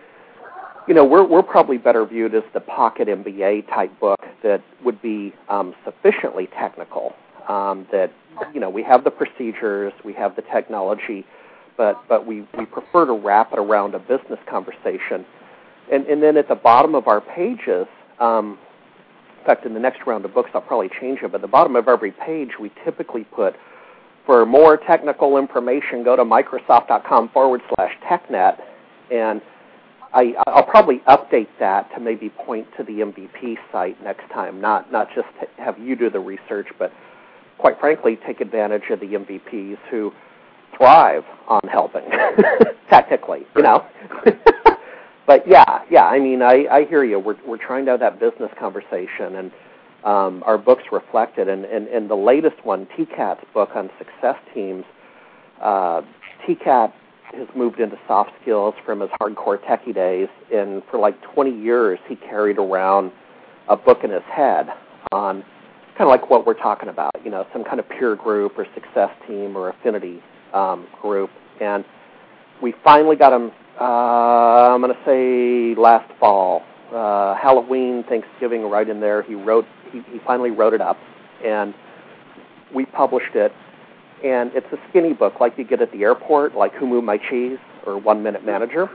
you 0.88 0.94
know 0.94 1.04
we're 1.04 1.24
we're 1.24 1.42
probably 1.42 1.78
better 1.78 2.04
viewed 2.06 2.34
as 2.34 2.42
the 2.54 2.60
pocket 2.60 3.08
MBA 3.08 3.68
type 3.68 3.98
book 4.00 4.20
that 4.42 4.62
would 4.84 5.00
be 5.02 5.34
um, 5.48 5.74
sufficiently 5.84 6.48
technical. 6.58 7.14
Um, 7.48 7.86
that 7.92 8.12
you 8.52 8.60
know 8.60 8.70
we 8.70 8.82
have 8.82 9.04
the 9.04 9.10
procedures, 9.10 9.92
we 10.04 10.12
have 10.14 10.36
the 10.36 10.42
technology, 10.42 11.24
but 11.76 12.02
but 12.08 12.26
we 12.26 12.46
we 12.58 12.66
prefer 12.66 13.06
to 13.06 13.12
wrap 13.12 13.52
it 13.52 13.58
around 13.58 13.94
a 13.94 13.98
business 13.98 14.40
conversation. 14.48 15.24
And 15.92 16.06
and 16.06 16.22
then 16.22 16.36
at 16.36 16.48
the 16.48 16.56
bottom 16.56 16.94
of 16.94 17.06
our 17.06 17.20
pages, 17.20 17.86
um, 18.18 18.58
in 19.46 19.54
fact, 19.54 19.64
in 19.64 19.74
the 19.74 19.80
next 19.80 20.04
round 20.06 20.24
of 20.24 20.34
books, 20.34 20.50
I'll 20.54 20.60
probably 20.60 20.90
change 21.00 21.20
it. 21.22 21.30
But 21.30 21.36
at 21.36 21.42
the 21.42 21.46
bottom 21.46 21.76
of 21.76 21.86
every 21.86 22.10
page, 22.10 22.58
we 22.58 22.72
typically 22.84 23.22
put, 23.22 23.54
for 24.26 24.44
more 24.44 24.76
technical 24.76 25.38
information, 25.38 26.02
go 26.02 26.16
to 26.16 26.24
Microsoft.com 26.24 27.30
forward 27.30 27.62
slash 27.74 27.92
TechNet. 28.10 28.60
And 29.10 29.40
I, 30.12 30.34
I'll 30.48 30.64
probably 30.64 30.98
update 31.08 31.48
that 31.60 31.88
to 31.94 32.00
maybe 32.00 32.30
point 32.30 32.66
to 32.76 32.82
the 32.82 33.00
MVP 33.00 33.56
site 33.70 34.02
next 34.02 34.28
time, 34.32 34.60
not, 34.60 34.90
not 34.90 35.08
just 35.14 35.28
have 35.58 35.78
you 35.78 35.94
do 35.94 36.10
the 36.10 36.20
research, 36.20 36.66
but 36.78 36.92
quite 37.58 37.78
frankly, 37.78 38.18
take 38.26 38.40
advantage 38.40 38.82
of 38.90 39.00
the 39.00 39.06
MVPs 39.06 39.78
who 39.90 40.12
thrive 40.76 41.24
on 41.48 41.60
helping 41.70 42.04
technically, 42.90 43.46
you 43.54 43.62
know. 43.62 43.86
but 45.26 45.46
yeah, 45.46 45.82
yeah. 45.90 46.06
I 46.06 46.18
mean, 46.18 46.42
I, 46.42 46.66
I 46.70 46.84
hear 46.84 47.04
you. 47.04 47.18
We're 47.18 47.36
we're 47.46 47.64
trying 47.64 47.84
to 47.86 47.92
have 47.92 48.00
that 48.00 48.20
business 48.20 48.50
conversation, 48.58 49.36
and 49.36 49.50
um, 50.06 50.42
our 50.46 50.56
books 50.56 50.84
reflected. 50.90 51.48
And, 51.48 51.64
and 51.64 51.88
and 51.88 52.08
the 52.08 52.16
latest 52.16 52.64
one, 52.64 52.86
TCAT's 52.96 53.44
book 53.52 53.70
on 53.74 53.90
success 53.98 54.36
teams. 54.54 54.84
Uh, 55.60 56.02
TCAT 56.46 56.92
has 57.32 57.48
moved 57.54 57.80
into 57.80 57.98
soft 58.06 58.30
skills 58.40 58.74
from 58.84 59.00
his 59.00 59.10
hardcore 59.20 59.58
techie 59.58 59.94
days, 59.94 60.28
and 60.54 60.82
for 60.90 60.98
like 60.98 61.20
20 61.34 61.50
years, 61.50 61.98
he 62.08 62.14
carried 62.16 62.56
around 62.56 63.10
a 63.68 63.76
book 63.76 64.04
in 64.04 64.10
his 64.10 64.22
head 64.32 64.68
on 65.12 65.42
kind 65.98 66.02
of 66.02 66.08
like 66.08 66.30
what 66.30 66.46
we're 66.46 66.54
talking 66.54 66.88
about. 66.88 67.10
You 67.24 67.30
know, 67.30 67.46
some 67.52 67.64
kind 67.64 67.80
of 67.80 67.88
peer 67.88 68.16
group 68.16 68.52
or 68.56 68.66
success 68.74 69.10
team 69.26 69.56
or 69.56 69.70
affinity 69.70 70.22
um, 70.54 70.86
group, 71.02 71.30
and 71.60 71.84
we 72.62 72.74
finally 72.84 73.16
got 73.16 73.32
him 73.32 73.50
uh, 73.80 74.72
I'm 74.72 74.80
going 74.80 74.94
to 74.94 75.00
say 75.04 75.78
last 75.80 76.10
fall, 76.18 76.62
uh, 76.92 77.34
Halloween, 77.34 78.04
Thanksgiving, 78.08 78.62
right 78.62 78.88
in 78.88 79.00
there. 79.00 79.22
He 79.22 79.34
wrote. 79.34 79.66
He, 80.04 80.12
he 80.12 80.18
finally 80.26 80.50
wrote 80.50 80.74
it 80.74 80.80
up, 80.80 80.98
and 81.44 81.74
we 82.74 82.86
published 82.86 83.34
it. 83.34 83.52
And 84.24 84.50
it's 84.54 84.66
a 84.72 84.78
skinny 84.88 85.12
book, 85.12 85.40
like 85.40 85.58
you 85.58 85.64
get 85.64 85.82
at 85.82 85.92
the 85.92 86.02
airport, 86.02 86.54
like 86.54 86.72
Who 86.74 86.86
Moved 86.86 87.04
My 87.04 87.18
Cheese 87.18 87.58
or 87.86 87.98
One 87.98 88.22
Minute 88.22 88.44
Manager. 88.44 88.88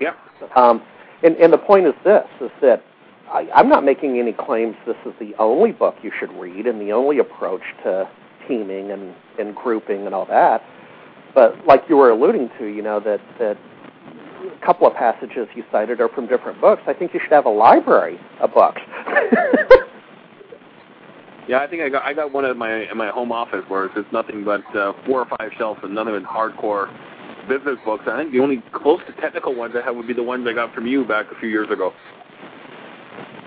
Yep. 0.00 0.16
Um, 0.56 0.82
and 1.22 1.36
and 1.36 1.52
the 1.52 1.58
point 1.58 1.86
is 1.86 1.94
this: 2.04 2.26
is 2.40 2.50
that 2.60 2.82
I, 3.30 3.48
I'm 3.54 3.68
not 3.68 3.84
making 3.84 4.18
any 4.18 4.32
claims 4.32 4.76
this 4.86 4.96
is 5.06 5.12
the 5.20 5.34
only 5.38 5.72
book 5.72 5.96
you 6.02 6.12
should 6.18 6.32
read 6.32 6.66
and 6.66 6.80
the 6.80 6.92
only 6.92 7.18
approach 7.18 7.62
to 7.84 8.08
teaming 8.46 8.90
and 8.90 9.14
and 9.38 9.54
grouping 9.54 10.06
and 10.06 10.14
all 10.14 10.26
that. 10.26 10.62
But 11.34 11.66
like 11.66 11.84
you 11.88 11.96
were 11.96 12.10
alluding 12.10 12.50
to, 12.58 12.66
you 12.66 12.82
know 12.82 13.00
that 13.00 13.20
that 13.38 13.56
a 14.40 14.66
couple 14.66 14.86
of 14.86 14.94
passages 14.94 15.48
you 15.54 15.64
cited 15.70 16.00
are 16.00 16.08
from 16.08 16.26
different 16.26 16.60
books. 16.60 16.82
I 16.86 16.92
think 16.94 17.14
you 17.14 17.20
should 17.20 17.32
have 17.32 17.46
a 17.46 17.50
library 17.50 18.18
of 18.40 18.52
books. 18.54 18.80
Yeah, 21.48 21.60
I 21.60 21.66
think 21.66 21.80
I 21.80 21.88
got 21.88 22.04
I 22.04 22.12
got 22.12 22.30
one 22.30 22.44
at 22.44 22.56
my 22.58 22.90
in 22.90 22.96
my 22.98 23.08
home 23.08 23.32
office 23.32 23.64
where 23.68 23.86
it's 23.86 23.94
just 23.94 24.12
nothing 24.12 24.44
but 24.44 24.64
uh, 24.76 24.92
four 25.06 25.20
or 25.20 25.38
five 25.38 25.50
shelves 25.56 25.80
and 25.82 25.94
none 25.94 26.06
of 26.06 26.14
it 26.14 26.22
hardcore 26.22 26.88
business 27.48 27.78
books. 27.86 28.04
I 28.06 28.18
think 28.18 28.32
the 28.32 28.40
only 28.40 28.62
close 28.74 29.00
to 29.06 29.12
technical 29.20 29.54
ones 29.54 29.74
I 29.74 29.82
have 29.82 29.96
would 29.96 30.06
be 30.06 30.12
the 30.12 30.22
ones 30.22 30.46
I 30.46 30.52
got 30.52 30.74
from 30.74 30.86
you 30.86 31.06
back 31.06 31.26
a 31.34 31.40
few 31.40 31.48
years 31.48 31.70
ago. 31.70 31.94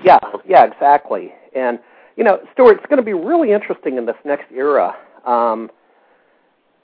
Yeah, 0.04 0.18
yeah, 0.48 0.66
exactly. 0.66 1.32
And 1.56 1.78
you 2.18 2.24
know, 2.24 2.40
Stuart, 2.54 2.78
it's 2.78 2.86
going 2.88 2.98
to 2.98 3.04
be 3.04 3.14
really 3.14 3.52
interesting 3.52 3.98
in 3.98 4.08
this 4.08 4.16
next 4.26 4.52
era. 4.52 4.96
Um, 5.26 5.70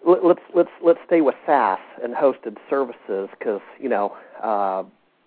let, 0.07 0.23
let's 0.23 0.41
let's 0.55 0.69
let's 0.85 0.99
stay 1.07 1.21
with 1.21 1.35
SaaS 1.47 1.79
and 2.03 2.13
hosted 2.13 2.57
services 2.69 3.27
because 3.39 3.61
you 3.79 3.89
know 3.89 4.15
uh, 4.43 4.83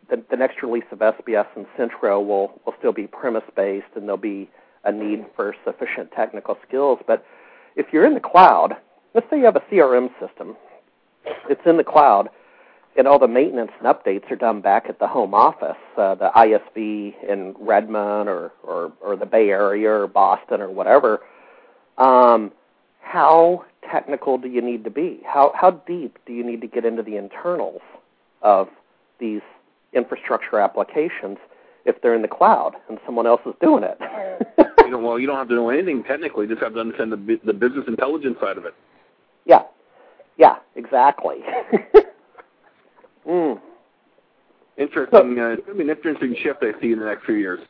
the, 0.09 0.22
the 0.30 0.36
next 0.36 0.62
release 0.62 0.84
of 0.93 1.01
SBS 1.01 1.47
and 1.57 1.66
Centro 1.76 2.20
will 2.20 2.61
will 2.64 2.74
still 2.78 2.93
be 2.93 3.09
premise 3.09 3.43
based, 3.57 3.86
and 3.97 4.05
there'll 4.05 4.16
be 4.16 4.49
a 4.85 4.93
need 4.93 5.26
for 5.37 5.55
sufficient 5.64 6.11
technical 6.12 6.57
skills. 6.66 6.99
But 7.07 7.24
if 7.76 7.87
you're 7.93 8.07
in 8.07 8.14
the 8.14 8.20
cloud, 8.20 8.76
let's 9.14 9.28
say 9.31 9.39
you 9.39 9.45
have 9.45 9.57
a 9.57 9.64
CRM 9.70 10.11
system, 10.20 10.57
it's 11.49 11.61
in 11.66 11.76
the 11.76 11.85
cloud, 11.85 12.31
and 12.97 13.07
all 13.07 13.18
the 13.18 13.28
maintenance 13.28 13.70
and 13.78 13.87
updates 13.87 14.31
are 14.31 14.37
done 14.37 14.61
back 14.61 14.87
at 14.89 14.99
the 14.99 15.07
home 15.07 15.35
office, 15.35 15.76
uh, 15.97 16.14
the 16.16 16.31
ISV 16.35 17.14
in 17.28 17.55
Redmond 17.59 18.28
or, 18.28 18.53
or, 18.62 18.93
or 19.01 19.16
the 19.16 19.26
Bay 19.26 19.51
Area 19.51 19.91
or 19.91 20.07
Boston 20.07 20.61
or 20.61 20.70
whatever. 20.70 21.20
Um, 21.99 22.53
how 23.01 23.64
technical 23.91 24.39
do 24.39 24.49
you 24.49 24.61
need 24.61 24.85
to 24.85 24.91
be? 24.91 25.20
How, 25.24 25.53
how 25.55 25.70
deep 25.70 26.18
do 26.26 26.33
you 26.33 26.45
need 26.45 26.61
to 26.62 26.66
get 26.66 26.85
into 26.85 27.03
the 27.03 27.16
internals 27.16 27.81
of 28.43 28.68
these 29.18 29.43
infrastructure 29.93 30.59
applications 30.59 31.39
if 31.85 32.01
they're 32.03 32.14
in 32.14 32.22
the 32.22 32.28
cloud 32.28 32.74
and 32.89 32.99
someone 33.07 33.26
else 33.26 33.41
is 33.47 33.55
doing 33.61 33.85
it? 33.85 33.99
You 34.91 34.97
know, 34.97 35.07
well, 35.07 35.18
you 35.20 35.26
don't 35.26 35.36
have 35.36 35.49
to 35.49 35.55
know 35.55 35.70
anything 35.70 36.03
technically; 36.03 36.47
you 36.47 36.51
just 36.51 36.62
have 36.62 36.74
to 36.74 36.80
understand 36.80 37.12
the 37.12 37.41
the 37.45 37.53
business 37.53 37.84
intelligence 37.86 38.36
side 38.41 38.59
of 38.59 38.64
it. 38.64 38.74
Yeah, 39.47 39.62
yeah, 40.36 40.57
exactly. 40.74 41.36
mm. 43.28 43.61
Interesting. 44.76 45.36
So, 45.36 45.43
uh, 45.43 45.53
it's 45.53 45.64
going 45.64 45.78
to 45.78 45.84
be 45.84 45.91
an 45.91 45.97
interesting 45.97 46.34
shift 46.43 46.62
I 46.62 46.78
see 46.80 46.93
in 46.93 46.99
the 46.99 47.05
next 47.05 47.24
few 47.24 47.36
years. 47.36 47.61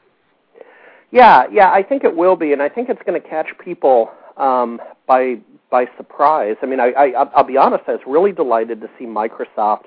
Yeah, 1.11 1.45
yeah, 1.53 1.71
I 1.71 1.83
think 1.83 2.05
it 2.05 2.17
will 2.17 2.37
be, 2.37 2.53
and 2.53 2.63
I 2.63 2.69
think 2.69 2.89
it's 2.89 3.03
going 3.05 3.21
to 3.21 3.29
catch 3.29 3.49
people 3.63 4.11
um, 4.39 4.81
by 5.07 5.41
by 5.71 5.87
surprise. 5.99 6.57
I 6.63 6.67
mean, 6.67 6.81
I, 6.81 6.93
I 6.97 7.07
I'll 7.35 7.45
be 7.45 7.59
honest, 7.59 7.85
I 7.87 7.93
was 7.93 8.01
really 8.07 8.33
delighted 8.33 8.81
to 8.81 8.89
see 8.99 9.05
Microsoft 9.05 9.85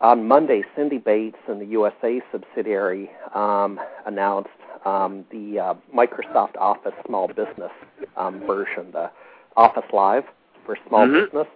on 0.00 0.26
Monday. 0.26 0.64
Cindy 0.74 0.98
Bates 0.98 1.38
and 1.46 1.60
the 1.60 1.66
USA 1.66 2.20
subsidiary 2.32 3.10
um, 3.32 3.78
announced 4.06 4.50
um, 4.84 5.24
the 5.30 5.58
uh, 5.58 5.74
Microsoft 5.94 6.56
Office 6.56 6.94
Small 7.06 7.28
Business 7.28 7.72
um, 8.16 8.40
version, 8.46 8.90
the 8.92 9.10
Office 9.56 9.84
Live 9.92 10.24
for 10.64 10.76
small 10.88 11.06
mm-hmm. 11.06 11.24
business. 11.24 11.46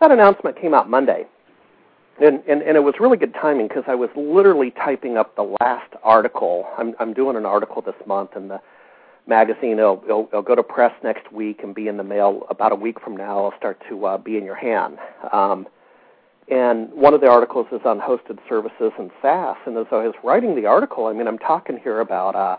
That 0.00 0.10
announcement 0.10 0.60
came 0.60 0.74
out 0.74 0.88
Monday. 0.88 1.26
And, 2.20 2.42
and, 2.48 2.62
and 2.62 2.76
it 2.76 2.80
was 2.82 2.94
really 2.98 3.18
good 3.18 3.34
timing 3.34 3.68
because 3.68 3.84
I 3.86 3.94
was 3.94 4.08
literally 4.16 4.70
typing 4.70 5.18
up 5.18 5.36
the 5.36 5.54
last 5.60 5.92
article. 6.02 6.66
I'm, 6.78 6.94
I'm 6.98 7.12
doing 7.12 7.36
an 7.36 7.44
article 7.44 7.82
this 7.82 7.94
month 8.06 8.30
in 8.36 8.48
the 8.48 8.60
magazine. 9.26 9.78
It'll, 9.78 10.02
it'll, 10.04 10.28
it'll 10.28 10.42
go 10.42 10.54
to 10.54 10.62
press 10.62 10.92
next 11.04 11.30
week 11.30 11.60
and 11.62 11.74
be 11.74 11.88
in 11.88 11.98
the 11.98 12.02
mail 12.02 12.46
about 12.48 12.72
a 12.72 12.74
week 12.74 13.00
from 13.00 13.16
now. 13.16 13.38
It'll 13.38 13.58
start 13.58 13.82
to 13.90 14.06
uh, 14.06 14.18
be 14.18 14.38
in 14.38 14.44
your 14.44 14.54
hand. 14.54 14.96
Um, 15.30 15.66
and 16.48 16.92
one 16.92 17.12
of 17.12 17.20
the 17.20 17.28
articles 17.28 17.66
is 17.72 17.80
on 17.84 18.00
hosted 18.00 18.38
services 18.48 18.92
and 18.98 19.10
SaaS. 19.20 19.56
And 19.66 19.76
as 19.76 19.86
I 19.90 20.06
was 20.06 20.14
writing 20.22 20.54
the 20.54 20.66
article, 20.66 21.06
I 21.06 21.12
mean, 21.12 21.26
I'm 21.26 21.38
talking 21.38 21.78
here 21.82 22.00
about 22.00 22.36
uh, 22.36 22.56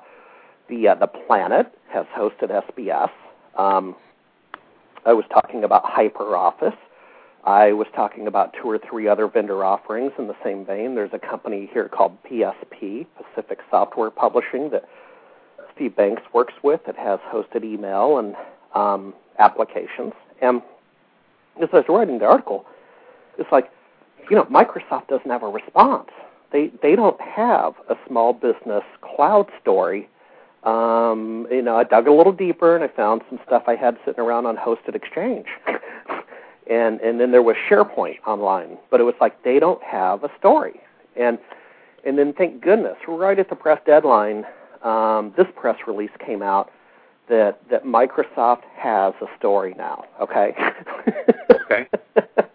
the 0.70 0.90
uh, 0.90 0.96
the 0.96 1.08
Planet 1.08 1.68
has 1.90 2.06
hosted 2.18 2.52
SBS. 2.52 3.10
Um, 3.58 3.96
I 5.06 5.14
was 5.14 5.26
talking 5.32 5.64
about 5.64 5.86
HyperOffice. 5.86 6.76
I 7.46 7.72
was 7.72 7.88
talking 7.96 8.28
about 8.28 8.54
two 8.62 8.70
or 8.70 8.78
three 8.78 9.08
other 9.08 9.28
vendor 9.28 9.64
offerings 9.64 10.12
in 10.20 10.28
the 10.28 10.36
same 10.44 10.66
vein. 10.66 10.96
There's 10.96 11.14
a 11.14 11.20
company 11.20 11.70
here 11.72 11.88
called 11.88 12.18
PSP, 12.24 13.08
Pacific 13.16 13.60
Software 13.72 14.10
Publishing, 14.10 14.70
that 14.72 14.84
Steve 15.74 15.96
Banks 15.96 16.24
works 16.34 16.56
with 16.62 16.82
that 16.86 16.98
has 16.98 17.20
hosted 17.32 17.64
email 17.64 18.18
and 18.18 18.36
um, 18.76 19.14
applications. 19.40 20.12
And 20.42 20.62
as 21.62 21.70
I 21.72 21.78
was 21.78 21.86
writing 21.88 22.20
the 22.20 22.26
article, 22.26 22.66
it's 23.38 23.52
like, 23.52 23.72
you 24.30 24.36
know, 24.36 24.46
Microsoft 24.46 25.08
doesn't 25.08 25.30
have 25.30 25.44
a 25.44 25.50
response. 25.50 26.10
They 26.52 26.72
they 26.82 26.96
don't 26.96 27.20
have 27.22 27.74
a 27.90 27.96
small 28.08 28.34
business 28.34 28.84
cloud 29.02 29.50
story 29.62 30.10
um, 30.68 31.48
you 31.50 31.62
know, 31.62 31.78
I 31.78 31.84
dug 31.86 32.08
a 32.08 32.12
little 32.12 32.34
deeper 32.34 32.76
and 32.76 32.84
I 32.84 32.90
found 32.90 33.22
some 33.30 33.40
stuff 33.46 33.64
I 33.68 33.76
had 33.76 33.98
sitting 34.06 34.20
around 34.20 34.46
on 34.46 34.58
Hosted 34.58 34.96
Exchange. 34.96 35.46
and 36.70 37.00
and 37.00 37.20
then 37.20 37.32
there 37.32 37.42
was 37.42 37.56
SharePoint 37.70 38.18
online, 38.26 38.78
but 38.92 39.00
it 39.00 39.04
was 39.04 39.16
like 39.22 39.44
they 39.44 39.60
don't 39.60 39.82
have 39.82 40.26
a 40.26 40.32
story. 40.38 40.82
And 41.16 41.40
and 42.06 42.18
then 42.18 42.34
thank 42.34 42.62
goodness, 42.62 42.98
right 43.08 43.40
at 43.40 43.50
the 43.50 43.56
press 43.56 43.80
deadline, 43.86 44.46
um, 44.84 45.34
this 45.38 45.48
press 45.56 45.78
release 45.88 46.12
came 46.26 46.42
out 46.42 46.70
that 47.30 47.60
that 47.70 47.86
Microsoft 47.86 48.64
has 48.76 49.14
a 49.22 49.28
story 49.38 49.74
now. 49.78 50.04
Okay. 50.20 50.54
okay. 51.52 51.88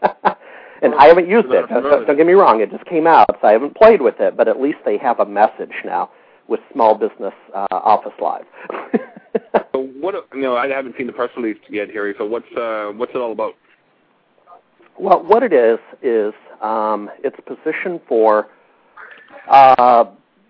and 0.83 0.95
I 0.97 1.07
haven't 1.07 1.28
used 1.28 1.49
it. 1.51 1.68
Don't, 1.68 2.07
don't 2.07 2.16
get 2.16 2.26
me 2.26 2.33
wrong; 2.33 2.61
it 2.61 2.70
just 2.70 2.85
came 2.87 3.07
out, 3.07 3.28
so 3.41 3.47
I 3.47 3.53
haven't 3.53 3.76
played 3.76 4.03
with 4.03 4.20
it. 4.20 4.37
But 4.37 4.49
at 4.49 4.61
least 4.61 4.78
they 4.85 4.99
have 4.99 5.20
a 5.20 5.26
message 5.26 5.72
now 5.85 6.11
with 6.49 6.61
Small 6.72 6.95
Business 6.95 7.35
uh, 7.55 7.66
Office 7.70 8.12
Live. 8.20 8.45
so 9.72 9.89
what? 10.01 10.14
Know, 10.35 10.57
I 10.57 10.68
haven't 10.68 10.97
seen 10.99 11.07
the 11.07 11.12
press 11.12 11.30
release 11.37 11.59
yet, 11.70 11.89
Harry. 11.91 12.14
So 12.18 12.26
what's 12.26 12.51
uh, 12.57 12.93
what's 12.97 13.12
it 13.14 13.18
all 13.18 13.33
about? 13.33 13.55
Well, 14.99 15.22
what 15.24 15.43
it 15.43 15.53
is 15.53 15.78
is 16.03 16.35
um, 16.61 17.11
it's 17.24 17.39
positioned 17.47 18.01
for, 18.07 18.49
uh, 19.49 20.05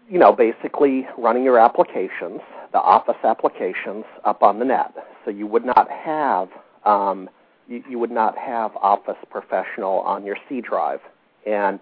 you 0.08 0.18
know, 0.18 0.32
basically 0.32 1.06
running 1.16 1.44
your 1.44 1.58
applications, 1.58 2.40
the 2.72 2.80
Office 2.80 3.16
applications, 3.22 4.04
up 4.24 4.42
on 4.42 4.58
the 4.58 4.64
net. 4.64 4.92
So 5.24 5.30
you 5.30 5.46
would 5.46 5.64
not 5.64 5.88
have 5.90 6.48
um, 6.84 7.30
you, 7.72 7.82
you 7.88 7.98
would 7.98 8.10
not 8.10 8.36
have 8.36 8.76
Office 8.76 9.16
Professional 9.30 10.00
on 10.00 10.24
your 10.24 10.36
C 10.48 10.60
drive, 10.60 11.00
and 11.46 11.80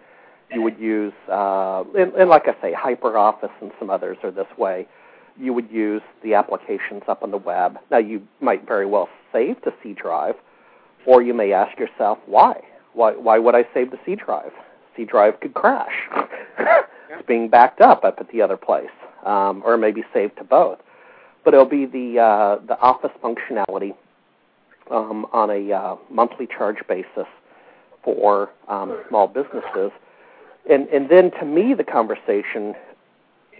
you 0.53 0.63
would 0.63 0.79
use, 0.79 1.13
uh, 1.29 1.85
and, 1.99 2.13
and 2.15 2.31
like 2.31 2.45
I 2.47 2.61
say, 2.61 2.73
HyperOffice 2.73 3.51
and 3.61 3.73
some 3.79 3.91
others 3.91 4.17
are 4.23 4.31
this 4.31 4.47
way. 4.57 4.87
You 5.39 5.53
would 5.53 5.71
use 5.71 6.03
the 6.23 6.35
applications 6.35 7.03
up 7.09 7.23
on 7.23 7.31
the 7.31 7.37
web. 7.37 7.79
Now, 7.91 7.99
you 7.99 8.23
might 8.41 8.67
very 8.67 8.87
well 8.87 9.09
save 9.33 9.61
to 9.63 9.73
C 9.83 9.93
drive, 9.93 10.35
or 11.07 11.23
you 11.23 11.35
may 11.35 11.53
ask 11.53 11.79
yourself, 11.79 12.19
why? 12.27 12.61
Why, 12.93 13.13
why 13.13 13.39
would 13.39 13.55
I 13.55 13.65
save 13.75 13.91
to 13.91 13.99
C 14.05 14.15
drive? 14.15 14.53
C 14.97 15.05
drive 15.05 15.41
could 15.41 15.55
crash. 15.55 15.95
it's 16.59 17.27
being 17.27 17.49
backed 17.49 17.81
up 17.81 18.05
up 18.05 18.17
at 18.19 18.31
the 18.31 18.43
other 18.43 18.57
place, 18.57 18.91
um, 19.25 19.63
or 19.65 19.77
maybe 19.77 20.05
saved 20.13 20.37
to 20.39 20.45
both. 20.45 20.79
But 21.45 21.55
it'll 21.55 21.65
be 21.65 21.87
the 21.87 22.19
uh, 22.21 22.67
the 22.67 22.79
Office 22.81 23.13
functionality 23.23 23.95
um, 24.91 25.27
on 25.33 25.51
a 25.51 25.73
uh, 25.73 25.97
monthly 26.11 26.47
charge 26.47 26.79
basis 26.89 27.27
for 28.03 28.51
um, 28.69 28.99
small 29.09 29.27
businesses 29.27 29.93
and 30.69 30.89
and 30.89 31.09
then 31.09 31.31
to 31.33 31.45
me 31.45 31.75
the 31.75 31.85
conversation 31.85 32.75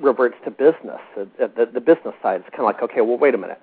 reverts 0.01 0.37
to 0.45 0.51
business. 0.51 1.01
The, 1.15 1.29
the, 1.39 1.67
the 1.75 1.81
business 1.81 2.15
side 2.23 2.41
is 2.41 2.47
kind 2.51 2.61
of 2.61 2.67
like, 2.67 2.83
okay, 2.83 3.03
well, 3.03 3.19
wait 3.19 3.35
a 3.35 3.39
minute. 3.39 3.61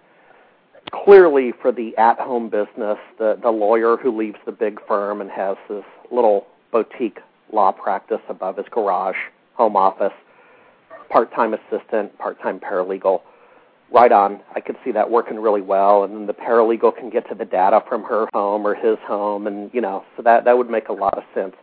Clearly, 0.94 1.52
for 1.62 1.72
the 1.72 1.98
at-home 1.98 2.50
business, 2.50 2.98
the 3.18 3.38
the 3.42 3.50
lawyer 3.50 3.98
who 3.98 4.16
leaves 4.16 4.38
the 4.46 4.52
big 4.52 4.80
firm 4.88 5.20
and 5.22 5.30
has 5.30 5.58
this 5.68 5.84
little 6.12 6.48
boutique 6.72 7.20
law 7.52 7.72
practice 7.72 8.22
above 8.30 8.58
his 8.58 8.66
garage, 8.72 9.18
home 9.56 9.76
office, 9.76 10.14
part-time 11.10 11.54
assistant, 11.54 12.18
part-time 12.18 12.60
paralegal. 12.60 13.22
Right 13.92 14.12
on. 14.12 14.42
I 14.54 14.60
could 14.60 14.76
see 14.84 14.92
that 14.92 15.10
working 15.10 15.40
really 15.40 15.62
well, 15.62 16.04
and 16.04 16.14
then 16.14 16.28
the 16.28 16.34
paralegal 16.34 16.98
can 16.98 17.10
get 17.10 17.28
to 17.30 17.36
the 17.36 17.46
data 17.46 17.82
from 17.88 18.04
her 18.04 18.28
home 18.34 18.68
or 18.68 18.76
his 18.76 18.98
home, 19.08 19.48
and 19.48 19.70
you 19.74 19.80
know, 19.80 20.04
so 20.16 20.24
that 20.24 20.44
that 20.44 20.58
would 20.58 20.70
make 20.70 20.90
a 20.90 20.94
lot 20.94 21.18
of 21.18 21.24
sense 21.34 21.56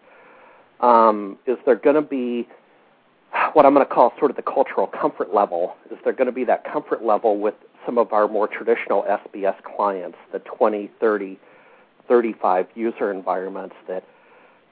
um, 0.81 1.39
is 1.47 1.57
there 1.65 1.77
going 1.77 1.97
to 1.97 2.03
be 2.03 2.49
what 3.53 3.67
I'm 3.67 3.75
going 3.75 3.87
to 3.87 3.93
call 3.93 4.13
sort 4.19 4.31
of 4.31 4.37
the 4.37 4.43
cultural 4.43 4.87
comfort 4.87 5.35
level? 5.35 5.77
Is 5.91 5.99
there 6.05 6.13
going 6.13 6.27
to 6.27 6.33
be 6.33 6.45
that 6.45 6.65
comfort 6.71 7.05
level 7.05 7.39
with 7.39 7.55
some 7.85 7.99
of 7.99 8.13
our 8.13 8.29
more 8.29 8.47
traditional 8.47 9.03
SBS 9.03 9.57
clients, 9.63 10.19
the 10.33 10.39
20, 10.41 10.91
30, 11.01 11.39
35 12.09 12.67
user 12.75 13.11
environments 13.11 13.75
that, 13.89 14.05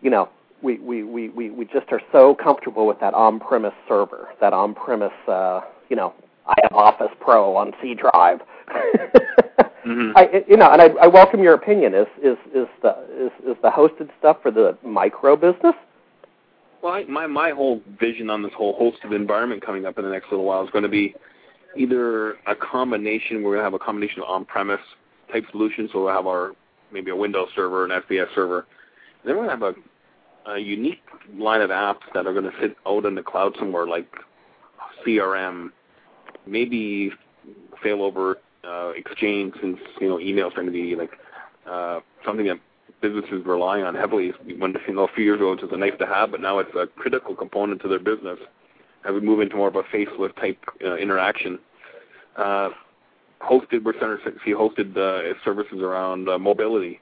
you 0.00 0.10
know, 0.10 0.28
we, 0.62 0.78
we, 0.78 1.02
we, 1.02 1.28
we, 1.50 1.64
just 1.64 1.90
are 1.90 2.00
so 2.12 2.36
comfortable 2.36 2.86
with 2.86 3.00
that 3.00 3.14
on-premise 3.14 3.74
server, 3.88 4.28
that 4.40 4.52
on-premise, 4.52 5.10
uh, 5.26 5.60
you 5.88 5.96
know, 5.96 6.14
I 6.46 6.54
have 6.62 6.72
Office 6.72 7.12
Pro 7.20 7.56
on 7.56 7.72
C 7.80 7.94
drive. 7.94 8.40
Mhm. 9.86 10.12
I, 10.16 10.44
you 10.48 10.56
know, 10.56 10.70
and 10.70 10.82
I, 10.82 10.86
I 11.02 11.06
welcome 11.06 11.42
your 11.42 11.54
opinion. 11.54 11.94
Is 11.94 12.06
is 12.22 12.36
is 12.54 12.66
the 12.82 12.96
is, 13.16 13.32
is 13.46 13.56
the 13.62 13.70
hosted 13.70 14.10
stuff 14.18 14.38
for 14.42 14.50
the 14.50 14.76
micro 14.84 15.36
business? 15.36 15.74
Well, 16.82 16.94
I, 16.94 17.04
my 17.04 17.26
my 17.26 17.50
whole 17.50 17.80
vision 18.00 18.28
on 18.30 18.42
this 18.42 18.52
whole 18.56 18.78
hosted 18.78 19.14
environment 19.14 19.64
coming 19.64 19.86
up 19.86 19.98
in 19.98 20.04
the 20.04 20.10
next 20.10 20.30
little 20.30 20.44
while 20.44 20.64
is 20.64 20.70
going 20.70 20.82
to 20.82 20.88
be 20.88 21.14
either 21.76 22.32
a 22.46 22.54
combination. 22.54 23.42
We're 23.42 23.52
going 23.52 23.60
to 23.60 23.64
have 23.64 23.74
a 23.74 23.78
combination 23.78 24.22
of 24.22 24.28
on-premise 24.28 24.80
type 25.32 25.44
solutions. 25.50 25.90
So 25.92 26.04
we'll 26.04 26.14
have 26.14 26.26
our 26.26 26.52
maybe 26.92 27.10
a 27.10 27.16
Windows 27.16 27.48
server, 27.54 27.84
an 27.84 27.90
SBS 27.90 28.34
server. 28.34 28.66
And 29.22 29.30
then 29.30 29.36
we're 29.36 29.46
going 29.46 29.58
to 29.58 29.66
have 29.66 29.76
a, 30.46 30.50
a 30.52 30.58
unique 30.58 31.02
line 31.36 31.60
of 31.60 31.70
apps 31.70 32.02
that 32.14 32.26
are 32.26 32.32
going 32.32 32.44
to 32.44 32.52
sit 32.60 32.76
out 32.86 33.06
in 33.06 33.14
the 33.14 33.22
cloud 33.22 33.54
somewhere, 33.58 33.86
like 33.86 34.12
CRM, 35.06 35.70
maybe 36.46 37.12
failover 37.84 38.36
uh, 38.64 38.90
Exchange, 38.90 39.54
since 39.60 39.78
you 40.00 40.08
know 40.08 40.20
email 40.20 40.48
is 40.48 40.54
going 40.54 40.66
to 40.66 40.72
be 40.72 40.94
like 40.94 41.10
uh, 41.68 42.00
something 42.24 42.46
that 42.46 42.60
businesses 43.00 43.44
rely 43.44 43.82
on 43.82 43.94
heavily. 43.94 44.32
When 44.58 44.74
you 44.86 44.94
know 44.94 45.04
a 45.04 45.12
few 45.14 45.24
years 45.24 45.36
ago, 45.38 45.52
it 45.52 45.62
was 45.62 45.72
a 45.72 45.76
nice 45.76 45.98
to 45.98 46.06
have, 46.06 46.30
but 46.30 46.40
now 46.40 46.58
it's 46.58 46.74
a 46.74 46.86
critical 46.86 47.34
component 47.34 47.82
to 47.82 47.88
their 47.88 47.98
business 47.98 48.38
as 49.04 49.12
we 49.12 49.20
move 49.20 49.40
into 49.40 49.56
more 49.56 49.68
of 49.68 49.76
a 49.76 49.82
faceless 49.90 50.32
type 50.40 50.58
uh, 50.84 50.94
interaction. 50.96 51.58
Uh, 52.36 52.70
hosted, 53.42 53.82
we're 53.84 53.96
starting 53.96 54.24
to 54.24 54.38
see 54.44 54.52
hosted 54.52 54.96
uh, 54.96 55.34
services 55.44 55.80
around 55.80 56.28
uh, 56.28 56.38
mobility. 56.38 57.00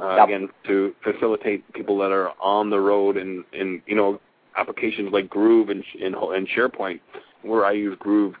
Uh, 0.00 0.16
Yep. 0.16 0.28
Again, 0.28 0.48
to 0.64 0.94
facilitate 1.02 1.72
people 1.72 1.98
that 1.98 2.12
are 2.12 2.30
on 2.40 2.70
the 2.70 2.78
road 2.78 3.16
and, 3.16 3.44
and 3.52 3.82
you 3.86 3.96
know 3.96 4.20
applications 4.56 5.12
like 5.12 5.28
Groove 5.28 5.70
and, 5.70 5.82
and, 6.00 6.14
and 6.14 6.48
SharePoint, 6.48 7.00
where 7.42 7.64
I 7.64 7.72
use 7.72 7.96
Groove 7.98 8.36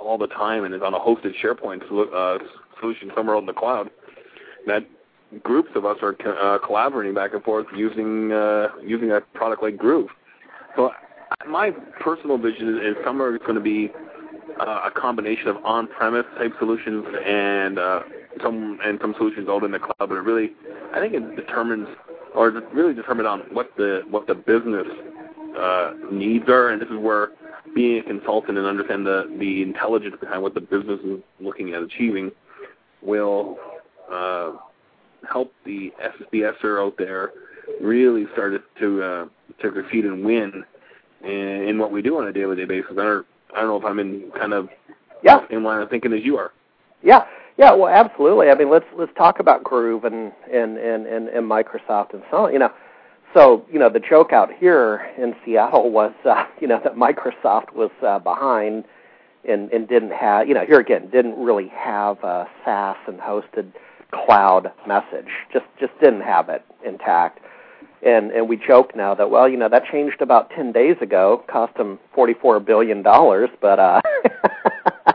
all 0.00 0.18
the 0.18 0.26
time 0.28 0.64
and 0.64 0.74
is 0.74 0.82
on 0.82 0.94
a 0.94 0.98
hosted 0.98 1.32
SharePoint 1.42 1.82
uh, 1.82 2.38
solution 2.80 3.10
somewhere 3.14 3.36
in 3.36 3.46
the 3.46 3.52
cloud. 3.52 3.90
That 4.66 4.86
groups 5.42 5.70
of 5.74 5.84
us 5.84 5.98
are 6.02 6.14
co- 6.14 6.32
uh, 6.32 6.66
collaborating 6.66 7.14
back 7.14 7.34
and 7.34 7.42
forth 7.42 7.66
using 7.76 8.32
uh, 8.32 8.68
using 8.82 9.12
a 9.12 9.20
product 9.34 9.62
like 9.62 9.76
Groove. 9.76 10.08
So 10.76 10.90
my 11.48 11.70
personal 12.00 12.38
vision 12.38 12.78
is, 12.78 12.96
somewhere 13.04 13.34
it's 13.34 13.44
going 13.44 13.56
to 13.56 13.60
be 13.60 13.90
uh, 14.60 14.88
a 14.88 14.90
combination 14.90 15.48
of 15.48 15.56
on-premise 15.64 16.26
type 16.36 16.52
solutions 16.58 17.06
and 17.24 17.78
uh, 17.78 18.00
some 18.42 18.78
and 18.84 18.98
some 19.00 19.14
solutions 19.16 19.48
out 19.48 19.64
in 19.64 19.70
the 19.70 19.78
cloud. 19.78 19.94
But 19.98 20.12
it 20.12 20.22
really, 20.22 20.50
I 20.94 21.00
think 21.00 21.14
it 21.14 21.36
determines 21.36 21.88
or 22.34 22.50
really 22.72 22.94
determined 22.94 23.28
on 23.28 23.40
what 23.52 23.70
the 23.76 24.02
what 24.10 24.26
the 24.26 24.34
business 24.34 24.86
uh, 25.58 25.92
needs 26.10 26.48
are, 26.48 26.70
and 26.70 26.80
this 26.80 26.88
is 26.88 26.98
where 26.98 27.30
being 27.74 27.98
a 27.98 28.02
consultant 28.02 28.58
and 28.58 28.66
understand 28.66 29.06
the 29.06 29.30
the 29.38 29.62
intelligence 29.62 30.16
behind 30.20 30.42
what 30.42 30.54
the 30.54 30.60
business 30.60 31.00
is 31.04 31.20
looking 31.40 31.74
at 31.74 31.82
achieving 31.82 32.30
will 33.02 33.58
uh, 34.10 34.52
help 35.30 35.52
the 35.64 35.92
SBSer 36.32 36.84
out 36.84 36.94
there 36.98 37.32
really 37.80 38.26
start 38.32 38.52
to 38.78 39.02
uh, 39.02 39.26
to 39.62 39.74
succeed 39.74 40.04
and 40.04 40.24
win 40.24 40.64
in, 41.22 41.30
in 41.30 41.78
what 41.78 41.92
we 41.92 42.02
do 42.02 42.18
on 42.18 42.26
a 42.28 42.32
daily 42.32 42.56
day 42.56 42.64
basis. 42.64 42.92
I 42.92 43.02
don't, 43.02 43.26
I 43.54 43.60
don't 43.60 43.68
know 43.68 43.76
if 43.76 43.84
I'm 43.84 43.98
in 43.98 44.30
kind 44.38 44.52
of 44.52 44.68
Yeah, 45.22 45.40
in 45.50 45.62
line 45.62 45.82
of 45.82 45.90
thinking 45.90 46.12
as 46.12 46.24
you 46.24 46.36
are. 46.38 46.52
yeah, 47.02 47.24
yeah. 47.58 47.72
Well, 47.72 47.92
absolutely. 47.92 48.48
I 48.50 48.54
mean, 48.54 48.70
let's 48.70 48.86
let's 48.98 49.12
talk 49.16 49.38
about 49.38 49.62
Groove 49.62 50.04
and 50.04 50.32
and 50.52 50.76
and 50.78 51.06
and, 51.06 51.28
and 51.28 51.50
Microsoft 51.50 52.14
and 52.14 52.22
so 52.30 52.46
on. 52.46 52.52
You 52.52 52.58
know, 52.58 52.70
so 53.34 53.64
you 53.72 53.78
know 53.78 53.88
the 53.88 54.00
joke 54.00 54.32
out 54.32 54.50
here 54.58 55.10
in 55.16 55.34
Seattle 55.44 55.90
was 55.90 56.12
uh, 56.24 56.44
you 56.60 56.66
know 56.66 56.80
that 56.82 56.96
Microsoft 56.96 57.72
was 57.74 57.90
uh, 58.02 58.18
behind 58.18 58.84
and 59.48 59.70
and 59.72 59.88
didn't 59.88 60.12
have 60.12 60.48
you 60.48 60.54
know 60.54 60.64
here 60.64 60.80
again 60.80 61.08
didn't 61.10 61.36
really 61.36 61.68
have 61.68 62.22
a 62.24 62.48
SaaS 62.64 62.96
and 63.06 63.18
hosted 63.18 63.72
cloud 64.12 64.72
message. 64.86 65.28
Just 65.52 65.66
just 65.78 65.92
didn't 66.00 66.22
have 66.22 66.48
it 66.48 66.64
intact. 66.84 67.40
And 68.02 68.30
and 68.30 68.48
we 68.48 68.56
joke 68.56 68.96
now 68.96 69.14
that 69.14 69.30
well 69.30 69.48
you 69.48 69.56
know 69.56 69.68
that 69.68 69.84
changed 69.90 70.20
about 70.20 70.50
ten 70.50 70.72
days 70.72 70.96
ago, 71.00 71.44
cost 71.48 71.74
them 71.76 71.98
forty 72.14 72.34
four 72.34 72.58
billion 72.60 73.02
dollars, 73.02 73.50
but 73.60 73.78
uh, 73.78 74.00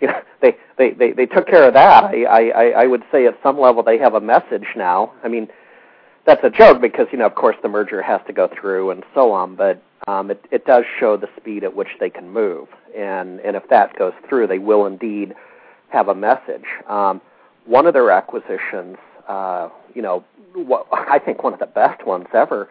you 0.00 0.06
know 0.06 0.20
they, 0.40 0.56
they 0.76 0.90
they 0.92 1.12
they 1.12 1.26
took 1.26 1.48
care 1.48 1.66
of 1.66 1.74
that. 1.74 2.04
I, 2.04 2.24
I 2.50 2.64
I 2.82 2.86
would 2.86 3.02
say 3.10 3.26
at 3.26 3.38
some 3.42 3.58
level 3.58 3.82
they 3.82 3.98
have 3.98 4.14
a 4.14 4.20
message 4.20 4.66
now. 4.76 5.12
I 5.24 5.28
mean 5.28 5.48
that's 6.28 6.44
a 6.44 6.50
joke 6.50 6.82
because 6.82 7.06
you 7.10 7.18
know 7.18 7.24
of 7.24 7.34
course 7.34 7.56
the 7.62 7.68
merger 7.68 8.02
has 8.02 8.20
to 8.26 8.34
go 8.34 8.48
through 8.60 8.90
and 8.90 9.02
so 9.14 9.32
on, 9.32 9.56
but 9.56 9.82
um, 10.06 10.30
it 10.30 10.44
it 10.52 10.66
does 10.66 10.84
show 11.00 11.16
the 11.16 11.28
speed 11.38 11.64
at 11.64 11.74
which 11.74 11.88
they 11.98 12.10
can 12.10 12.30
move, 12.30 12.68
and 12.96 13.40
and 13.40 13.56
if 13.56 13.66
that 13.70 13.98
goes 13.98 14.12
through, 14.28 14.46
they 14.46 14.58
will 14.58 14.84
indeed 14.84 15.34
have 15.88 16.08
a 16.08 16.14
message. 16.14 16.66
Um, 16.86 17.22
one 17.64 17.86
of 17.86 17.94
their 17.94 18.10
acquisitions, 18.10 18.98
uh, 19.26 19.70
you 19.94 20.02
know, 20.02 20.22
what 20.54 20.86
I 20.92 21.18
think 21.18 21.42
one 21.42 21.54
of 21.54 21.60
the 21.60 21.66
best 21.66 22.06
ones 22.06 22.26
ever 22.34 22.68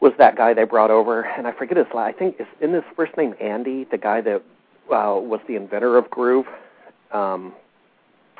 was 0.00 0.12
that 0.18 0.36
guy 0.36 0.54
they 0.54 0.64
brought 0.64 0.92
over, 0.92 1.22
and 1.22 1.48
I 1.48 1.52
forget 1.52 1.76
his 1.76 1.86
last. 1.92 2.14
I 2.14 2.18
think 2.18 2.36
is 2.38 2.46
in 2.60 2.72
his 2.72 2.84
first 2.94 3.16
name 3.16 3.34
Andy, 3.40 3.84
the 3.90 3.98
guy 3.98 4.20
that 4.20 4.36
uh, 4.36 5.18
was 5.18 5.40
the 5.48 5.56
inventor 5.56 5.98
of 5.98 6.08
Groove. 6.10 6.46
Um, 7.10 7.54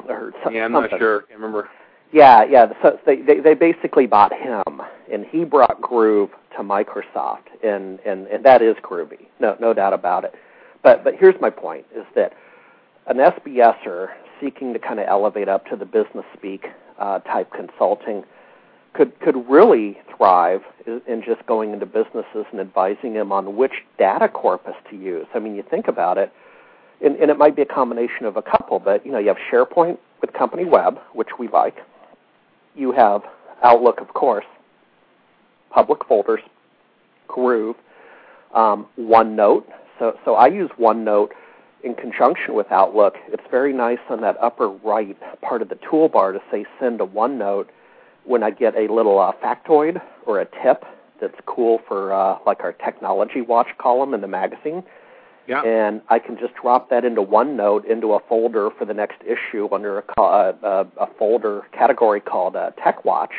or 0.08 0.32
Yeah, 0.50 0.64
I'm 0.64 0.72
not 0.72 0.90
sure. 0.90 1.24
I 1.28 1.34
remember. 1.34 1.68
Yeah, 2.12 2.44
yeah. 2.44 2.66
So 2.82 2.98
they, 3.06 3.16
they 3.16 3.40
they 3.40 3.54
basically 3.54 4.06
bought 4.06 4.32
him, 4.32 4.82
and 5.10 5.24
he 5.24 5.44
brought 5.44 5.80
Groove 5.80 6.30
to 6.56 6.62
Microsoft, 6.62 7.46
and 7.64 7.98
and 8.00 8.26
and 8.26 8.44
that 8.44 8.60
is 8.60 8.76
groovy, 8.82 9.26
no 9.40 9.56
no 9.60 9.72
doubt 9.72 9.94
about 9.94 10.24
it. 10.24 10.34
But 10.82 11.04
but 11.04 11.14
here's 11.18 11.40
my 11.40 11.50
point: 11.50 11.86
is 11.96 12.04
that 12.14 12.34
an 13.06 13.16
SBSer 13.16 14.08
seeking 14.40 14.72
to 14.74 14.78
kind 14.78 15.00
of 15.00 15.08
elevate 15.08 15.48
up 15.48 15.66
to 15.66 15.76
the 15.76 15.86
business 15.86 16.24
speak 16.36 16.66
uh, 16.98 17.20
type 17.20 17.50
consulting 17.52 18.24
could 18.94 19.18
could 19.20 19.48
really 19.48 19.98
thrive 20.14 20.60
in 20.86 21.22
just 21.24 21.44
going 21.46 21.72
into 21.72 21.86
businesses 21.86 22.44
and 22.52 22.60
advising 22.60 23.14
them 23.14 23.32
on 23.32 23.56
which 23.56 23.72
data 23.98 24.28
corpus 24.28 24.74
to 24.90 24.96
use. 24.96 25.26
I 25.34 25.38
mean, 25.38 25.54
you 25.54 25.62
think 25.62 25.88
about 25.88 26.18
it, 26.18 26.30
and, 27.02 27.16
and 27.16 27.30
it 27.30 27.38
might 27.38 27.56
be 27.56 27.62
a 27.62 27.66
combination 27.66 28.26
of 28.26 28.36
a 28.36 28.42
couple, 28.42 28.78
but 28.78 29.06
you 29.06 29.12
know, 29.12 29.18
you 29.18 29.28
have 29.28 29.38
SharePoint 29.50 29.96
with 30.20 30.34
Company 30.34 30.66
Web, 30.66 30.98
which 31.14 31.38
we 31.38 31.48
like. 31.48 31.76
You 32.74 32.92
have 32.92 33.22
Outlook, 33.62 34.00
of 34.00 34.08
course, 34.14 34.44
public 35.70 36.04
folders, 36.06 36.40
Groove, 37.28 37.76
um, 38.54 38.86
OneNote. 38.98 39.64
So, 39.98 40.18
so 40.24 40.34
I 40.34 40.48
use 40.48 40.70
OneNote 40.78 41.30
in 41.84 41.94
conjunction 41.94 42.54
with 42.54 42.70
Outlook. 42.70 43.14
It's 43.28 43.42
very 43.50 43.72
nice 43.72 43.98
on 44.08 44.20
that 44.22 44.36
upper 44.40 44.68
right 44.68 45.16
part 45.40 45.62
of 45.62 45.68
the 45.68 45.76
toolbar 45.76 46.32
to 46.32 46.40
say 46.50 46.64
send 46.78 47.00
a 47.00 47.06
OneNote 47.06 47.68
when 48.24 48.42
I 48.42 48.50
get 48.50 48.74
a 48.76 48.92
little 48.92 49.18
uh, 49.18 49.32
factoid 49.42 50.00
or 50.26 50.40
a 50.40 50.46
tip 50.62 50.84
that's 51.20 51.38
cool 51.46 51.80
for 51.86 52.12
uh, 52.12 52.38
like 52.46 52.60
our 52.60 52.72
technology 52.72 53.40
watch 53.40 53.68
column 53.78 54.14
in 54.14 54.20
the 54.20 54.28
magazine. 54.28 54.82
Yeah. 55.46 55.62
And 55.62 56.02
I 56.08 56.18
can 56.18 56.38
just 56.38 56.54
drop 56.54 56.90
that 56.90 57.04
into 57.04 57.20
OneNote 57.22 57.84
into 57.84 58.14
a 58.14 58.20
folder 58.20 58.70
for 58.78 58.84
the 58.84 58.94
next 58.94 59.22
issue 59.22 59.68
under 59.72 59.98
a, 59.98 60.02
co- 60.02 60.24
uh, 60.24 60.66
uh, 60.66 60.84
a 60.98 61.06
folder 61.18 61.62
category 61.72 62.20
called 62.20 62.54
uh, 62.56 62.70
Tech 62.82 63.04
Watch. 63.04 63.32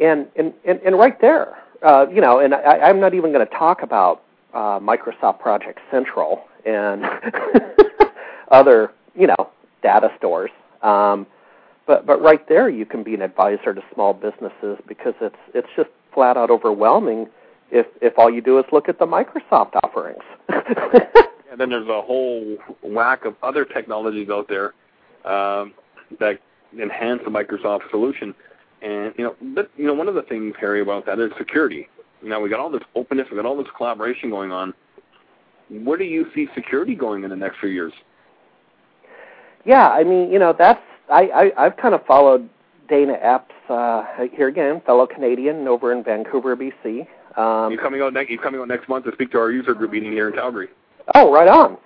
And, 0.00 0.26
and, 0.36 0.52
and, 0.64 0.80
and 0.80 0.98
right 0.98 1.20
there, 1.20 1.56
uh, 1.82 2.06
you 2.12 2.20
know, 2.20 2.38
and 2.38 2.54
I, 2.54 2.78
I'm 2.78 3.00
not 3.00 3.14
even 3.14 3.32
going 3.32 3.46
to 3.46 3.52
talk 3.52 3.82
about 3.82 4.22
uh, 4.52 4.78
Microsoft 4.78 5.40
Project 5.40 5.80
Central 5.90 6.44
and 6.64 7.04
other, 8.50 8.92
you 9.14 9.26
know, 9.26 9.50
data 9.82 10.10
stores. 10.16 10.50
Um, 10.82 11.26
but 11.86 12.06
but 12.06 12.20
right 12.22 12.48
there, 12.48 12.68
you 12.68 12.86
can 12.86 13.02
be 13.02 13.14
an 13.14 13.22
advisor 13.22 13.74
to 13.74 13.82
small 13.92 14.14
businesses 14.14 14.78
because 14.88 15.14
it's 15.20 15.36
it's 15.52 15.68
just 15.76 15.90
flat 16.12 16.36
out 16.36 16.50
overwhelming 16.50 17.28
if 17.70 17.86
if 18.00 18.18
all 18.18 18.30
you 18.30 18.40
do 18.40 18.58
is 18.58 18.64
look 18.72 18.88
at 18.88 18.98
the 18.98 19.06
Microsoft 19.06 19.74
offerings. 19.82 20.22
And 21.54 21.60
then 21.60 21.70
there's 21.70 21.86
a 21.86 22.02
whole 22.02 22.56
whack 22.82 23.24
of 23.24 23.36
other 23.40 23.64
technologies 23.64 24.28
out 24.28 24.48
there 24.48 24.74
um, 25.24 25.72
that 26.18 26.40
enhance 26.76 27.20
the 27.24 27.30
Microsoft 27.30 27.88
solution. 27.92 28.34
And 28.82 29.14
you 29.16 29.22
know, 29.22 29.36
but, 29.54 29.70
you 29.76 29.86
know, 29.86 29.94
one 29.94 30.08
of 30.08 30.16
the 30.16 30.22
things, 30.22 30.56
Harry, 30.58 30.80
about 30.80 31.06
that 31.06 31.20
is 31.20 31.30
security. 31.38 31.86
Now 32.24 32.40
we 32.40 32.48
got 32.48 32.58
all 32.58 32.70
this 32.70 32.82
openness, 32.96 33.28
we 33.30 33.36
got 33.36 33.46
all 33.46 33.56
this 33.56 33.68
collaboration 33.76 34.30
going 34.30 34.50
on. 34.50 34.74
Where 35.68 35.96
do 35.96 36.02
you 36.02 36.26
see 36.34 36.48
security 36.56 36.96
going 36.96 37.22
in 37.22 37.30
the 37.30 37.36
next 37.36 37.60
few 37.60 37.68
years? 37.68 37.92
yeah, 39.64 39.90
I 39.90 40.02
mean, 40.02 40.32
you 40.32 40.40
know, 40.40 40.54
that's 40.58 40.82
I, 41.08 41.52
I 41.56 41.66
I've 41.66 41.76
kind 41.76 41.94
of 41.94 42.04
followed 42.04 42.48
Dana 42.88 43.16
Epps 43.20 43.54
uh, 43.68 44.04
here 44.32 44.48
again, 44.48 44.82
fellow 44.84 45.06
Canadian 45.06 45.68
over 45.68 45.92
in 45.92 46.02
Vancouver, 46.02 46.56
BC. 46.56 47.06
Um, 47.36 47.72
you 47.72 47.78
coming 47.78 48.00
out 48.00 48.12
next? 48.12 48.30
You 48.30 48.38
coming 48.38 48.60
out 48.60 48.68
next 48.68 48.88
month 48.88 49.04
to 49.06 49.12
speak 49.12 49.30
to 49.32 49.38
our 49.38 49.50
user 49.50 49.74
group 49.74 49.90
meeting 49.92 50.12
here 50.12 50.28
in 50.28 50.34
Calgary? 50.34 50.68
Oh, 51.14 51.32
right 51.32 51.48
on. 51.48 51.76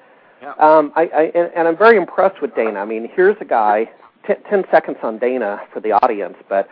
Yeah. 0.42 0.52
Um, 0.52 0.92
I, 0.94 1.02
I 1.06 1.22
and, 1.34 1.50
and 1.54 1.68
I'm 1.68 1.76
very 1.76 1.96
impressed 1.96 2.40
with 2.40 2.54
Dana. 2.54 2.80
I 2.80 2.84
mean, 2.84 3.08
here's 3.12 3.36
a 3.40 3.44
guy. 3.44 3.90
T- 4.26 4.34
ten 4.48 4.64
seconds 4.70 4.98
on 5.02 5.18
Dana 5.18 5.60
for 5.72 5.80
the 5.80 5.92
audience, 5.92 6.36
but 6.48 6.68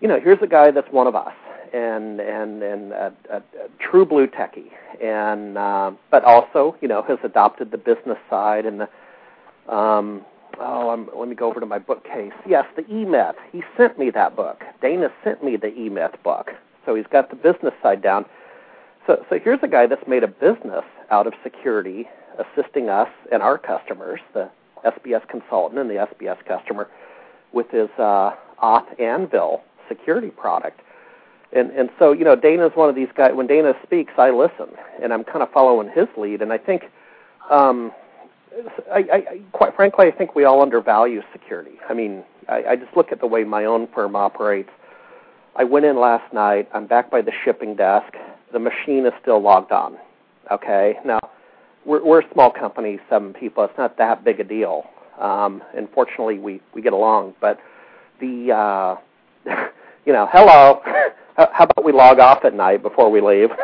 you 0.00 0.08
know, 0.08 0.20
here's 0.20 0.38
a 0.42 0.46
guy 0.46 0.70
that's 0.70 0.90
one 0.90 1.06
of 1.06 1.14
us, 1.14 1.32
and 1.72 2.20
and 2.20 2.62
and 2.62 2.92
a, 2.92 3.14
a, 3.30 3.36
a 3.36 3.42
true 3.78 4.04
blue 4.04 4.26
techie, 4.26 4.70
and 5.02 5.56
uh, 5.56 5.92
but 6.10 6.24
also 6.24 6.76
you 6.80 6.88
know 6.88 7.02
has 7.02 7.18
adopted 7.22 7.70
the 7.70 7.78
business 7.78 8.18
side 8.28 8.66
and 8.66 8.80
the 8.80 9.74
um, 9.74 10.24
oh 10.60 10.90
I'm, 10.90 11.08
let 11.16 11.28
me 11.28 11.34
go 11.34 11.48
over 11.50 11.60
to 11.60 11.66
my 11.66 11.78
bookcase. 11.78 12.32
Yes, 12.48 12.64
the 12.76 12.82
E 12.92 13.04
Myth. 13.04 13.36
He 13.52 13.62
sent 13.76 13.98
me 13.98 14.10
that 14.10 14.36
book. 14.36 14.62
Dana 14.82 15.08
sent 15.24 15.42
me 15.44 15.56
the 15.56 15.68
E 15.68 15.88
Myth 15.88 16.14
book, 16.24 16.50
so 16.88 16.94
he's 16.94 17.06
got 17.06 17.28
the 17.28 17.36
business 17.36 17.74
side 17.82 18.00
down. 18.00 18.24
So 19.06 19.24
so 19.28 19.38
here's 19.38 19.60
a 19.62 19.68
guy 19.68 19.86
that's 19.86 20.08
made 20.08 20.24
a 20.24 20.28
business 20.28 20.84
out 21.10 21.26
of 21.26 21.34
security, 21.42 22.08
assisting 22.38 22.88
us 22.88 23.10
and 23.30 23.42
our 23.42 23.58
customers, 23.58 24.20
the 24.32 24.48
SBS 24.84 25.28
consultant 25.28 25.78
and 25.78 25.90
the 25.90 26.06
SBS 26.16 26.42
customer, 26.46 26.88
with 27.52 27.70
his 27.70 27.90
uh, 27.98 28.32
AuthAnvil 28.62 29.60
security 29.86 30.30
product. 30.30 30.80
And 31.52 31.70
and 31.72 31.90
so 31.98 32.12
you 32.12 32.24
know 32.24 32.34
Dana's 32.34 32.72
one 32.74 32.88
of 32.88 32.94
these 32.94 33.08
guys. 33.14 33.32
When 33.34 33.46
Dana 33.46 33.74
speaks, 33.84 34.14
I 34.16 34.30
listen, 34.30 34.68
and 35.02 35.12
I'm 35.12 35.24
kind 35.24 35.42
of 35.42 35.52
following 35.52 35.90
his 35.94 36.08
lead. 36.16 36.40
And 36.40 36.54
I 36.54 36.58
think, 36.58 36.84
um, 37.50 37.92
I, 38.90 38.98
I 39.12 39.40
quite 39.52 39.76
frankly, 39.76 40.06
I 40.06 40.10
think 40.10 40.34
we 40.34 40.44
all 40.44 40.62
undervalue 40.62 41.20
security. 41.32 41.78
I 41.86 41.92
mean, 41.92 42.24
I, 42.48 42.64
I 42.70 42.76
just 42.76 42.96
look 42.96 43.12
at 43.12 43.20
the 43.20 43.26
way 43.26 43.44
my 43.44 43.66
own 43.66 43.88
firm 43.94 44.16
operates. 44.16 44.70
I 45.56 45.64
went 45.64 45.84
in 45.84 45.98
last 45.98 46.32
night. 46.32 46.68
I'm 46.72 46.86
back 46.86 47.10
by 47.10 47.22
the 47.22 47.32
shipping 47.44 47.74
desk. 47.74 48.12
The 48.52 48.58
machine 48.58 49.06
is 49.06 49.12
still 49.20 49.40
logged 49.40 49.72
on. 49.72 49.96
Okay, 50.50 50.96
now 51.04 51.18
we're, 51.84 52.02
we're 52.04 52.20
a 52.20 52.32
small 52.32 52.50
company, 52.50 52.98
seven 53.10 53.32
people. 53.32 53.64
It's 53.64 53.76
not 53.76 53.98
that 53.98 54.24
big 54.24 54.40
a 54.40 54.44
deal. 54.44 54.84
Um, 55.18 55.62
and 55.76 55.88
fortunately, 55.90 56.38
we 56.38 56.60
we 56.74 56.80
get 56.80 56.92
along. 56.92 57.34
But 57.40 57.58
the 58.20 58.52
uh, 58.52 58.96
you 60.06 60.12
know, 60.12 60.28
hello, 60.32 60.80
how 61.36 61.64
about 61.64 61.84
we 61.84 61.92
log 61.92 62.18
off 62.18 62.44
at 62.44 62.54
night 62.54 62.82
before 62.82 63.10
we 63.10 63.20
leave? 63.20 63.50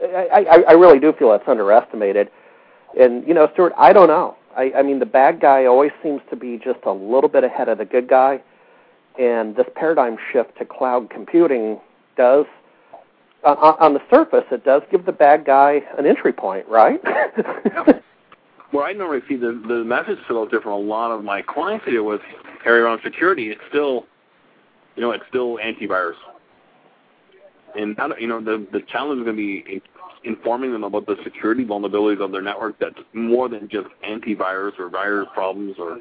I, 0.00 0.46
I, 0.50 0.62
I 0.68 0.72
really 0.72 0.98
do 0.98 1.12
feel 1.18 1.32
it's 1.32 1.44
underestimated. 1.46 2.30
And 2.98 3.26
you 3.26 3.34
know, 3.34 3.48
Stuart, 3.52 3.72
I 3.76 3.92
don't 3.92 4.08
know. 4.08 4.36
I, 4.56 4.72
I 4.76 4.82
mean, 4.82 4.98
the 4.98 5.06
bad 5.06 5.40
guy 5.40 5.66
always 5.66 5.92
seems 6.02 6.20
to 6.30 6.36
be 6.36 6.58
just 6.58 6.80
a 6.84 6.92
little 6.92 7.28
bit 7.28 7.44
ahead 7.44 7.68
of 7.68 7.78
the 7.78 7.84
good 7.84 8.08
guy, 8.08 8.42
and 9.18 9.56
this 9.56 9.66
paradigm 9.74 10.16
shift 10.32 10.56
to 10.58 10.64
cloud 10.64 11.10
computing 11.10 11.80
does, 12.16 12.46
on, 13.44 13.56
on 13.56 13.94
the 13.94 14.00
surface, 14.10 14.44
it 14.50 14.64
does 14.64 14.82
give 14.90 15.06
the 15.06 15.12
bad 15.12 15.44
guy 15.44 15.82
an 15.98 16.06
entry 16.06 16.32
point, 16.32 16.66
right? 16.68 17.00
Well, 18.72 18.84
I 18.84 18.92
normally 18.92 19.22
see 19.28 19.36
the 19.36 19.62
the 19.66 19.82
message 19.82 20.18
still 20.24 20.44
different 20.44 20.64
from 20.64 20.72
a 20.72 20.78
lot 20.78 21.10
of 21.10 21.24
my 21.24 21.40
clients 21.40 21.86
I 21.88 21.92
deal 21.92 22.04
with 22.04 22.20
area 22.66 22.84
around 22.84 23.00
security. 23.02 23.50
It's 23.50 23.60
still, 23.70 24.04
you 24.94 25.02
know, 25.02 25.12
it's 25.12 25.24
still 25.28 25.56
antivirus, 25.56 26.16
and 27.74 27.96
you 28.20 28.26
know 28.26 28.40
the 28.42 28.66
the 28.70 28.82
challenge 28.82 29.20
is 29.20 29.24
going 29.24 29.36
to 29.36 29.42
be 29.42 29.82
informing 30.24 30.72
them 30.72 30.84
about 30.84 31.06
the 31.06 31.16
security 31.24 31.64
vulnerabilities 31.64 32.22
of 32.22 32.32
their 32.32 32.42
network. 32.42 32.78
That's 32.78 32.98
more 33.12 33.48
than 33.48 33.68
just 33.68 33.88
antivirus 34.06 34.78
or 34.78 34.88
virus 34.88 35.28
problems, 35.34 35.76
or 35.78 35.98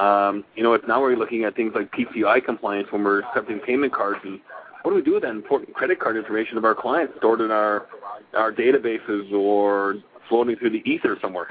um, 0.00 0.44
you 0.54 0.62
know, 0.62 0.74
it's 0.74 0.84
now 0.86 1.00
we're 1.00 1.16
looking 1.16 1.44
at 1.44 1.54
things 1.56 1.72
like 1.74 1.90
PCI 1.92 2.44
compliance 2.44 2.88
when 2.90 3.04
we're 3.04 3.20
accepting 3.20 3.60
payment 3.60 3.92
cards 3.92 4.20
and 4.24 4.40
what 4.82 4.92
do 4.92 4.96
we 4.96 5.02
do 5.02 5.14
with 5.14 5.22
that 5.22 5.32
important 5.32 5.74
credit 5.74 5.98
card 5.98 6.16
information 6.16 6.58
of 6.58 6.64
our 6.64 6.74
clients 6.74 7.14
stored 7.18 7.40
in 7.40 7.50
our 7.50 7.88
our 8.34 8.52
databases 8.52 9.32
or 9.32 9.96
floating 10.28 10.56
through 10.56 10.70
the 10.70 10.82
ether 10.88 11.16
somewhere? 11.20 11.48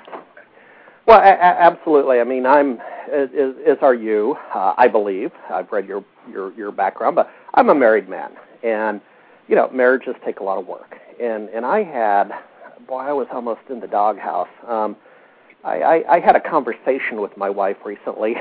Well, 1.05 1.19
a- 1.19 1.41
absolutely. 1.41 2.19
I 2.19 2.23
mean, 2.23 2.45
I'm 2.45 2.79
as, 3.11 3.29
as 3.67 3.77
are 3.81 3.93
you. 3.93 4.37
Uh, 4.53 4.73
I 4.77 4.87
believe 4.87 5.31
I've 5.49 5.71
read 5.71 5.85
your 5.85 6.03
your 6.31 6.53
your 6.53 6.71
background, 6.71 7.17
but 7.17 7.29
I'm 7.53 7.69
a 7.69 7.75
married 7.75 8.07
man, 8.07 8.31
and 8.63 9.01
you 9.47 9.55
know, 9.55 9.69
marriages 9.69 10.15
take 10.25 10.39
a 10.39 10.43
lot 10.43 10.57
of 10.57 10.65
work. 10.65 10.94
And 11.21 11.49
and 11.49 11.65
I 11.65 11.83
had, 11.83 12.31
boy, 12.87 12.99
I 12.99 13.13
was 13.13 13.27
almost 13.31 13.61
in 13.69 13.79
the 13.79 13.87
doghouse. 13.87 14.49
Um, 14.67 14.95
I, 15.63 15.81
I, 15.81 16.15
I 16.15 16.19
had 16.19 16.35
a 16.35 16.39
conversation 16.39 17.21
with 17.21 17.35
my 17.37 17.49
wife 17.49 17.77
recently 17.83 18.35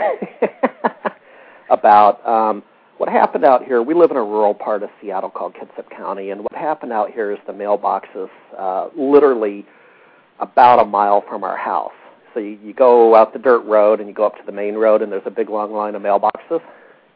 about 1.71 2.27
um, 2.27 2.63
what 2.99 3.09
happened 3.09 3.45
out 3.45 3.65
here. 3.65 3.83
We 3.83 3.95
live 3.95 4.11
in 4.11 4.19
a 4.19 4.25
rural 4.25 4.55
part 4.55 4.83
of 4.83 4.91
Seattle 5.01 5.31
called 5.31 5.55
Kitsap 5.55 5.89
County, 5.97 6.31
and 6.31 6.43
what 6.43 6.55
happened 6.55 6.93
out 6.93 7.13
here 7.13 7.33
is 7.33 7.39
the 7.47 7.53
mailboxes 7.53 8.29
uh, 8.59 8.89
literally 8.95 9.65
about 10.39 10.81
a 10.81 10.85
mile 10.85 11.25
from 11.27 11.45
our 11.45 11.57
house 11.57 11.93
so 12.35 12.41
you, 12.41 12.59
you 12.63 12.75
go 12.75 13.15
out 13.15 13.33
the 13.33 13.39
dirt 13.39 13.65
road 13.65 14.01
and 14.01 14.09
you 14.09 14.15
go 14.15 14.27
up 14.27 14.37
to 14.37 14.43
the 14.45 14.53
main 14.53 14.75
road, 14.75 15.01
and 15.01 15.11
there's 15.11 15.23
a 15.25 15.31
big 15.31 15.49
long 15.49 15.73
line 15.73 15.95
of 15.95 16.03
mailboxes. 16.03 16.61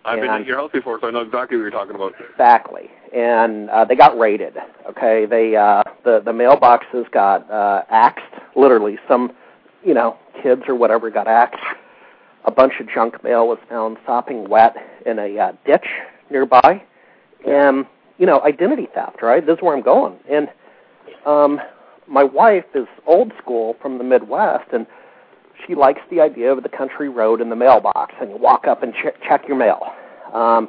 I've 0.05 0.21
been 0.21 0.31
at 0.31 0.47
your 0.47 0.57
house 0.57 0.71
before, 0.73 0.99
so 1.01 1.09
I 1.09 1.11
know 1.11 1.21
exactly 1.21 1.59
what 1.59 1.63
you're 1.65 1.71
talking 1.71 1.97
about. 1.97 2.15
Exactly, 2.31 2.89
and 3.15 3.71
uh, 3.71 3.85
they 3.85 3.95
got 3.95 4.19
raided. 4.19 4.55
Okay, 4.91 5.27
they 5.27 5.57
uh, 5.57 5.83
the 6.05 6.21
the 6.25 6.33
mailboxes 6.33 7.11
got 7.11 7.51
uh, 7.51 7.83
axed. 7.91 8.25
Literally, 8.57 8.99
some 9.09 9.33
you 9.85 9.95
know 9.95 10.17
kids 10.43 10.63
or 10.69 10.75
whatever 10.75 11.11
got 11.11 11.29
axed. 11.29 11.61
A 12.45 12.51
bunch 12.51 12.75
of 12.81 12.89
junk 12.89 13.23
mail 13.23 13.47
was 13.47 13.59
found 13.69 13.99
sopping 14.07 14.49
wet 14.49 14.77
in 15.05 15.19
a 15.19 15.39
uh, 15.39 15.53
ditch 15.67 15.87
nearby, 16.31 16.83
and 17.47 17.87
you 18.19 18.27
know 18.27 18.43
identity 18.43 18.89
theft. 18.95 19.23
Right, 19.23 19.45
this 19.45 19.57
is 19.57 19.63
where 19.63 19.77
I'm 19.77 19.83
going. 19.83 20.19
And 20.31 20.49
um, 21.27 21.61
my 22.07 22.25
wife 22.25 22.65
is 22.75 22.87
old 23.07 23.33
school 23.43 23.77
from 23.83 23.99
the 23.99 24.05
Midwest, 24.05 24.73
and 24.73 24.87
she 25.67 25.75
likes 25.75 26.01
the 26.11 26.21
idea 26.21 26.53
of 26.53 26.63
the 26.63 26.69
country 26.69 27.09
road 27.09 27.41
and 27.41 27.51
the 27.51 27.57
mailbox, 27.57 28.15
and 28.21 28.31
you 28.31 28.37
walk 28.37 28.67
up 28.67 28.83
and 28.83 28.95
ch- 28.95 29.19
check 29.27 29.47
your 29.47 29.57
mail. 29.57 29.81
Um, 30.33 30.69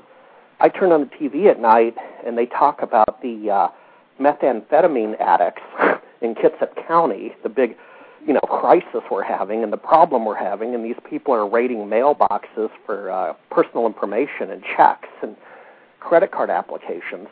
I 0.60 0.70
turn 0.70 0.92
on 0.92 1.02
the 1.02 1.08
TV 1.08 1.50
at 1.50 1.60
night, 1.60 1.96
and 2.26 2.38
they 2.38 2.46
talk 2.46 2.82
about 2.82 3.22
the 3.22 3.50
uh, 3.50 3.68
methamphetamine 4.20 5.20
addicts 5.20 5.62
in 6.22 6.36
Kitsap 6.36 6.86
County, 6.88 7.34
the 7.44 7.50
big, 7.50 7.78
you 8.26 8.34
know, 8.34 8.42
crisis 8.42 9.02
we're 9.10 9.24
having 9.24 9.64
and 9.64 9.72
the 9.72 9.78
problem 9.78 10.26
we're 10.26 10.36
having, 10.36 10.76
and 10.76 10.84
these 10.84 10.98
people 11.10 11.34
are 11.34 11.48
raiding 11.48 11.88
mailboxes 11.88 12.70
for 12.86 13.10
uh, 13.10 13.34
personal 13.50 13.86
information 13.86 14.52
and 14.52 14.62
checks 14.76 15.08
and 15.22 15.36
credit 16.02 16.32
card 16.32 16.50
applications. 16.50 17.28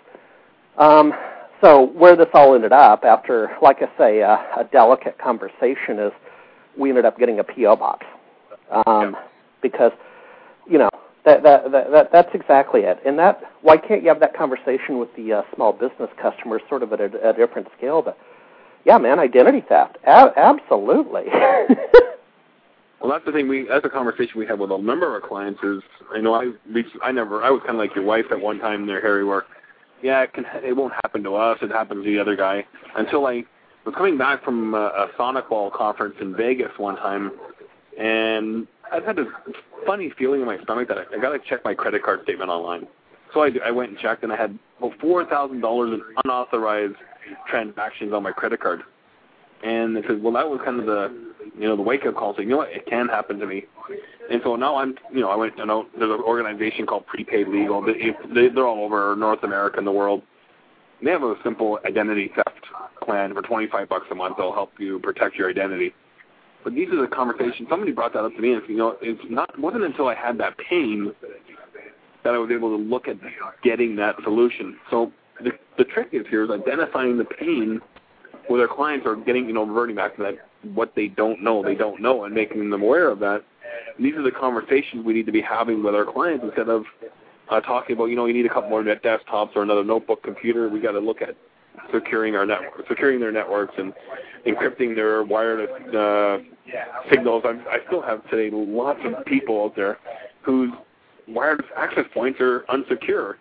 Um, 0.77 1.13
so 1.61 1.87
where 1.87 2.15
this 2.15 2.27
all 2.33 2.55
ended 2.55 2.71
up, 2.71 3.03
after, 3.03 3.49
like 3.61 3.81
I 3.81 3.89
say, 3.97 4.21
uh, 4.21 4.37
a 4.57 4.63
delicate 4.71 5.17
conversation, 5.17 5.99
is 5.99 6.11
we 6.77 6.89
ended 6.89 7.05
up 7.05 7.17
getting 7.17 7.39
a 7.39 7.43
PO 7.43 7.75
box 7.75 8.05
um, 8.85 9.17
because 9.61 9.91
you 10.69 10.77
know 10.77 10.89
that, 11.27 11.43
that 11.43 11.71
that 11.71 11.91
that 11.91 12.11
that's 12.11 12.29
exactly 12.33 12.81
it. 12.81 12.99
And 13.05 13.19
that 13.19 13.41
why 13.61 13.77
can't 13.77 14.01
you 14.01 14.09
have 14.09 14.19
that 14.21 14.35
conversation 14.35 14.97
with 14.97 15.15
the 15.15 15.33
uh, 15.33 15.41
small 15.55 15.73
business 15.73 16.09
customers, 16.21 16.61
sort 16.69 16.81
of 16.83 16.93
at 16.93 17.01
a, 17.01 17.29
a 17.29 17.33
different 17.33 17.67
scale? 17.77 18.01
But 18.01 18.17
yeah, 18.85 18.97
man, 18.97 19.19
identity 19.19 19.63
theft, 19.67 19.97
a- 20.05 20.33
absolutely. 20.37 21.25
Well, 22.99 23.11
that's 23.11 23.25
the 23.25 23.31
thing. 23.31 23.47
We 23.47 23.67
that's 23.67 23.85
a 23.85 23.89
conversation 23.89 24.39
we 24.39 24.47
have 24.47 24.59
with 24.59 24.71
a 24.71 24.77
number 24.77 25.05
of 25.05 25.21
our 25.21 25.27
clients. 25.27 25.61
Is 25.63 25.83
I 26.11 26.19
know 26.19 26.33
I 26.33 26.51
I 27.03 27.11
never 27.11 27.43
I 27.43 27.51
was 27.51 27.61
kind 27.61 27.75
of 27.75 27.77
like 27.77 27.95
your 27.95 28.03
wife 28.03 28.25
at 28.31 28.39
one 28.39 28.59
time 28.59 28.87
there, 28.87 28.99
Harry, 29.01 29.23
where 29.23 29.45
yeah, 30.01 30.23
it 30.23 30.33
can 30.33 30.45
it 30.63 30.75
won't 30.75 30.93
happen 31.03 31.23
to 31.23 31.35
us. 31.35 31.59
It 31.61 31.69
happens 31.71 32.03
to 32.03 32.09
the 32.09 32.19
other 32.19 32.35
guy 32.35 32.65
until 32.95 33.25
I 33.27 33.43
was 33.85 33.93
coming 33.95 34.17
back 34.17 34.43
from 34.43 34.73
a, 34.73 34.87
a 34.87 35.07
SonicWall 35.17 35.71
conference 35.73 36.15
in 36.19 36.35
Vegas 36.35 36.71
one 36.77 36.95
time, 36.95 37.31
and 37.99 38.67
I've 38.91 39.03
had 39.03 39.15
this 39.15 39.27
funny 39.85 40.11
feeling 40.17 40.41
in 40.41 40.47
my 40.47 40.61
stomach 40.63 40.87
that 40.89 40.97
I, 40.97 41.15
I 41.15 41.19
got 41.19 41.31
to 41.31 41.39
check 41.39 41.63
my 41.63 41.73
credit 41.73 42.03
card 42.03 42.21
statement 42.23 42.49
online. 42.49 42.87
So 43.33 43.43
I, 43.43 43.51
I 43.65 43.71
went 43.71 43.91
and 43.91 43.99
checked, 43.99 44.23
and 44.23 44.31
I 44.31 44.37
had 44.37 44.57
about 44.79 44.99
four 44.99 45.25
thousand 45.25 45.61
dollars 45.61 45.93
in 45.93 46.01
unauthorized 46.23 46.95
transactions 47.49 48.13
on 48.13 48.23
my 48.23 48.31
credit 48.31 48.59
card. 48.59 48.81
And 49.63 49.95
they 49.95 50.01
said, 50.03 50.21
well, 50.21 50.33
that 50.33 50.47
was 50.47 50.61
kind 50.63 50.79
of 50.79 50.85
the, 50.85 51.33
you 51.57 51.67
know, 51.67 51.75
the 51.75 51.81
wake-up 51.81 52.15
call 52.15 52.35
saying, 52.35 52.47
you 52.47 52.53
know 52.53 52.59
what, 52.59 52.69
it 52.69 52.85
can 52.85 53.07
happen 53.07 53.39
to 53.39 53.47
me. 53.47 53.65
And 54.29 54.39
so 54.43 54.55
now 54.55 54.75
I'm, 54.75 54.95
you 55.11 55.19
know, 55.19 55.29
I 55.29 55.35
went, 55.35 55.57
you 55.57 55.65
know, 55.65 55.87
there's 55.97 56.11
an 56.11 56.21
organization 56.23 56.85
called 56.85 57.07
Prepaid 57.07 57.47
Legal. 57.47 57.81
They, 57.81 58.11
they, 58.33 58.49
they're 58.49 58.67
all 58.67 58.83
over 58.83 59.15
North 59.15 59.43
America 59.43 59.79
and 59.79 59.87
the 59.87 59.91
world. 59.91 60.21
They 61.03 61.09
have 61.09 61.23
a 61.23 61.35
simple 61.43 61.79
identity 61.85 62.31
theft 62.35 62.65
plan 63.03 63.33
for 63.33 63.41
25 63.41 63.89
bucks 63.89 64.05
a 64.11 64.15
month. 64.15 64.37
They'll 64.37 64.53
help 64.53 64.73
you 64.79 64.99
protect 64.99 65.35
your 65.35 65.49
identity. 65.49 65.93
But 66.67 66.75
these 66.75 66.89
are 66.89 66.99
the 66.99 67.07
conversations. 67.07 67.69
Somebody 67.69 67.93
brought 67.93 68.11
that 68.11 68.25
up 68.25 68.35
to 68.35 68.41
me, 68.41 68.51
and 68.51 68.61
you 68.67 68.75
know, 68.75 68.97
it's 69.01 69.21
not 69.29 69.57
wasn't 69.57 69.85
until 69.85 70.09
I 70.09 70.15
had 70.15 70.37
that 70.39 70.57
pain 70.57 71.13
that 72.25 72.33
I 72.33 72.37
was 72.37 72.51
able 72.51 72.77
to 72.77 72.83
look 72.83 73.07
at 73.07 73.15
getting 73.63 73.95
that 73.95 74.17
solution. 74.21 74.75
So 74.91 75.13
the 75.41 75.51
the 75.77 75.85
trick 75.85 76.09
is 76.11 76.25
here 76.29 76.43
is 76.43 76.49
identifying 76.49 77.17
the 77.17 77.23
pain 77.23 77.79
where 78.49 78.57
their 78.57 78.67
clients 78.67 79.07
are 79.07 79.15
getting, 79.15 79.47
you 79.47 79.53
know, 79.53 79.63
reverting 79.63 79.95
back 79.95 80.17
to 80.17 80.23
that 80.23 80.33
what 80.75 80.91
they 80.93 81.07
don't 81.07 81.41
know, 81.41 81.63
they 81.63 81.73
don't 81.73 82.01
know, 82.01 82.25
and 82.25 82.35
making 82.35 82.69
them 82.69 82.81
aware 82.81 83.07
of 83.11 83.19
that. 83.19 83.45
And 83.95 84.05
these 84.05 84.15
are 84.15 84.21
the 84.21 84.31
conversations 84.31 85.05
we 85.05 85.13
need 85.13 85.25
to 85.25 85.31
be 85.31 85.41
having 85.41 85.81
with 85.81 85.95
our 85.95 86.03
clients 86.03 86.43
instead 86.43 86.67
of 86.67 86.83
uh, 87.49 87.61
talking 87.61 87.95
about, 87.95 88.07
you 88.07 88.17
know, 88.17 88.25
you 88.25 88.33
need 88.33 88.45
a 88.45 88.49
couple 88.49 88.69
more 88.69 88.83
net 88.83 89.01
desktops 89.01 89.55
or 89.55 89.63
another 89.63 89.85
notebook 89.85 90.21
computer. 90.21 90.67
We 90.67 90.81
got 90.81 90.91
to 90.91 90.99
look 90.99 91.21
at 91.21 91.37
securing 91.93 92.35
our 92.35 92.45
network, 92.45 92.87
securing 92.87 93.19
their 93.19 93.31
networks, 93.31 93.73
and 93.77 93.93
encrypting 94.45 94.95
their 94.95 95.23
wireless 95.23 95.69
uh, 95.93 96.37
signals. 97.09 97.43
I'm, 97.45 97.59
I 97.69 97.79
still 97.87 98.01
have 98.01 98.27
today 98.29 98.49
lots 98.53 98.99
of 99.03 99.25
people 99.25 99.65
out 99.65 99.75
there 99.75 99.97
whose 100.41 100.71
wireless 101.27 101.65
access 101.75 102.05
points 102.13 102.39
are 102.39 102.65
unsecure, 102.69 103.35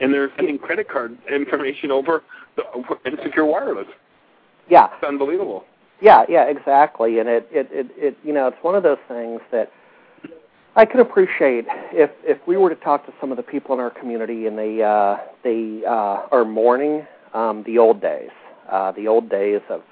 and 0.00 0.12
they're 0.12 0.30
sending 0.36 0.58
credit 0.58 0.88
card 0.88 1.16
information 1.30 1.90
over 1.90 2.22
the 2.56 2.62
insecure 3.06 3.44
wireless. 3.44 3.86
Yeah. 4.68 4.88
It's 4.94 5.04
unbelievable. 5.04 5.64
Yeah, 6.00 6.24
yeah, 6.28 6.44
exactly. 6.44 7.18
And 7.18 7.28
it, 7.28 7.48
it, 7.50 7.68
it, 7.72 7.86
it, 7.96 8.18
you 8.22 8.32
know, 8.32 8.46
it's 8.48 8.62
one 8.62 8.74
of 8.74 8.82
those 8.82 8.98
things 9.08 9.40
that 9.50 9.72
I 10.76 10.84
can 10.84 11.00
appreciate 11.00 11.66
if 11.92 12.10
if 12.22 12.38
we 12.46 12.56
were 12.56 12.68
to 12.68 12.76
talk 12.76 13.04
to 13.06 13.12
some 13.20 13.32
of 13.32 13.36
the 13.36 13.42
people 13.42 13.74
in 13.74 13.80
our 13.80 13.90
community 13.90 14.46
and 14.46 14.56
they 14.56 14.80
uh, 14.80 15.16
they 15.42 15.82
uh, 15.84 16.28
are 16.30 16.44
mourning 16.44 17.04
um, 17.34 17.62
the 17.64 17.78
old 17.78 18.00
days, 18.00 18.30
uh, 18.70 18.92
the 18.92 19.08
old 19.08 19.28
days 19.28 19.60
of 19.68 19.82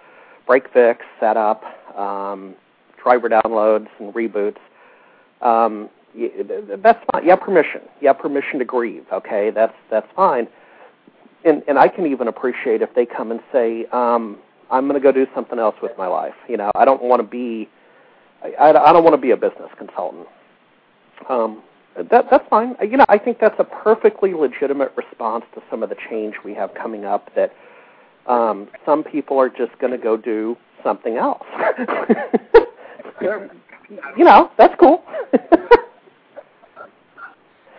break 0.47 0.65
fix, 0.73 1.05
setup, 1.21 1.63
um, 1.97 2.55
driver 3.03 3.29
downloads, 3.29 3.89
and 3.99 4.15
reboots. 4.15 4.59
Um, 5.43 5.91
that's 6.83 6.99
fine. 7.13 7.25
You 7.25 7.31
have 7.31 7.41
permission. 7.41 7.83
You 8.01 8.09
have 8.09 8.19
permission 8.19 8.59
to 8.59 8.65
grieve. 8.65 9.05
Okay, 9.13 9.51
that's 9.51 9.75
that's 9.91 10.07
fine. 10.15 10.49
And 11.45 11.63
and 11.69 11.79
I 11.79 11.89
can 11.89 12.07
even 12.07 12.29
appreciate 12.29 12.83
if 12.83 12.95
they 12.95 13.07
come 13.07 13.31
and 13.31 13.41
say, 13.53 13.87
um, 13.93 14.39
"I'm 14.71 14.89
going 14.89 15.01
to 15.01 15.05
go 15.05 15.13
do 15.13 15.27
something 15.35 15.59
else 15.59 15.77
with 15.83 15.93
my 15.99 16.07
life." 16.07 16.35
You 16.49 16.57
know, 16.57 16.71
I 16.75 16.85
don't 16.85 17.03
want 17.03 17.21
to 17.21 17.27
be. 17.27 17.69
I, 18.43 18.71
I 18.71 18.93
don't 18.93 19.03
want 19.03 19.15
to 19.15 19.21
be 19.21 19.31
a 19.31 19.37
business 19.37 19.71
consultant. 19.79 20.27
Um, 21.29 21.63
that 22.11 22.27
that's 22.31 22.49
fine. 22.49 22.77
You 22.81 22.99
know, 22.99 23.07
I 23.09 23.19
think 23.19 23.39
that's 23.41 23.59
a 23.59 23.65
perfectly 23.65 24.35
legitimate 24.35 24.93
response 24.97 25.45
to 25.55 25.63
some 25.71 25.83
of 25.83 25.89
the 25.89 25.97
change 26.11 26.35
we 26.45 26.55
have 26.55 26.75
coming 26.75 27.05
up. 27.05 27.31
That 27.35 27.53
um, 28.27 28.69
some 28.85 29.03
people 29.05 29.39
are 29.39 29.49
just 29.49 29.79
going 29.79 29.93
to 29.93 29.99
go 29.99 30.17
do 30.17 30.57
something 30.83 31.17
else. 31.17 31.45
you 33.21 34.25
know, 34.25 34.51
that's 34.59 34.75
cool. 34.79 35.03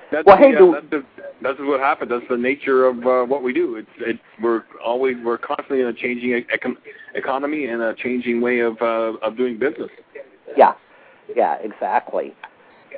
That's, 0.09 0.25
Well, 0.25 0.37
hey, 0.37 0.53
yeah, 0.53 0.59
do- 0.59 0.71
that's, 0.71 0.89
the, 0.89 1.05
that's 1.41 1.59
what 1.59 1.81
happens. 1.81 2.09
That's 2.09 2.23
the 2.29 2.37
nature 2.37 2.85
of 2.85 3.05
uh, 3.05 3.25
what 3.25 3.43
we 3.43 3.51
do. 3.51 3.75
It's 3.75 3.89
it, 3.99 4.19
we're 4.41 4.63
always 4.83 5.17
we're 5.21 5.37
constantly 5.37 5.81
in 5.81 5.87
a 5.87 5.93
changing 5.93 6.45
econ- 6.45 6.77
economy 7.13 7.65
and 7.65 7.81
a 7.81 7.93
changing 7.93 8.39
way 8.39 8.59
of 8.59 8.81
uh, 8.81 9.17
of 9.21 9.35
doing 9.35 9.59
business. 9.59 9.89
Yeah, 10.55 10.75
yeah, 11.35 11.55
exactly. 11.55 12.33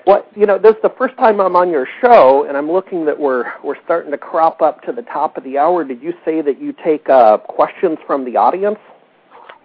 Well, 0.06 0.26
you 0.36 0.45
know, 0.45 0.58
this 0.58 0.72
is 0.72 0.82
the 0.82 0.93
first 0.97 1.16
time 1.18 1.39
I'm 1.39 1.56
on 1.56 1.70
your 1.70 1.88
show, 2.02 2.45
and 2.47 2.58
I'm 2.58 2.72
looking 2.72 3.06
that 3.06 3.20
we're 3.20 3.52
we're 3.64 3.82
starting 3.84 4.12
to 4.12 4.18
crop 4.18 4.62
up 4.62 4.82
to 4.84 4.91
the 4.91 5.02
top 5.04 5.38
of 5.38 5.43
the 5.43 5.58
hour. 5.58 5.84
Did 5.84 6.02
you 6.02 6.14
say 6.26 6.41
that 6.41 6.62
you 6.62 6.74
take 6.84 7.10
uh, 7.10 7.38
questions 7.38 7.97
from 8.08 8.26
the 8.26 8.38
audience? 8.38 8.80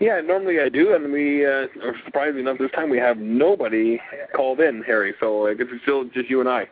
Yeah, 0.01 0.21
normally 0.21 0.61
I 0.61 0.69
do, 0.69 0.95
and 0.95 1.13
we 1.13 1.47
uh, 1.47 1.67
or 1.83 1.95
surprisingly 2.05 2.41
enough, 2.43 2.59
this 2.59 2.71
time 2.73 2.91
we 2.91 2.99
have 2.99 3.19
nobody 3.19 4.01
called 4.35 4.61
in, 4.61 4.83
Harry. 4.83 5.15
So 5.21 5.47
I 5.47 5.55
guess 5.55 5.67
it's 5.71 5.83
still 5.83 6.05
just 6.05 6.29
you 6.29 6.41
and 6.41 6.49
I. 6.49 6.69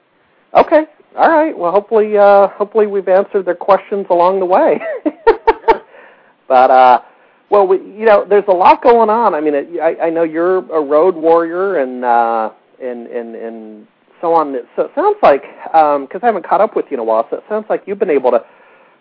Okay, 0.55 0.85
all 1.17 1.31
right. 1.31 1.57
Well, 1.57 1.73
hopefully, 1.73 2.19
uh, 2.19 2.49
hopefully 2.49 2.87
we've 2.87 3.09
answered 3.09 3.47
their 3.47 3.55
questions 3.55 4.07
along 4.11 4.41
the 4.41 4.47
way. 4.47 4.81
but 6.49 6.71
uh, 6.71 7.01
well, 7.49 7.67
we, 7.67 7.77
you 7.79 8.05
know, 8.05 8.27
there's 8.29 8.45
a 8.49 8.53
lot 8.53 8.83
going 8.83 9.09
on. 9.09 9.35
I 9.35 9.41
mean, 9.41 9.55
it, 9.55 9.81
I, 9.81 10.07
I 10.07 10.11
know 10.11 10.25
you're 10.25 10.59
a 10.59 10.81
road 10.81 11.15
warrior, 11.15 11.79
and 11.79 12.05
uh, 12.05 12.51
and 12.83 13.07
and 13.07 13.35
and 13.35 13.87
so 14.21 14.35
on. 14.35 14.55
So 14.77 14.83
it 14.83 14.93
sounds 14.95 15.17
like 15.23 15.43
because 15.43 16.21
I 16.23 16.27
haven't 16.27 16.47
caught 16.47 16.61
up 16.61 16.77
with 16.77 16.87
you 16.91 16.97
in 16.97 17.01
a 17.01 17.05
while, 17.05 17.27
so 17.31 17.37
it 17.37 17.45
sounds 17.49 17.67
like 17.69 17.83
you've 17.87 17.99
been 17.99 18.11
able 18.11 18.31
to 18.31 18.45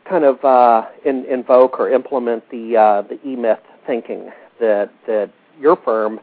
kind 0.10 0.26
of 0.26 0.44
uh, 0.44 0.88
in, 1.06 1.26
invoke 1.26 1.80
or 1.80 1.90
implement 1.90 2.50
the 2.50 2.78
uh, 2.78 3.02
the 3.08 3.20
E-Myth 3.28 3.60
thinking 3.88 4.32
that 4.60 4.92
that 5.08 5.32
your 5.60 5.76
firm, 5.78 6.20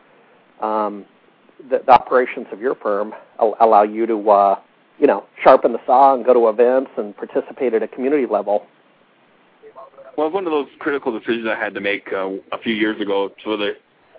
um, 0.61 1.05
the, 1.71 1.81
the 1.85 1.93
operations 1.93 2.47
of 2.53 2.61
your 2.61 2.75
firm, 2.75 3.15
al- 3.41 3.57
allow 3.61 3.83
you 3.83 4.07
to 4.07 4.31
uh, 4.31 4.61
you 4.99 5.07
know 5.07 5.25
sharpen 5.43 5.73
the 5.73 5.81
saw 5.87 6.15
and 6.15 6.25
go 6.25 6.35
to 6.35 6.49
events 6.49 6.91
and 6.97 7.17
participate 7.17 7.75
at 7.75 7.83
a 7.83 7.89
community 7.89 8.27
level. 8.27 8.67
Well, 10.17 10.31
one 10.31 10.47
of 10.47 10.51
those 10.51 10.67
critical 10.81 11.17
decisions 11.17 11.47
I 11.47 11.57
had 11.59 11.75
to 11.75 11.81
make 11.81 12.13
uh, 12.13 12.31
a 12.51 12.59
few 12.59 12.75
years 12.75 13.01
ago 13.01 13.31
for 13.45 13.57
the 13.57 13.77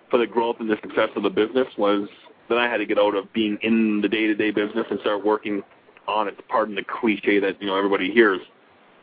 for 0.10 0.18
the 0.18 0.28
growth 0.28 0.58
and 0.60 0.70
the 0.70 0.78
success 0.82 1.10
of 1.16 1.24
the 1.24 1.30
business 1.30 1.68
was 1.78 2.08
that 2.50 2.58
I 2.58 2.68
had 2.68 2.78
to 2.78 2.86
get 2.86 2.98
out 2.98 3.16
of 3.16 3.32
being 3.34 3.58
in 3.62 4.02
the 4.02 4.10
day-to-day 4.10 4.52
business 4.52 4.86
and 4.90 5.00
start 5.02 5.24
working 5.26 5.62
on 6.08 6.28
it. 6.28 6.36
Pardon 6.48 6.76
the 6.76 6.84
cliche 6.84 7.40
that 7.40 7.62
you 7.62 7.68
know 7.68 7.78
everybody 7.78 8.12
hears, 8.12 8.42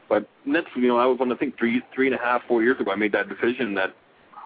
but 0.09 0.29
that's 0.47 0.67
you 0.75 0.89
know 0.89 0.99
I 0.99 1.07
was 1.07 1.19
one 1.19 1.33
I 1.33 1.37
think 1.37 1.59
three 1.59 1.83
three 1.95 2.07
and 2.07 2.15
a 2.15 2.19
half 2.19 2.43
four 2.49 2.63
years 2.63 2.81
ago 2.81 2.91
I 2.91 2.97
made 2.97 3.13
that 3.13 3.29
decision 3.29 3.75
that 3.75 3.95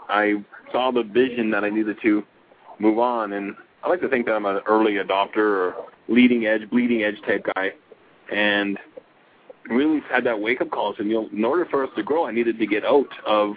I 0.08 0.44
saw 0.72 0.90
the 0.90 1.02
vision 1.02 1.50
that 1.50 1.64
I 1.64 1.70
needed 1.70 1.96
to 2.02 2.22
move 2.78 2.98
on, 2.98 3.32
and 3.32 3.54
I 3.82 3.88
like 3.88 4.00
to 4.00 4.08
think 4.08 4.26
that 4.26 4.32
I'm 4.32 4.46
an 4.46 4.60
early 4.66 4.94
adopter 4.94 5.36
or 5.36 5.74
leading 6.08 6.46
edge, 6.46 6.68
bleeding 6.70 7.02
edge 7.02 7.20
type 7.26 7.46
guy, 7.54 7.72
and 8.32 8.78
really 9.68 10.00
had 10.10 10.24
that 10.24 10.40
wake 10.40 10.60
up 10.60 10.70
call. 10.70 10.94
And 10.98 11.08
you 11.08 11.14
know, 11.14 11.28
in 11.32 11.44
order 11.44 11.64
for 11.66 11.84
us 11.84 11.90
to 11.96 12.02
grow, 12.02 12.26
I 12.26 12.32
needed 12.32 12.58
to 12.58 12.66
get 12.66 12.84
out 12.84 13.08
of 13.26 13.54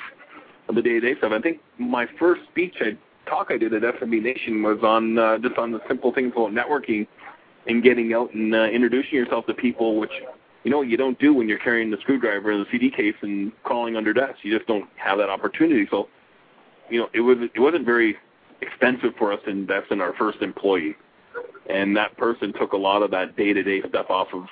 the 0.74 0.82
day 0.82 1.00
to 1.00 1.00
day 1.00 1.18
stuff. 1.18 1.32
I 1.34 1.42
think 1.42 1.60
my 1.78 2.08
first 2.20 2.42
speech 2.50 2.76
I 2.80 2.98
talk 3.26 3.48
I 3.50 3.58
did 3.58 3.74
at 3.74 3.82
SMB 3.82 4.22
Nation 4.22 4.64
was 4.64 4.80
on 4.84 5.18
uh, 5.18 5.38
just 5.38 5.58
on 5.58 5.72
the 5.72 5.82
simple 5.88 6.14
things 6.14 6.34
about 6.36 6.52
networking 6.52 7.08
and 7.68 7.84
getting 7.84 8.14
out 8.14 8.34
and 8.34 8.54
uh, 8.54 8.66
introducing 8.66 9.14
yourself 9.14 9.46
to 9.48 9.54
people, 9.54 10.00
which 10.00 10.12
you 10.64 10.72
know 10.72 10.82
you 10.82 10.98
don't 10.98 11.18
do 11.20 11.34
when 11.34 11.48
you're 11.48 11.60
carrying 11.60 11.92
the 11.92 11.98
screwdriver 12.02 12.52
and 12.52 12.66
the 12.66 12.70
CD 12.72 12.90
case 12.90 13.16
and 13.22 13.52
crawling 13.64 13.96
under 13.96 14.14
desks. 14.14 14.40
You 14.44 14.56
just 14.56 14.68
don't 14.68 14.90
have 14.96 15.18
that 15.18 15.30
opportunity. 15.30 15.88
So, 15.90 16.10
you 16.90 17.00
know, 17.00 17.10
it 17.14 17.22
was 17.22 17.38
it 17.54 17.60
wasn't 17.60 17.86
very 17.86 18.18
expensive 18.62 19.14
for 19.18 19.32
us 19.32 19.40
to 19.46 19.52
invest 19.52 19.92
in 19.92 20.02
our 20.02 20.14
first 20.14 20.42
employee, 20.42 20.96
and 21.70 21.96
that 21.98 22.18
person 22.18 22.54
took 22.54 22.74
a 22.74 22.78
lot 22.78 23.04
of 23.04 23.12
that 23.12 23.36
day 23.36 23.54
to 23.54 23.64
day 23.64 23.82
stuff 23.88 24.08
off 24.10 24.28
of 24.34 24.46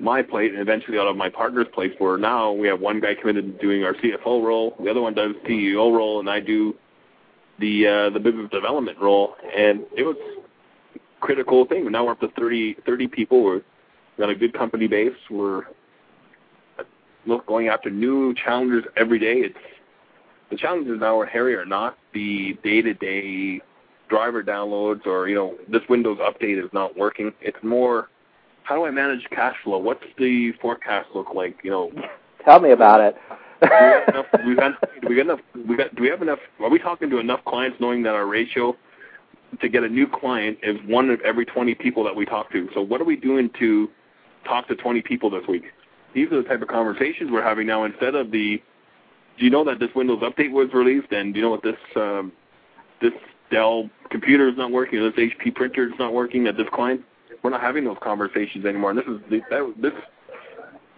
my 0.00 0.22
plate 0.22 0.52
and 0.52 0.60
eventually 0.60 0.98
out 0.98 1.06
of 1.06 1.16
my 1.16 1.28
partner's 1.28 1.66
plate 1.74 1.94
where 1.98 2.16
now 2.16 2.50
we 2.52 2.66
have 2.66 2.80
one 2.80 3.00
guy 3.00 3.14
committed 3.14 3.44
to 3.44 3.62
doing 3.62 3.84
our 3.84 3.92
CFO 3.94 4.42
role, 4.42 4.74
the 4.82 4.90
other 4.90 5.02
one 5.02 5.14
does 5.14 5.34
CEO 5.46 5.94
role, 5.94 6.20
and 6.20 6.30
I 6.30 6.40
do 6.40 6.74
the 7.60 7.86
uh, 7.86 8.10
the 8.10 8.20
business 8.20 8.50
development 8.50 8.98
role. 8.98 9.34
And 9.56 9.84
it 9.96 10.02
was 10.02 10.16
a 10.94 10.98
critical 11.20 11.66
thing. 11.66 11.90
Now 11.90 12.06
we're 12.06 12.12
up 12.12 12.20
to 12.20 12.28
30, 12.28 12.76
30 12.86 13.08
people. 13.08 13.42
We're 13.44 13.62
got 14.18 14.30
a 14.30 14.34
good 14.34 14.52
company 14.52 14.86
base. 14.86 15.12
We're 15.30 15.64
uh, 16.78 16.84
look 17.26 17.46
going 17.46 17.68
after 17.68 17.90
new 17.90 18.34
challenges 18.34 18.84
every 18.96 19.18
day. 19.18 19.38
It's 19.38 19.58
the 20.50 20.56
challenges 20.56 20.98
now, 20.98 21.22
Harry, 21.24 21.54
are 21.54 21.64
not 21.64 21.96
the 22.12 22.58
day 22.64 22.82
to 22.82 22.94
day 22.94 23.60
driver 24.08 24.42
downloads 24.42 25.06
or 25.06 25.28
you 25.28 25.36
know 25.36 25.56
this 25.68 25.82
Windows 25.88 26.18
update 26.18 26.62
is 26.62 26.70
not 26.72 26.96
working. 26.96 27.32
It's 27.40 27.62
more 27.62 28.08
how 28.64 28.74
do 28.76 28.84
I 28.84 28.90
manage 28.90 29.26
cash 29.30 29.56
flow? 29.64 29.78
What's 29.78 30.04
the 30.18 30.52
forecast 30.60 31.08
look 31.14 31.34
like? 31.34 31.58
You 31.62 31.70
know, 31.70 31.92
Tell 32.44 32.60
me 32.60 32.72
about 32.72 33.00
it. 33.00 33.16
Do 35.94 36.02
we 36.02 36.08
have 36.08 36.22
enough? 36.22 36.38
Are 36.60 36.70
we 36.70 36.78
talking 36.78 37.10
to 37.10 37.18
enough 37.18 37.44
clients, 37.44 37.78
knowing 37.80 38.02
that 38.04 38.14
our 38.14 38.26
ratio 38.26 38.76
to 39.60 39.68
get 39.68 39.82
a 39.82 39.88
new 39.88 40.06
client 40.06 40.58
is 40.62 40.76
one 40.86 41.10
of 41.10 41.20
every 41.22 41.44
20 41.44 41.74
people 41.74 42.04
that 42.04 42.14
we 42.14 42.24
talk 42.24 42.50
to? 42.52 42.68
So 42.74 42.80
what 42.80 43.00
are 43.00 43.04
we 43.04 43.16
doing 43.16 43.50
to 43.58 43.88
talk 44.44 44.68
to 44.68 44.76
20 44.76 45.02
people 45.02 45.30
this 45.30 45.46
week? 45.48 45.64
These 46.14 46.30
are 46.32 46.42
the 46.42 46.48
type 46.48 46.62
of 46.62 46.68
conversations 46.68 47.30
we're 47.30 47.42
having 47.42 47.66
now. 47.66 47.84
Instead 47.84 48.14
of 48.14 48.30
the, 48.30 48.62
do 49.38 49.44
you 49.44 49.50
know 49.50 49.64
that 49.64 49.78
this 49.78 49.90
Windows 49.94 50.20
update 50.22 50.50
was 50.50 50.68
released, 50.72 51.12
and 51.12 51.32
do 51.32 51.40
you 51.40 51.44
know 51.44 51.50
what 51.50 51.62
this 51.62 51.76
um, 51.96 52.32
this 53.00 53.12
Dell 53.50 53.88
computer 54.10 54.48
is 54.48 54.56
not 54.56 54.70
working, 54.70 54.98
or 54.98 55.10
this 55.10 55.18
HP 55.18 55.54
printer 55.54 55.86
is 55.88 55.94
not 55.98 56.12
working 56.12 56.46
at 56.46 56.56
this 56.56 56.66
client? 56.72 57.02
We're 57.42 57.50
not 57.50 57.60
having 57.60 57.84
those 57.84 57.96
conversations 58.02 58.64
anymore. 58.64 58.90
And 58.90 58.98
this 58.98 59.06
is 59.06 59.42
that, 59.50 59.74
this 59.80 59.92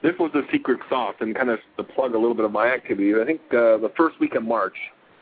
this 0.03 0.15
was 0.19 0.31
the 0.33 0.43
secret 0.51 0.81
sauce, 0.89 1.15
and 1.21 1.35
kind 1.35 1.51
of 1.51 1.59
to 1.77 1.85
plug 1.85 2.15
a 2.15 2.19
little 2.19 2.35
bit 2.35 2.45
of 2.45 2.53
my 2.53 2.67
activity. 2.69 3.15
I 3.15 3.25
think 3.25 3.41
uh, 3.51 3.79
the 3.79 3.93
first 3.97 4.19
week 4.21 4.35
of 4.35 4.43
March, 4.43 4.75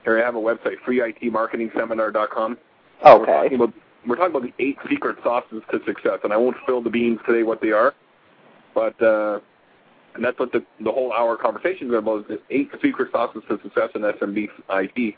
here 0.04 0.18
I 0.20 0.24
have 0.24 0.34
a 0.34 0.38
website, 0.38 0.76
freeitmarketingseminar.com. 0.86 2.58
We're 3.04 3.10
Okay. 3.10 3.32
talking 3.32 3.54
about 3.54 3.72
we're 4.06 4.16
talking 4.16 4.34
about 4.34 4.42
the 4.42 4.64
eight 4.64 4.78
secret 4.88 5.18
sauces 5.22 5.62
to 5.70 5.80
success, 5.84 6.20
and 6.24 6.32
I 6.32 6.36
won't 6.38 6.56
spill 6.62 6.82
the 6.82 6.90
beans 6.90 7.18
today 7.26 7.42
what 7.42 7.60
they 7.60 7.70
are, 7.72 7.94
but 8.74 9.00
uh, 9.02 9.40
and 10.14 10.24
that's 10.24 10.38
what 10.38 10.52
the 10.52 10.64
the 10.82 10.90
whole 10.90 11.12
hour 11.12 11.36
conversation 11.36 11.88
is 11.88 11.94
about: 11.94 12.20
is 12.22 12.26
the 12.28 12.40
eight 12.50 12.70
secret 12.82 13.10
sauces 13.12 13.42
to 13.48 13.58
success 13.62 13.90
in 13.94 14.02
SMB 14.02 14.48
IT. 14.70 15.14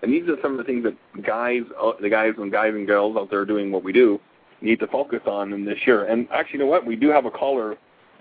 And 0.00 0.12
these 0.12 0.28
are 0.28 0.36
some 0.42 0.52
of 0.52 0.58
the 0.58 0.64
things 0.64 0.84
that 0.84 1.24
guys, 1.24 1.62
uh, 1.80 1.92
the 2.00 2.08
guys 2.08 2.34
and 2.38 2.52
guys 2.52 2.72
and 2.72 2.86
girls 2.86 3.16
out 3.16 3.30
there 3.30 3.44
doing 3.44 3.72
what 3.72 3.82
we 3.82 3.92
do, 3.92 4.20
need 4.60 4.78
to 4.78 4.86
focus 4.86 5.20
on 5.26 5.52
in 5.52 5.64
this 5.64 5.78
year. 5.86 6.04
And 6.04 6.28
actually, 6.32 6.60
you 6.60 6.64
know 6.64 6.70
what? 6.70 6.86
We 6.86 6.94
do 6.94 7.08
have 7.08 7.24
a 7.26 7.32
caller 7.32 7.76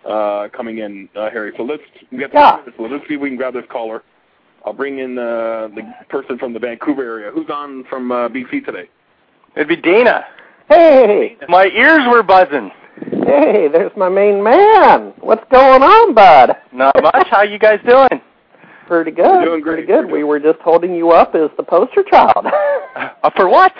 uh, 0.08 0.48
coming 0.56 0.80
in, 0.80 1.10
uh, 1.16 1.30
Harry. 1.30 1.52
So 1.58 1.64
let's 1.64 1.84
we 2.12 2.20
got 2.20 2.34
Yeah. 2.34 2.58
so 2.78 2.84
let's 2.84 3.08
see 3.08 3.16
if 3.16 3.22
we 3.22 3.30
can 3.30 3.38
grab 3.38 3.54
this 3.54 3.66
caller. 3.70 4.04
I'll 4.66 4.74
bring 4.74 5.00
in 5.00 5.18
uh, 5.18 5.70
the 5.76 5.82
person 6.10 6.38
from 6.38 6.54
the 6.54 6.60
Vancouver 6.60 7.04
area. 7.04 7.32
Who's 7.32 7.50
on 7.50 7.84
from 7.90 8.12
uh, 8.12 8.28
BC 8.30 8.66
today? 8.66 8.90
It'd 9.56 9.68
be 9.68 9.76
Dana. 9.76 10.26
Hey, 10.70 11.38
My 11.48 11.68
ears 11.68 12.02
were 12.10 12.24
buzzing. 12.24 12.72
hey, 13.26 13.68
there's 13.72 13.92
my 13.96 14.10
main 14.10 14.44
man. 14.44 15.14
What's 15.22 15.50
going 15.52 15.82
on, 15.84 16.14
bud? 16.14 16.58
Not 16.74 16.94
much. 17.02 17.28
How 17.30 17.44
you 17.44 17.58
guys 17.60 17.80
doing? 17.88 18.22
Pretty 18.88 19.12
good. 19.12 19.24
We're 19.26 19.46
doing 19.46 19.62
great. 19.62 19.86
Pretty 19.86 19.88
good. 19.88 20.06
We're 20.08 20.18
We 20.20 20.24
were 20.26 20.40
just 20.40 20.60
holding 20.60 20.94
you 20.94 21.12
up 21.12 21.36
as 21.36 21.50
the 21.58 21.64
poster 21.64 22.04
child. 22.04 22.46
Uh, 22.96 23.30
for 23.36 23.48
what? 23.48 23.74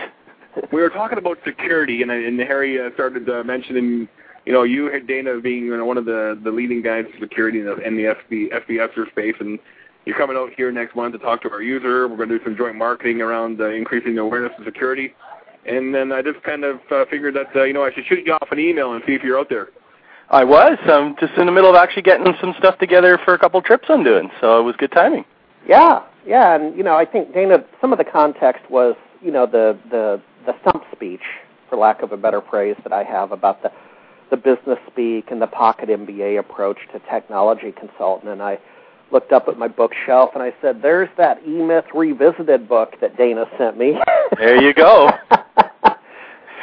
We 0.72 0.82
were 0.82 0.90
talking 0.90 1.18
about 1.18 1.38
security, 1.46 2.02
and, 2.02 2.12
and 2.12 2.40
Harry 2.40 2.80
uh, 2.80 2.92
started 2.94 3.28
uh, 3.30 3.44
mentioning 3.44 4.08
you 4.48 4.54
know, 4.54 4.64
you 4.64 4.90
Dana 5.02 5.42
being 5.42 5.66
you 5.66 5.76
know, 5.76 5.84
one 5.84 5.98
of 5.98 6.06
the 6.06 6.40
the 6.42 6.52
leading 6.52 6.82
guys 6.82 7.04
in 7.14 7.20
security 7.20 7.60
in 7.60 7.66
the, 7.66 7.76
in 7.86 7.98
the 7.98 8.04
FB 8.04 8.54
SBSer 8.66 9.10
space, 9.12 9.36
and 9.42 9.60
you're 10.06 10.18
coming 10.18 10.38
out 10.38 10.54
here 10.56 10.72
next 10.72 10.96
month 10.96 11.12
to 11.12 11.20
talk 11.20 11.42
to 11.42 11.52
our 11.52 11.62
user. 11.62 12.08
We're 12.08 12.16
going 12.16 12.30
to 12.30 12.38
do 12.40 12.44
some 12.46 12.56
joint 12.56 12.78
marketing 12.78 13.22
around 13.22 13.60
uh, 13.60 13.66
increasing 13.72 14.16
the 14.16 14.22
awareness 14.22 14.54
of 14.58 14.64
security. 14.64 15.14
And 15.66 15.94
then 15.94 16.14
I 16.14 16.22
just 16.22 16.42
kind 16.44 16.64
of 16.64 16.80
uh, 16.90 17.04
figured 17.12 17.36
that 17.36 17.54
uh, 17.54 17.64
you 17.66 17.74
know 17.74 17.84
I 17.84 17.92
should 17.92 18.06
shoot 18.06 18.26
you 18.26 18.32
off 18.32 18.48
an 18.50 18.58
email 18.58 18.94
and 18.94 19.04
see 19.06 19.16
if 19.16 19.22
you're 19.22 19.38
out 19.38 19.50
there. 19.50 19.68
I 20.30 20.46
was. 20.46 20.78
I'm 20.86 21.18
just 21.18 21.34
in 21.34 21.46
the 21.46 21.52
middle 21.52 21.70
of 21.70 21.76
actually 21.76 22.04
getting 22.04 22.34
some 22.40 22.56
stuff 22.58 22.80
together 22.80 23.20
for 23.26 23.34
a 23.34 23.38
couple 23.38 23.62
trips 23.62 23.88
I'm 23.90 24.06
doing, 24.06 24.32
so 24.40 24.62
it 24.62 24.64
was 24.64 24.78
good 24.78 24.94
timing. 24.94 25.26
Yeah, 25.68 26.04
yeah, 26.26 26.56
and 26.56 26.78
you 26.78 26.84
know, 26.84 26.96
I 26.96 27.04
think 27.04 27.34
Dana, 27.34 27.66
some 27.82 27.92
of 27.92 27.98
the 27.98 28.06
context 28.06 28.72
was, 28.72 28.96
you 29.22 29.32
know, 29.32 29.46
the 29.46 29.78
the 29.90 30.22
the 30.46 30.56
stump 30.62 30.86
speech, 30.96 31.24
for 31.70 31.76
lack 31.76 32.02
of 32.02 32.14
a 32.14 32.18
better 32.18 32.42
phrase, 32.42 32.78
that 32.84 32.94
I 32.94 33.04
have 33.04 33.34
about 33.34 33.62
the 33.62 33.74
the 34.30 34.38
business 34.38 34.80
speak 34.92 35.32
and 35.32 35.42
the 35.42 35.48
pocket 35.48 35.90
MBA 35.90 36.40
approach 36.40 36.78
to 36.94 37.00
technology 37.12 37.72
consultant, 37.72 38.32
and 38.32 38.42
I 38.42 38.60
looked 39.12 39.32
up 39.32 39.48
at 39.48 39.58
my 39.58 39.68
bookshelf 39.68 40.32
and 40.34 40.44
I 40.44 40.54
said, 40.62 40.82
"There's 40.82 41.10
that 41.18 41.42
E 41.48 41.50
Myth 41.64 41.86
Revisited 41.94 42.68
book 42.68 42.96
that 43.02 43.18
Dana 43.18 43.46
sent 43.58 43.78
me." 43.78 43.98
There 44.38 44.62
you 44.62 44.74
go. 44.74 45.10
so 45.32 45.38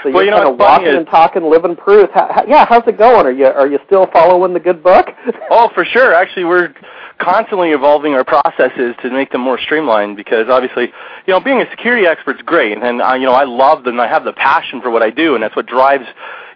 Well, 0.05 0.13
you're 0.13 0.25
you 0.25 0.31
know 0.31 0.37
kind 0.37 0.49
of 0.51 0.59
walking 0.59 0.87
is- 0.89 0.97
and 0.97 1.07
talking, 1.07 1.43
living 1.43 1.75
proof. 1.75 2.11
How, 2.13 2.31
how, 2.33 2.45
yeah, 2.47 2.67
how's 2.69 2.87
it 2.87 2.99
going? 2.99 3.27
Are 3.27 3.33
you 3.33 3.47
are 3.47 3.67
you 3.67 3.79
still 3.87 4.07
following 4.13 4.53
the 4.53 4.61
good 4.61 4.83
book? 4.83 5.07
Oh, 5.51 5.71
for 5.75 5.85
sure. 5.85 6.13
Actually, 6.15 6.45
we're 6.45 6.75
constantly 7.19 7.71
evolving 7.71 8.15
our 8.15 8.25
processes 8.25 8.95
to 9.03 9.11
make 9.11 9.31
them 9.33 9.41
more 9.41 9.59
streamlined 9.59 10.17
because 10.17 10.49
obviously, 10.49 10.93
you 11.27 11.33
know, 11.33 11.41
being 11.41 11.61
a 11.61 11.71
security 11.71 12.07
expert 12.07 12.37
is 12.37 12.43
great, 12.43 12.77
and 12.79 13.01
uh, 13.01 13.15
you 13.15 13.25
know, 13.27 13.33
I 13.33 13.45
love 13.45 13.87
and 13.87 14.01
I 14.01 14.09
have 14.09 14.25
the 14.25 14.33
passion 14.33 14.81
for 14.83 14.91
what 14.91 15.03
I 15.03 15.11
do, 15.11 15.35
and 15.35 15.43
that's 15.43 15.57
what 15.57 15.67
drives, 15.67 16.05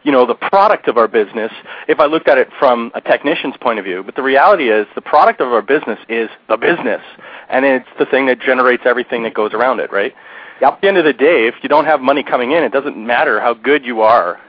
you 0.02 0.12
know, 0.12 0.26
the 0.26 0.34
product 0.34 0.88
of 0.88 0.96
our 0.96 1.08
business. 1.08 1.52
If 1.88 2.00
I 2.00 2.06
looked 2.06 2.28
at 2.28 2.38
it 2.38 2.48
from 2.58 2.90
a 2.94 3.00
technician's 3.00 3.56
point 3.60 3.78
of 3.78 3.84
view, 3.84 4.02
but 4.04 4.14
the 4.14 4.22
reality 4.22 4.70
is, 4.70 4.86
the 4.94 5.00
product 5.00 5.40
of 5.40 5.48
our 5.48 5.62
business 5.62 5.98
is 6.08 6.28
the 6.48 6.56
business, 6.56 7.02
and 7.48 7.64
it's 7.64 7.88
the 7.98 8.06
thing 8.06 8.26
that 8.26 8.40
generates 8.40 8.84
everything 8.86 9.22
that 9.24 9.34
goes 9.34 9.52
around 9.52 9.80
it, 9.80 9.92
right? 9.92 10.14
Yep. 10.60 10.72
At 10.72 10.80
the 10.80 10.88
end 10.88 10.96
of 10.98 11.04
the 11.04 11.12
day, 11.12 11.46
if 11.46 11.54
you 11.62 11.68
don't 11.68 11.84
have 11.84 12.00
money 12.00 12.22
coming 12.22 12.52
in, 12.52 12.64
it 12.64 12.72
doesn't 12.72 12.96
matter 12.96 13.40
how 13.40 13.54
good 13.54 13.84
you 13.84 14.00
are 14.00 14.40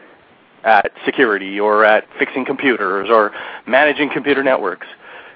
at 0.64 0.92
security 1.06 1.60
or 1.60 1.86
at 1.86 2.06
fixing 2.18 2.46
computers 2.46 3.10
or 3.12 3.32
managing 3.68 4.10
computer 4.12 4.44
networks. 4.44 4.88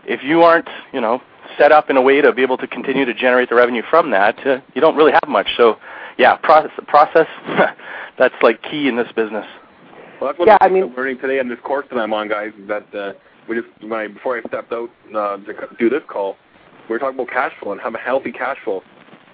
If 0.05 0.23
you 0.23 0.41
aren't, 0.41 0.67
you 0.91 0.99
know, 0.99 1.21
set 1.57 1.71
up 1.71 1.89
in 1.89 1.97
a 1.97 2.01
way 2.01 2.21
to 2.21 2.33
be 2.33 2.41
able 2.41 2.57
to 2.57 2.67
continue 2.67 3.05
to 3.05 3.13
generate 3.13 3.49
the 3.49 3.55
revenue 3.55 3.83
from 3.89 4.11
that, 4.11 4.45
uh, 4.45 4.59
you 4.73 4.81
don't 4.81 4.95
really 4.95 5.11
have 5.11 5.27
much. 5.27 5.47
So, 5.57 5.77
yeah, 6.17 6.35
process, 6.37 6.71
process 6.87 7.27
that's 8.17 8.35
like 8.41 8.61
key 8.63 8.87
in 8.87 8.95
this 8.95 9.11
business. 9.15 9.45
Well, 10.19 10.29
that's 10.29 10.39
what 10.39 10.47
Yeah, 10.47 10.57
I'm 10.61 10.71
I 10.71 10.73
mean- 10.73 10.93
learning 10.95 11.19
today 11.19 11.39
in 11.39 11.47
this 11.49 11.59
course 11.63 11.85
that 11.91 11.97
I'm 11.99 12.13
on, 12.13 12.27
guys. 12.27 12.51
Is 12.59 12.67
that 12.67 12.95
uh, 12.95 13.13
we 13.47 13.55
just 13.59 13.67
when 13.81 13.93
I 13.99 14.07
before 14.07 14.37
I 14.37 14.41
stepped 14.47 14.71
out 14.73 14.89
uh, 15.15 15.37
to 15.37 15.53
do 15.79 15.89
this 15.89 16.03
call, 16.07 16.37
we 16.89 16.93
were 16.93 16.99
talking 16.99 17.19
about 17.19 17.29
cash 17.31 17.53
flow 17.61 17.71
and 17.71 17.81
have 17.81 17.95
a 17.95 17.99
healthy 17.99 18.31
cash 18.31 18.57
flow. 18.63 18.83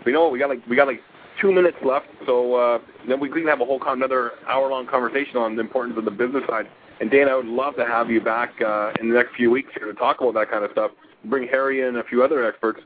We 0.06 0.12
know 0.12 0.30
we 0.30 0.40
got 0.40 0.50
like 0.50 0.66
we 0.68 0.76
got 0.76 0.88
like 0.88 1.02
two 1.40 1.52
minutes 1.52 1.78
left, 1.84 2.08
so 2.26 2.56
uh, 2.56 2.80
then 3.08 3.20
we 3.20 3.30
can 3.30 3.46
have 3.48 3.62
a 3.62 3.66
whole 3.66 3.80
con- 3.80 3.98
another 3.98 4.32
hour 4.48 4.70
long 4.70 4.88
conversation 4.88 5.38
on 5.38 5.56
the 5.56 5.62
importance 5.62 5.98
of 5.98 6.06
the 6.06 6.12
business 6.12 6.44
side. 6.48 6.68
And 7.02 7.10
Dan, 7.10 7.30
I 7.30 7.36
would 7.36 7.46
love 7.46 7.76
to 7.78 7.86
have 7.86 8.10
you 8.10 8.20
back 8.20 8.62
uh, 8.62 8.92
in 9.00 9.08
the 9.08 9.16
next 9.16 9.34
few 9.36 9.50
weeks 9.50 9.72
here 9.78 9.86
to 9.88 9.94
talk 9.94 10.20
about 10.20 10.34
that 10.34 10.50
kind 10.52 10.66
of 10.66 10.72
stuff. 10.72 10.92
Bring 11.26 11.48
Harry 11.48 11.88
and 11.88 11.96
a 11.98 12.04
few 12.04 12.24
other 12.24 12.46
experts. 12.46 12.82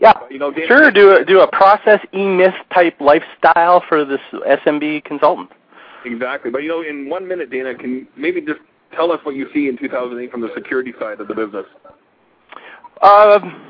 yeah. 0.00 0.14
You 0.30 0.38
know, 0.38 0.50
Dan, 0.50 0.66
Sure, 0.66 0.90
do 0.90 1.16
a, 1.16 1.24
do 1.24 1.40
a 1.40 1.46
process 1.48 2.00
e-myth 2.14 2.54
type 2.72 2.98
lifestyle 2.98 3.82
for 3.86 4.06
this 4.06 4.20
SMB 4.32 5.04
consultant. 5.04 5.50
Exactly. 6.04 6.50
But 6.50 6.62
you 6.62 6.68
know, 6.68 6.82
in 6.82 7.08
one 7.08 7.26
minute, 7.26 7.50
Dana, 7.50 7.74
can 7.74 8.06
maybe 8.16 8.40
just 8.40 8.60
tell 8.94 9.12
us 9.12 9.20
what 9.24 9.34
you 9.34 9.48
see 9.52 9.68
in 9.68 9.76
2008 9.76 10.30
from 10.30 10.40
the 10.40 10.50
security 10.54 10.92
side 10.98 11.20
of 11.20 11.28
the 11.28 11.34
business. 11.34 11.66
Um, 13.02 13.68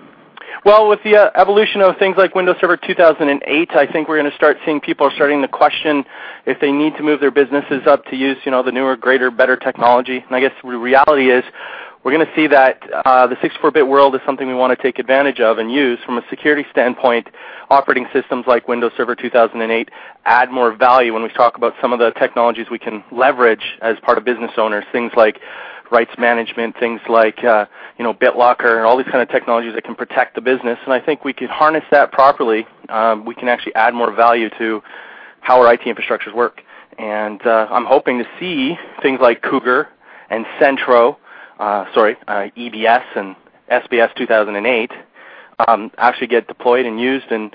well, 0.64 0.88
with 0.88 1.00
the 1.04 1.16
uh, 1.16 1.30
evolution 1.36 1.80
of 1.80 1.96
things 1.98 2.16
like 2.16 2.34
Windows 2.34 2.56
Server 2.60 2.76
2008, 2.76 3.70
I 3.72 3.86
think 3.86 4.08
we're 4.08 4.18
going 4.18 4.30
to 4.30 4.36
start 4.36 4.56
seeing 4.64 4.80
people 4.80 5.06
are 5.06 5.14
starting 5.14 5.40
to 5.42 5.48
question 5.48 6.04
if 6.46 6.60
they 6.60 6.72
need 6.72 6.96
to 6.96 7.02
move 7.02 7.20
their 7.20 7.30
businesses 7.30 7.82
up 7.86 8.04
to 8.06 8.16
use, 8.16 8.36
you 8.44 8.50
know, 8.50 8.62
the 8.62 8.72
newer, 8.72 8.96
greater, 8.96 9.30
better 9.30 9.56
technology. 9.56 10.18
And 10.18 10.34
I 10.34 10.40
guess 10.40 10.52
the 10.62 10.68
reality 10.76 11.30
is 11.30 11.44
we're 12.04 12.12
going 12.12 12.26
to 12.26 12.32
see 12.34 12.46
that 12.46 12.80
uh, 13.04 13.26
the 13.26 13.34
64-bit 13.36 13.86
world 13.86 14.14
is 14.14 14.20
something 14.24 14.46
we 14.46 14.54
want 14.54 14.76
to 14.76 14.82
take 14.82 14.98
advantage 14.98 15.40
of 15.40 15.58
and 15.58 15.70
use 15.70 15.98
from 16.06 16.16
a 16.18 16.22
security 16.30 16.64
standpoint. 16.70 17.28
Operating 17.70 18.06
systems 18.12 18.46
like 18.46 18.68
Windows 18.68 18.92
Server 18.96 19.14
2008 19.14 19.90
add 20.24 20.50
more 20.50 20.74
value 20.74 21.12
when 21.12 21.22
we 21.22 21.28
talk 21.30 21.56
about 21.56 21.74
some 21.82 21.92
of 21.92 21.98
the 21.98 22.12
technologies 22.12 22.66
we 22.70 22.78
can 22.78 23.04
leverage 23.12 23.76
as 23.82 23.96
part 24.02 24.16
of 24.16 24.24
business 24.24 24.52
owners. 24.56 24.84
Things 24.92 25.12
like 25.16 25.40
rights 25.90 26.12
management, 26.18 26.78
things 26.78 27.00
like 27.08 27.42
uh, 27.44 27.66
you 27.98 28.04
know 28.04 28.14
BitLocker, 28.14 28.76
and 28.76 28.86
all 28.86 28.96
these 28.96 29.06
kind 29.06 29.20
of 29.20 29.28
technologies 29.28 29.74
that 29.74 29.84
can 29.84 29.94
protect 29.94 30.34
the 30.34 30.40
business. 30.40 30.78
And 30.84 30.92
I 30.92 31.00
think 31.00 31.24
we 31.24 31.32
can 31.32 31.48
harness 31.48 31.84
that 31.90 32.12
properly. 32.12 32.66
Um, 32.88 33.24
we 33.24 33.34
can 33.34 33.48
actually 33.48 33.74
add 33.74 33.94
more 33.94 34.12
value 34.12 34.48
to 34.58 34.82
how 35.40 35.60
our 35.60 35.72
IT 35.72 35.80
infrastructures 35.80 36.34
work. 36.34 36.62
And 36.98 37.44
uh, 37.46 37.68
I'm 37.70 37.84
hoping 37.84 38.18
to 38.18 38.24
see 38.40 38.76
things 39.02 39.20
like 39.20 39.42
Cougar 39.42 39.88
and 40.30 40.44
Centro, 40.58 41.18
uh, 41.58 41.84
sorry, 41.94 42.16
uh, 42.26 42.48
EBS 42.56 43.04
and 43.16 43.36
SBS 43.70 44.14
2008 44.16 44.90
um, 45.66 45.90
actually 45.98 46.28
get 46.28 46.46
deployed 46.46 46.86
and 46.86 47.00
used, 47.00 47.26
and 47.30 47.54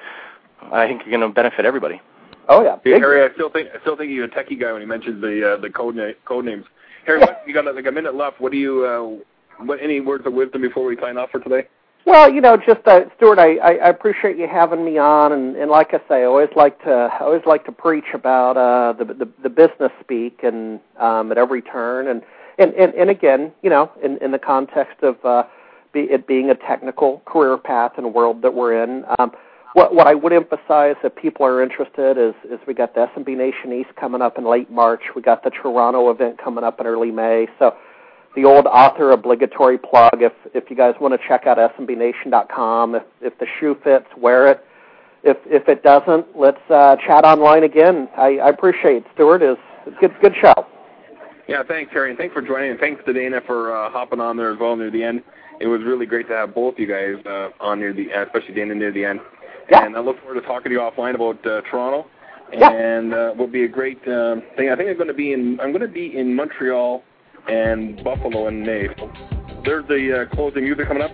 I 0.72 0.88
think 0.88 1.02
you're 1.06 1.18
going 1.18 1.30
to 1.30 1.34
benefit 1.34 1.66
everybody. 1.66 2.02
Oh 2.50 2.64
yeah. 2.64 2.78
Hey, 2.84 2.92
Harry, 2.92 3.24
I 3.24 3.34
still 3.34 3.50
think 3.50 3.70
I 3.74 3.80
still 3.82 3.96
think 3.96 4.12
you're 4.12 4.26
a 4.26 4.30
techie 4.30 4.60
guy 4.60 4.74
when 4.74 4.82
he 4.82 4.88
mentions 4.88 5.22
the 5.22 5.54
uh, 5.54 5.62
the 5.62 5.70
code 5.70 5.96
na- 5.96 6.12
code 6.26 6.46
names. 6.46 6.66
Harry, 7.06 7.20
what, 7.20 7.42
you 7.48 7.54
got 7.54 7.74
like 7.74 7.86
a 7.86 7.92
minute 7.92 8.16
left. 8.16 8.42
What 8.42 8.52
do 8.52 8.58
you? 8.58 8.86
Uh, 8.86 9.64
what 9.64 9.80
any 9.82 10.02
words 10.02 10.26
of 10.26 10.34
wisdom 10.34 10.62
before 10.62 10.86
we 10.86 10.98
sign 10.98 11.18
off 11.18 11.30
for 11.32 11.40
today? 11.40 11.68
Well, 12.06 12.30
you 12.30 12.42
know, 12.42 12.58
just 12.58 12.86
uh, 12.86 13.02
Stuart, 13.16 13.40
I, 13.40 13.56
I, 13.58 13.72
I 13.76 13.90
appreciate 13.90 14.38
you 14.38 14.46
having 14.46 14.84
me 14.84 14.98
on, 14.98 15.32
and, 15.32 15.56
and 15.56 15.72
like 15.72 15.94
I 15.94 16.00
say, 16.10 16.22
I 16.22 16.24
always 16.24 16.50
like 16.54 16.82
to 16.84 16.92
I 16.92 17.20
always 17.20 17.44
like 17.46 17.64
to 17.66 17.72
preach 17.72 18.14
about 18.14 18.58
uh, 18.58 18.92
the, 18.92 19.06
the 19.14 19.30
the 19.44 19.50
business 19.50 19.92
speak 20.02 20.42
and 20.44 20.82
um, 21.00 21.32
at 21.32 21.38
every 21.38 21.62
turn, 21.62 22.08
and 22.08 22.22
and 22.58 22.74
and, 22.74 22.94
and 22.94 23.10
again, 23.10 23.52
you 23.62 23.70
know, 23.70 23.92
in, 24.04 24.18
in 24.18 24.32
the 24.32 24.40
context 24.40 25.02
of 25.04 25.24
uh, 25.26 25.44
be, 25.94 26.02
it 26.02 26.28
being 26.28 26.50
a 26.50 26.56
technical 26.56 27.22
career 27.26 27.58
path 27.58 27.94
and 27.98 28.14
world 28.14 28.42
that 28.42 28.54
we're 28.54 28.84
in. 28.84 29.06
Um, 29.20 29.32
what 29.74 29.96
what 29.96 30.08
I 30.08 30.14
would 30.14 30.34
emphasize 30.34 30.96
if 31.04 31.16
people 31.16 31.46
are 31.46 31.62
interested 31.64 32.18
is 32.18 32.36
is 32.50 32.60
we 32.68 32.74
got 32.74 32.94
the 32.94 33.08
SMB 33.16 33.36
Nation 33.38 33.74
East 33.74 33.96
coming 34.00 34.22
up 34.22 34.38
in 34.38 34.46
late 34.46 34.70
March. 34.70 35.02
We 35.16 35.22
got 35.22 35.44
the 35.44 35.50
Toronto 35.50 36.12
event 36.12 36.40
coming 36.44 36.64
up 36.64 36.80
in 36.80 36.86
early 36.86 37.12
May. 37.12 37.48
So 37.58 37.76
the 38.36 38.46
old 38.46 38.68
author 38.68 39.12
obligatory 39.12 39.78
plug. 39.78 40.22
If 40.22 40.34
if 40.54 40.70
you 40.70 40.76
guys 40.76 40.94
want 41.00 41.20
to 41.20 41.28
check 41.28 41.48
out 41.48 41.58
smbnation.com, 41.58 42.96
if 42.96 43.04
if 43.22 43.38
the 43.40 43.48
shoe 43.60 43.76
fits, 43.84 44.06
wear 44.18 44.48
it. 44.48 44.64
If 45.24 45.38
if 45.46 45.68
it 45.68 45.84
doesn't, 45.84 46.38
let's 46.38 46.62
uh, 46.70 46.96
chat 46.98 47.26
online 47.26 47.64
again. 47.64 48.10
I, 48.18 48.38
I 48.38 48.50
appreciate 48.50 48.98
it. 48.98 49.06
Stuart 49.16 49.42
is 49.42 49.58
good 50.00 50.14
good 50.22 50.34
show. 50.40 50.68
Yeah, 51.48 51.62
thanks, 51.68 51.92
Harry, 51.92 52.10
and 52.10 52.18
thanks 52.18 52.34
for 52.34 52.42
joining, 52.42 52.72
and 52.72 52.80
thanks 52.80 53.04
to 53.06 53.12
Dana 53.12 53.42
for 53.46 53.76
uh, 53.76 53.90
hopping 53.90 54.22
on 54.22 54.38
there 54.38 54.52
as 54.52 54.60
well 54.60 54.76
near 54.76 54.90
the 54.90 55.04
end. 55.04 55.22
It 55.60 55.68
was 55.68 55.82
really 55.84 56.06
great 56.06 56.28
to 56.30 56.34
have 56.34 56.56
both 56.56 56.76
you 56.78 56.88
guys 56.88 57.24
uh, 57.26 57.50
on 57.60 57.80
near 57.80 57.94
the, 57.94 58.12
uh, 58.14 58.26
especially 58.26 58.56
Dana 58.56 58.76
near 58.76 58.92
the 58.92 59.04
end. 59.06 59.20
Yeah. 59.70 59.86
And 59.86 59.96
I 59.96 60.00
look 60.00 60.20
forward 60.22 60.40
to 60.40 60.48
talking 60.48 60.70
to 60.70 60.72
you 60.72 60.80
offline 60.80 61.16
about 61.16 61.46
uh, 61.46 61.62
Toronto. 61.70 62.08
Yeah. 62.52 62.72
And 62.72 63.14
uh, 63.14 63.34
will 63.38 63.48
be 63.48 63.64
a 63.64 63.68
great 63.68 63.98
um, 64.08 64.44
thing. 64.56 64.70
I 64.70 64.76
think 64.76 64.90
I'm 64.90 64.96
going 64.96 65.08
to 65.08 65.14
be 65.14 65.34
in. 65.34 65.60
I'm 65.60 65.72
going 65.72 65.82
to 65.82 65.88
be 65.88 66.18
in 66.18 66.36
Montreal 66.36 67.04
and 67.48 68.02
Buffalo 68.04 68.48
in 68.48 68.62
May. 68.64 68.88
So 68.98 69.12
there's 69.66 69.88
the 69.88 70.28
uh, 70.32 70.36
closing 70.36 70.64
music 70.64 70.88
coming 70.88 71.02
up. 71.02 71.12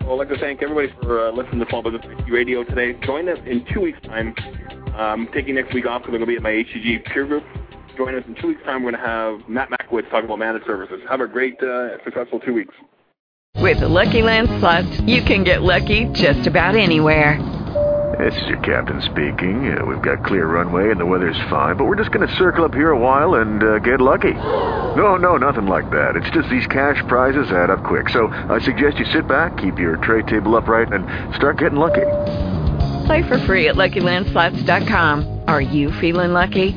So 0.00 0.12
I'd 0.12 0.18
like 0.18 0.28
to 0.28 0.38
thank 0.38 0.62
everybody 0.62 0.92
for 1.02 1.28
uh, 1.28 1.32
listening 1.32 1.60
to 1.60 1.66
Small 1.70 1.82
Business 1.82 2.04
Radio 2.30 2.62
today. 2.62 2.92
Join 3.04 3.28
us 3.28 3.38
in 3.46 3.64
two 3.72 3.80
weeks' 3.80 4.00
time. 4.02 4.34
I'm 4.94 5.26
taking 5.32 5.56
next 5.56 5.74
week 5.74 5.86
off 5.86 6.02
because 6.02 6.14
I'm 6.14 6.24
going 6.24 6.26
to 6.26 6.26
be 6.26 6.36
at 6.36 6.42
my 6.42 6.50
HTG 6.50 7.04
peer 7.06 7.26
group. 7.26 7.42
Join 7.96 8.14
us 8.14 8.24
in 8.26 8.34
two 8.34 8.48
weeks' 8.48 8.62
time. 8.64 8.82
We're 8.82 8.92
going 8.92 9.02
to 9.02 9.08
have 9.08 9.48
Matt 9.48 9.70
Makowicz 9.70 10.10
talking 10.10 10.26
about 10.26 10.38
managed 10.38 10.66
services. 10.66 11.00
Have 11.08 11.20
a 11.20 11.26
great, 11.26 11.62
uh, 11.62 12.02
successful 12.04 12.40
two 12.40 12.54
weeks. 12.54 12.74
With 13.60 13.80
the 13.80 13.88
Lucky 13.88 14.22
Land 14.22 14.48
slots, 14.60 15.00
you 15.00 15.22
can 15.22 15.44
get 15.44 15.62
lucky 15.62 16.06
just 16.12 16.46
about 16.46 16.74
anywhere. 16.74 17.38
This 18.18 18.40
is 18.42 18.48
your 18.48 18.60
captain 18.60 19.00
speaking. 19.02 19.76
Uh, 19.76 19.84
we've 19.84 20.02
got 20.02 20.24
clear 20.24 20.46
runway 20.46 20.90
and 20.90 21.00
the 21.00 21.06
weather's 21.06 21.38
fine, 21.50 21.76
but 21.76 21.84
we're 21.84 21.96
just 21.96 22.12
going 22.12 22.26
to 22.26 22.34
circle 22.36 22.64
up 22.64 22.74
here 22.74 22.90
a 22.90 22.98
while 22.98 23.36
and 23.36 23.62
uh, 23.62 23.78
get 23.78 24.00
lucky. 24.00 24.34
No, 24.34 25.16
no, 25.16 25.36
nothing 25.36 25.66
like 25.66 25.90
that. 25.90 26.14
It's 26.14 26.30
just 26.30 26.48
these 26.48 26.66
cash 26.66 27.02
prizes 27.08 27.50
add 27.50 27.70
up 27.70 27.82
quick. 27.82 28.08
So 28.10 28.28
I 28.28 28.60
suggest 28.60 28.98
you 28.98 29.04
sit 29.06 29.26
back, 29.26 29.56
keep 29.56 29.78
your 29.78 29.96
tray 29.96 30.22
table 30.22 30.56
upright, 30.56 30.92
and 30.92 31.34
start 31.34 31.58
getting 31.58 31.78
lucky. 31.78 32.06
Play 33.06 33.22
for 33.22 33.38
free 33.46 33.68
at 33.68 33.74
LuckyLandSlots.com. 33.74 35.42
Are 35.48 35.60
you 35.60 35.90
feeling 36.00 36.32
lucky? 36.32 36.76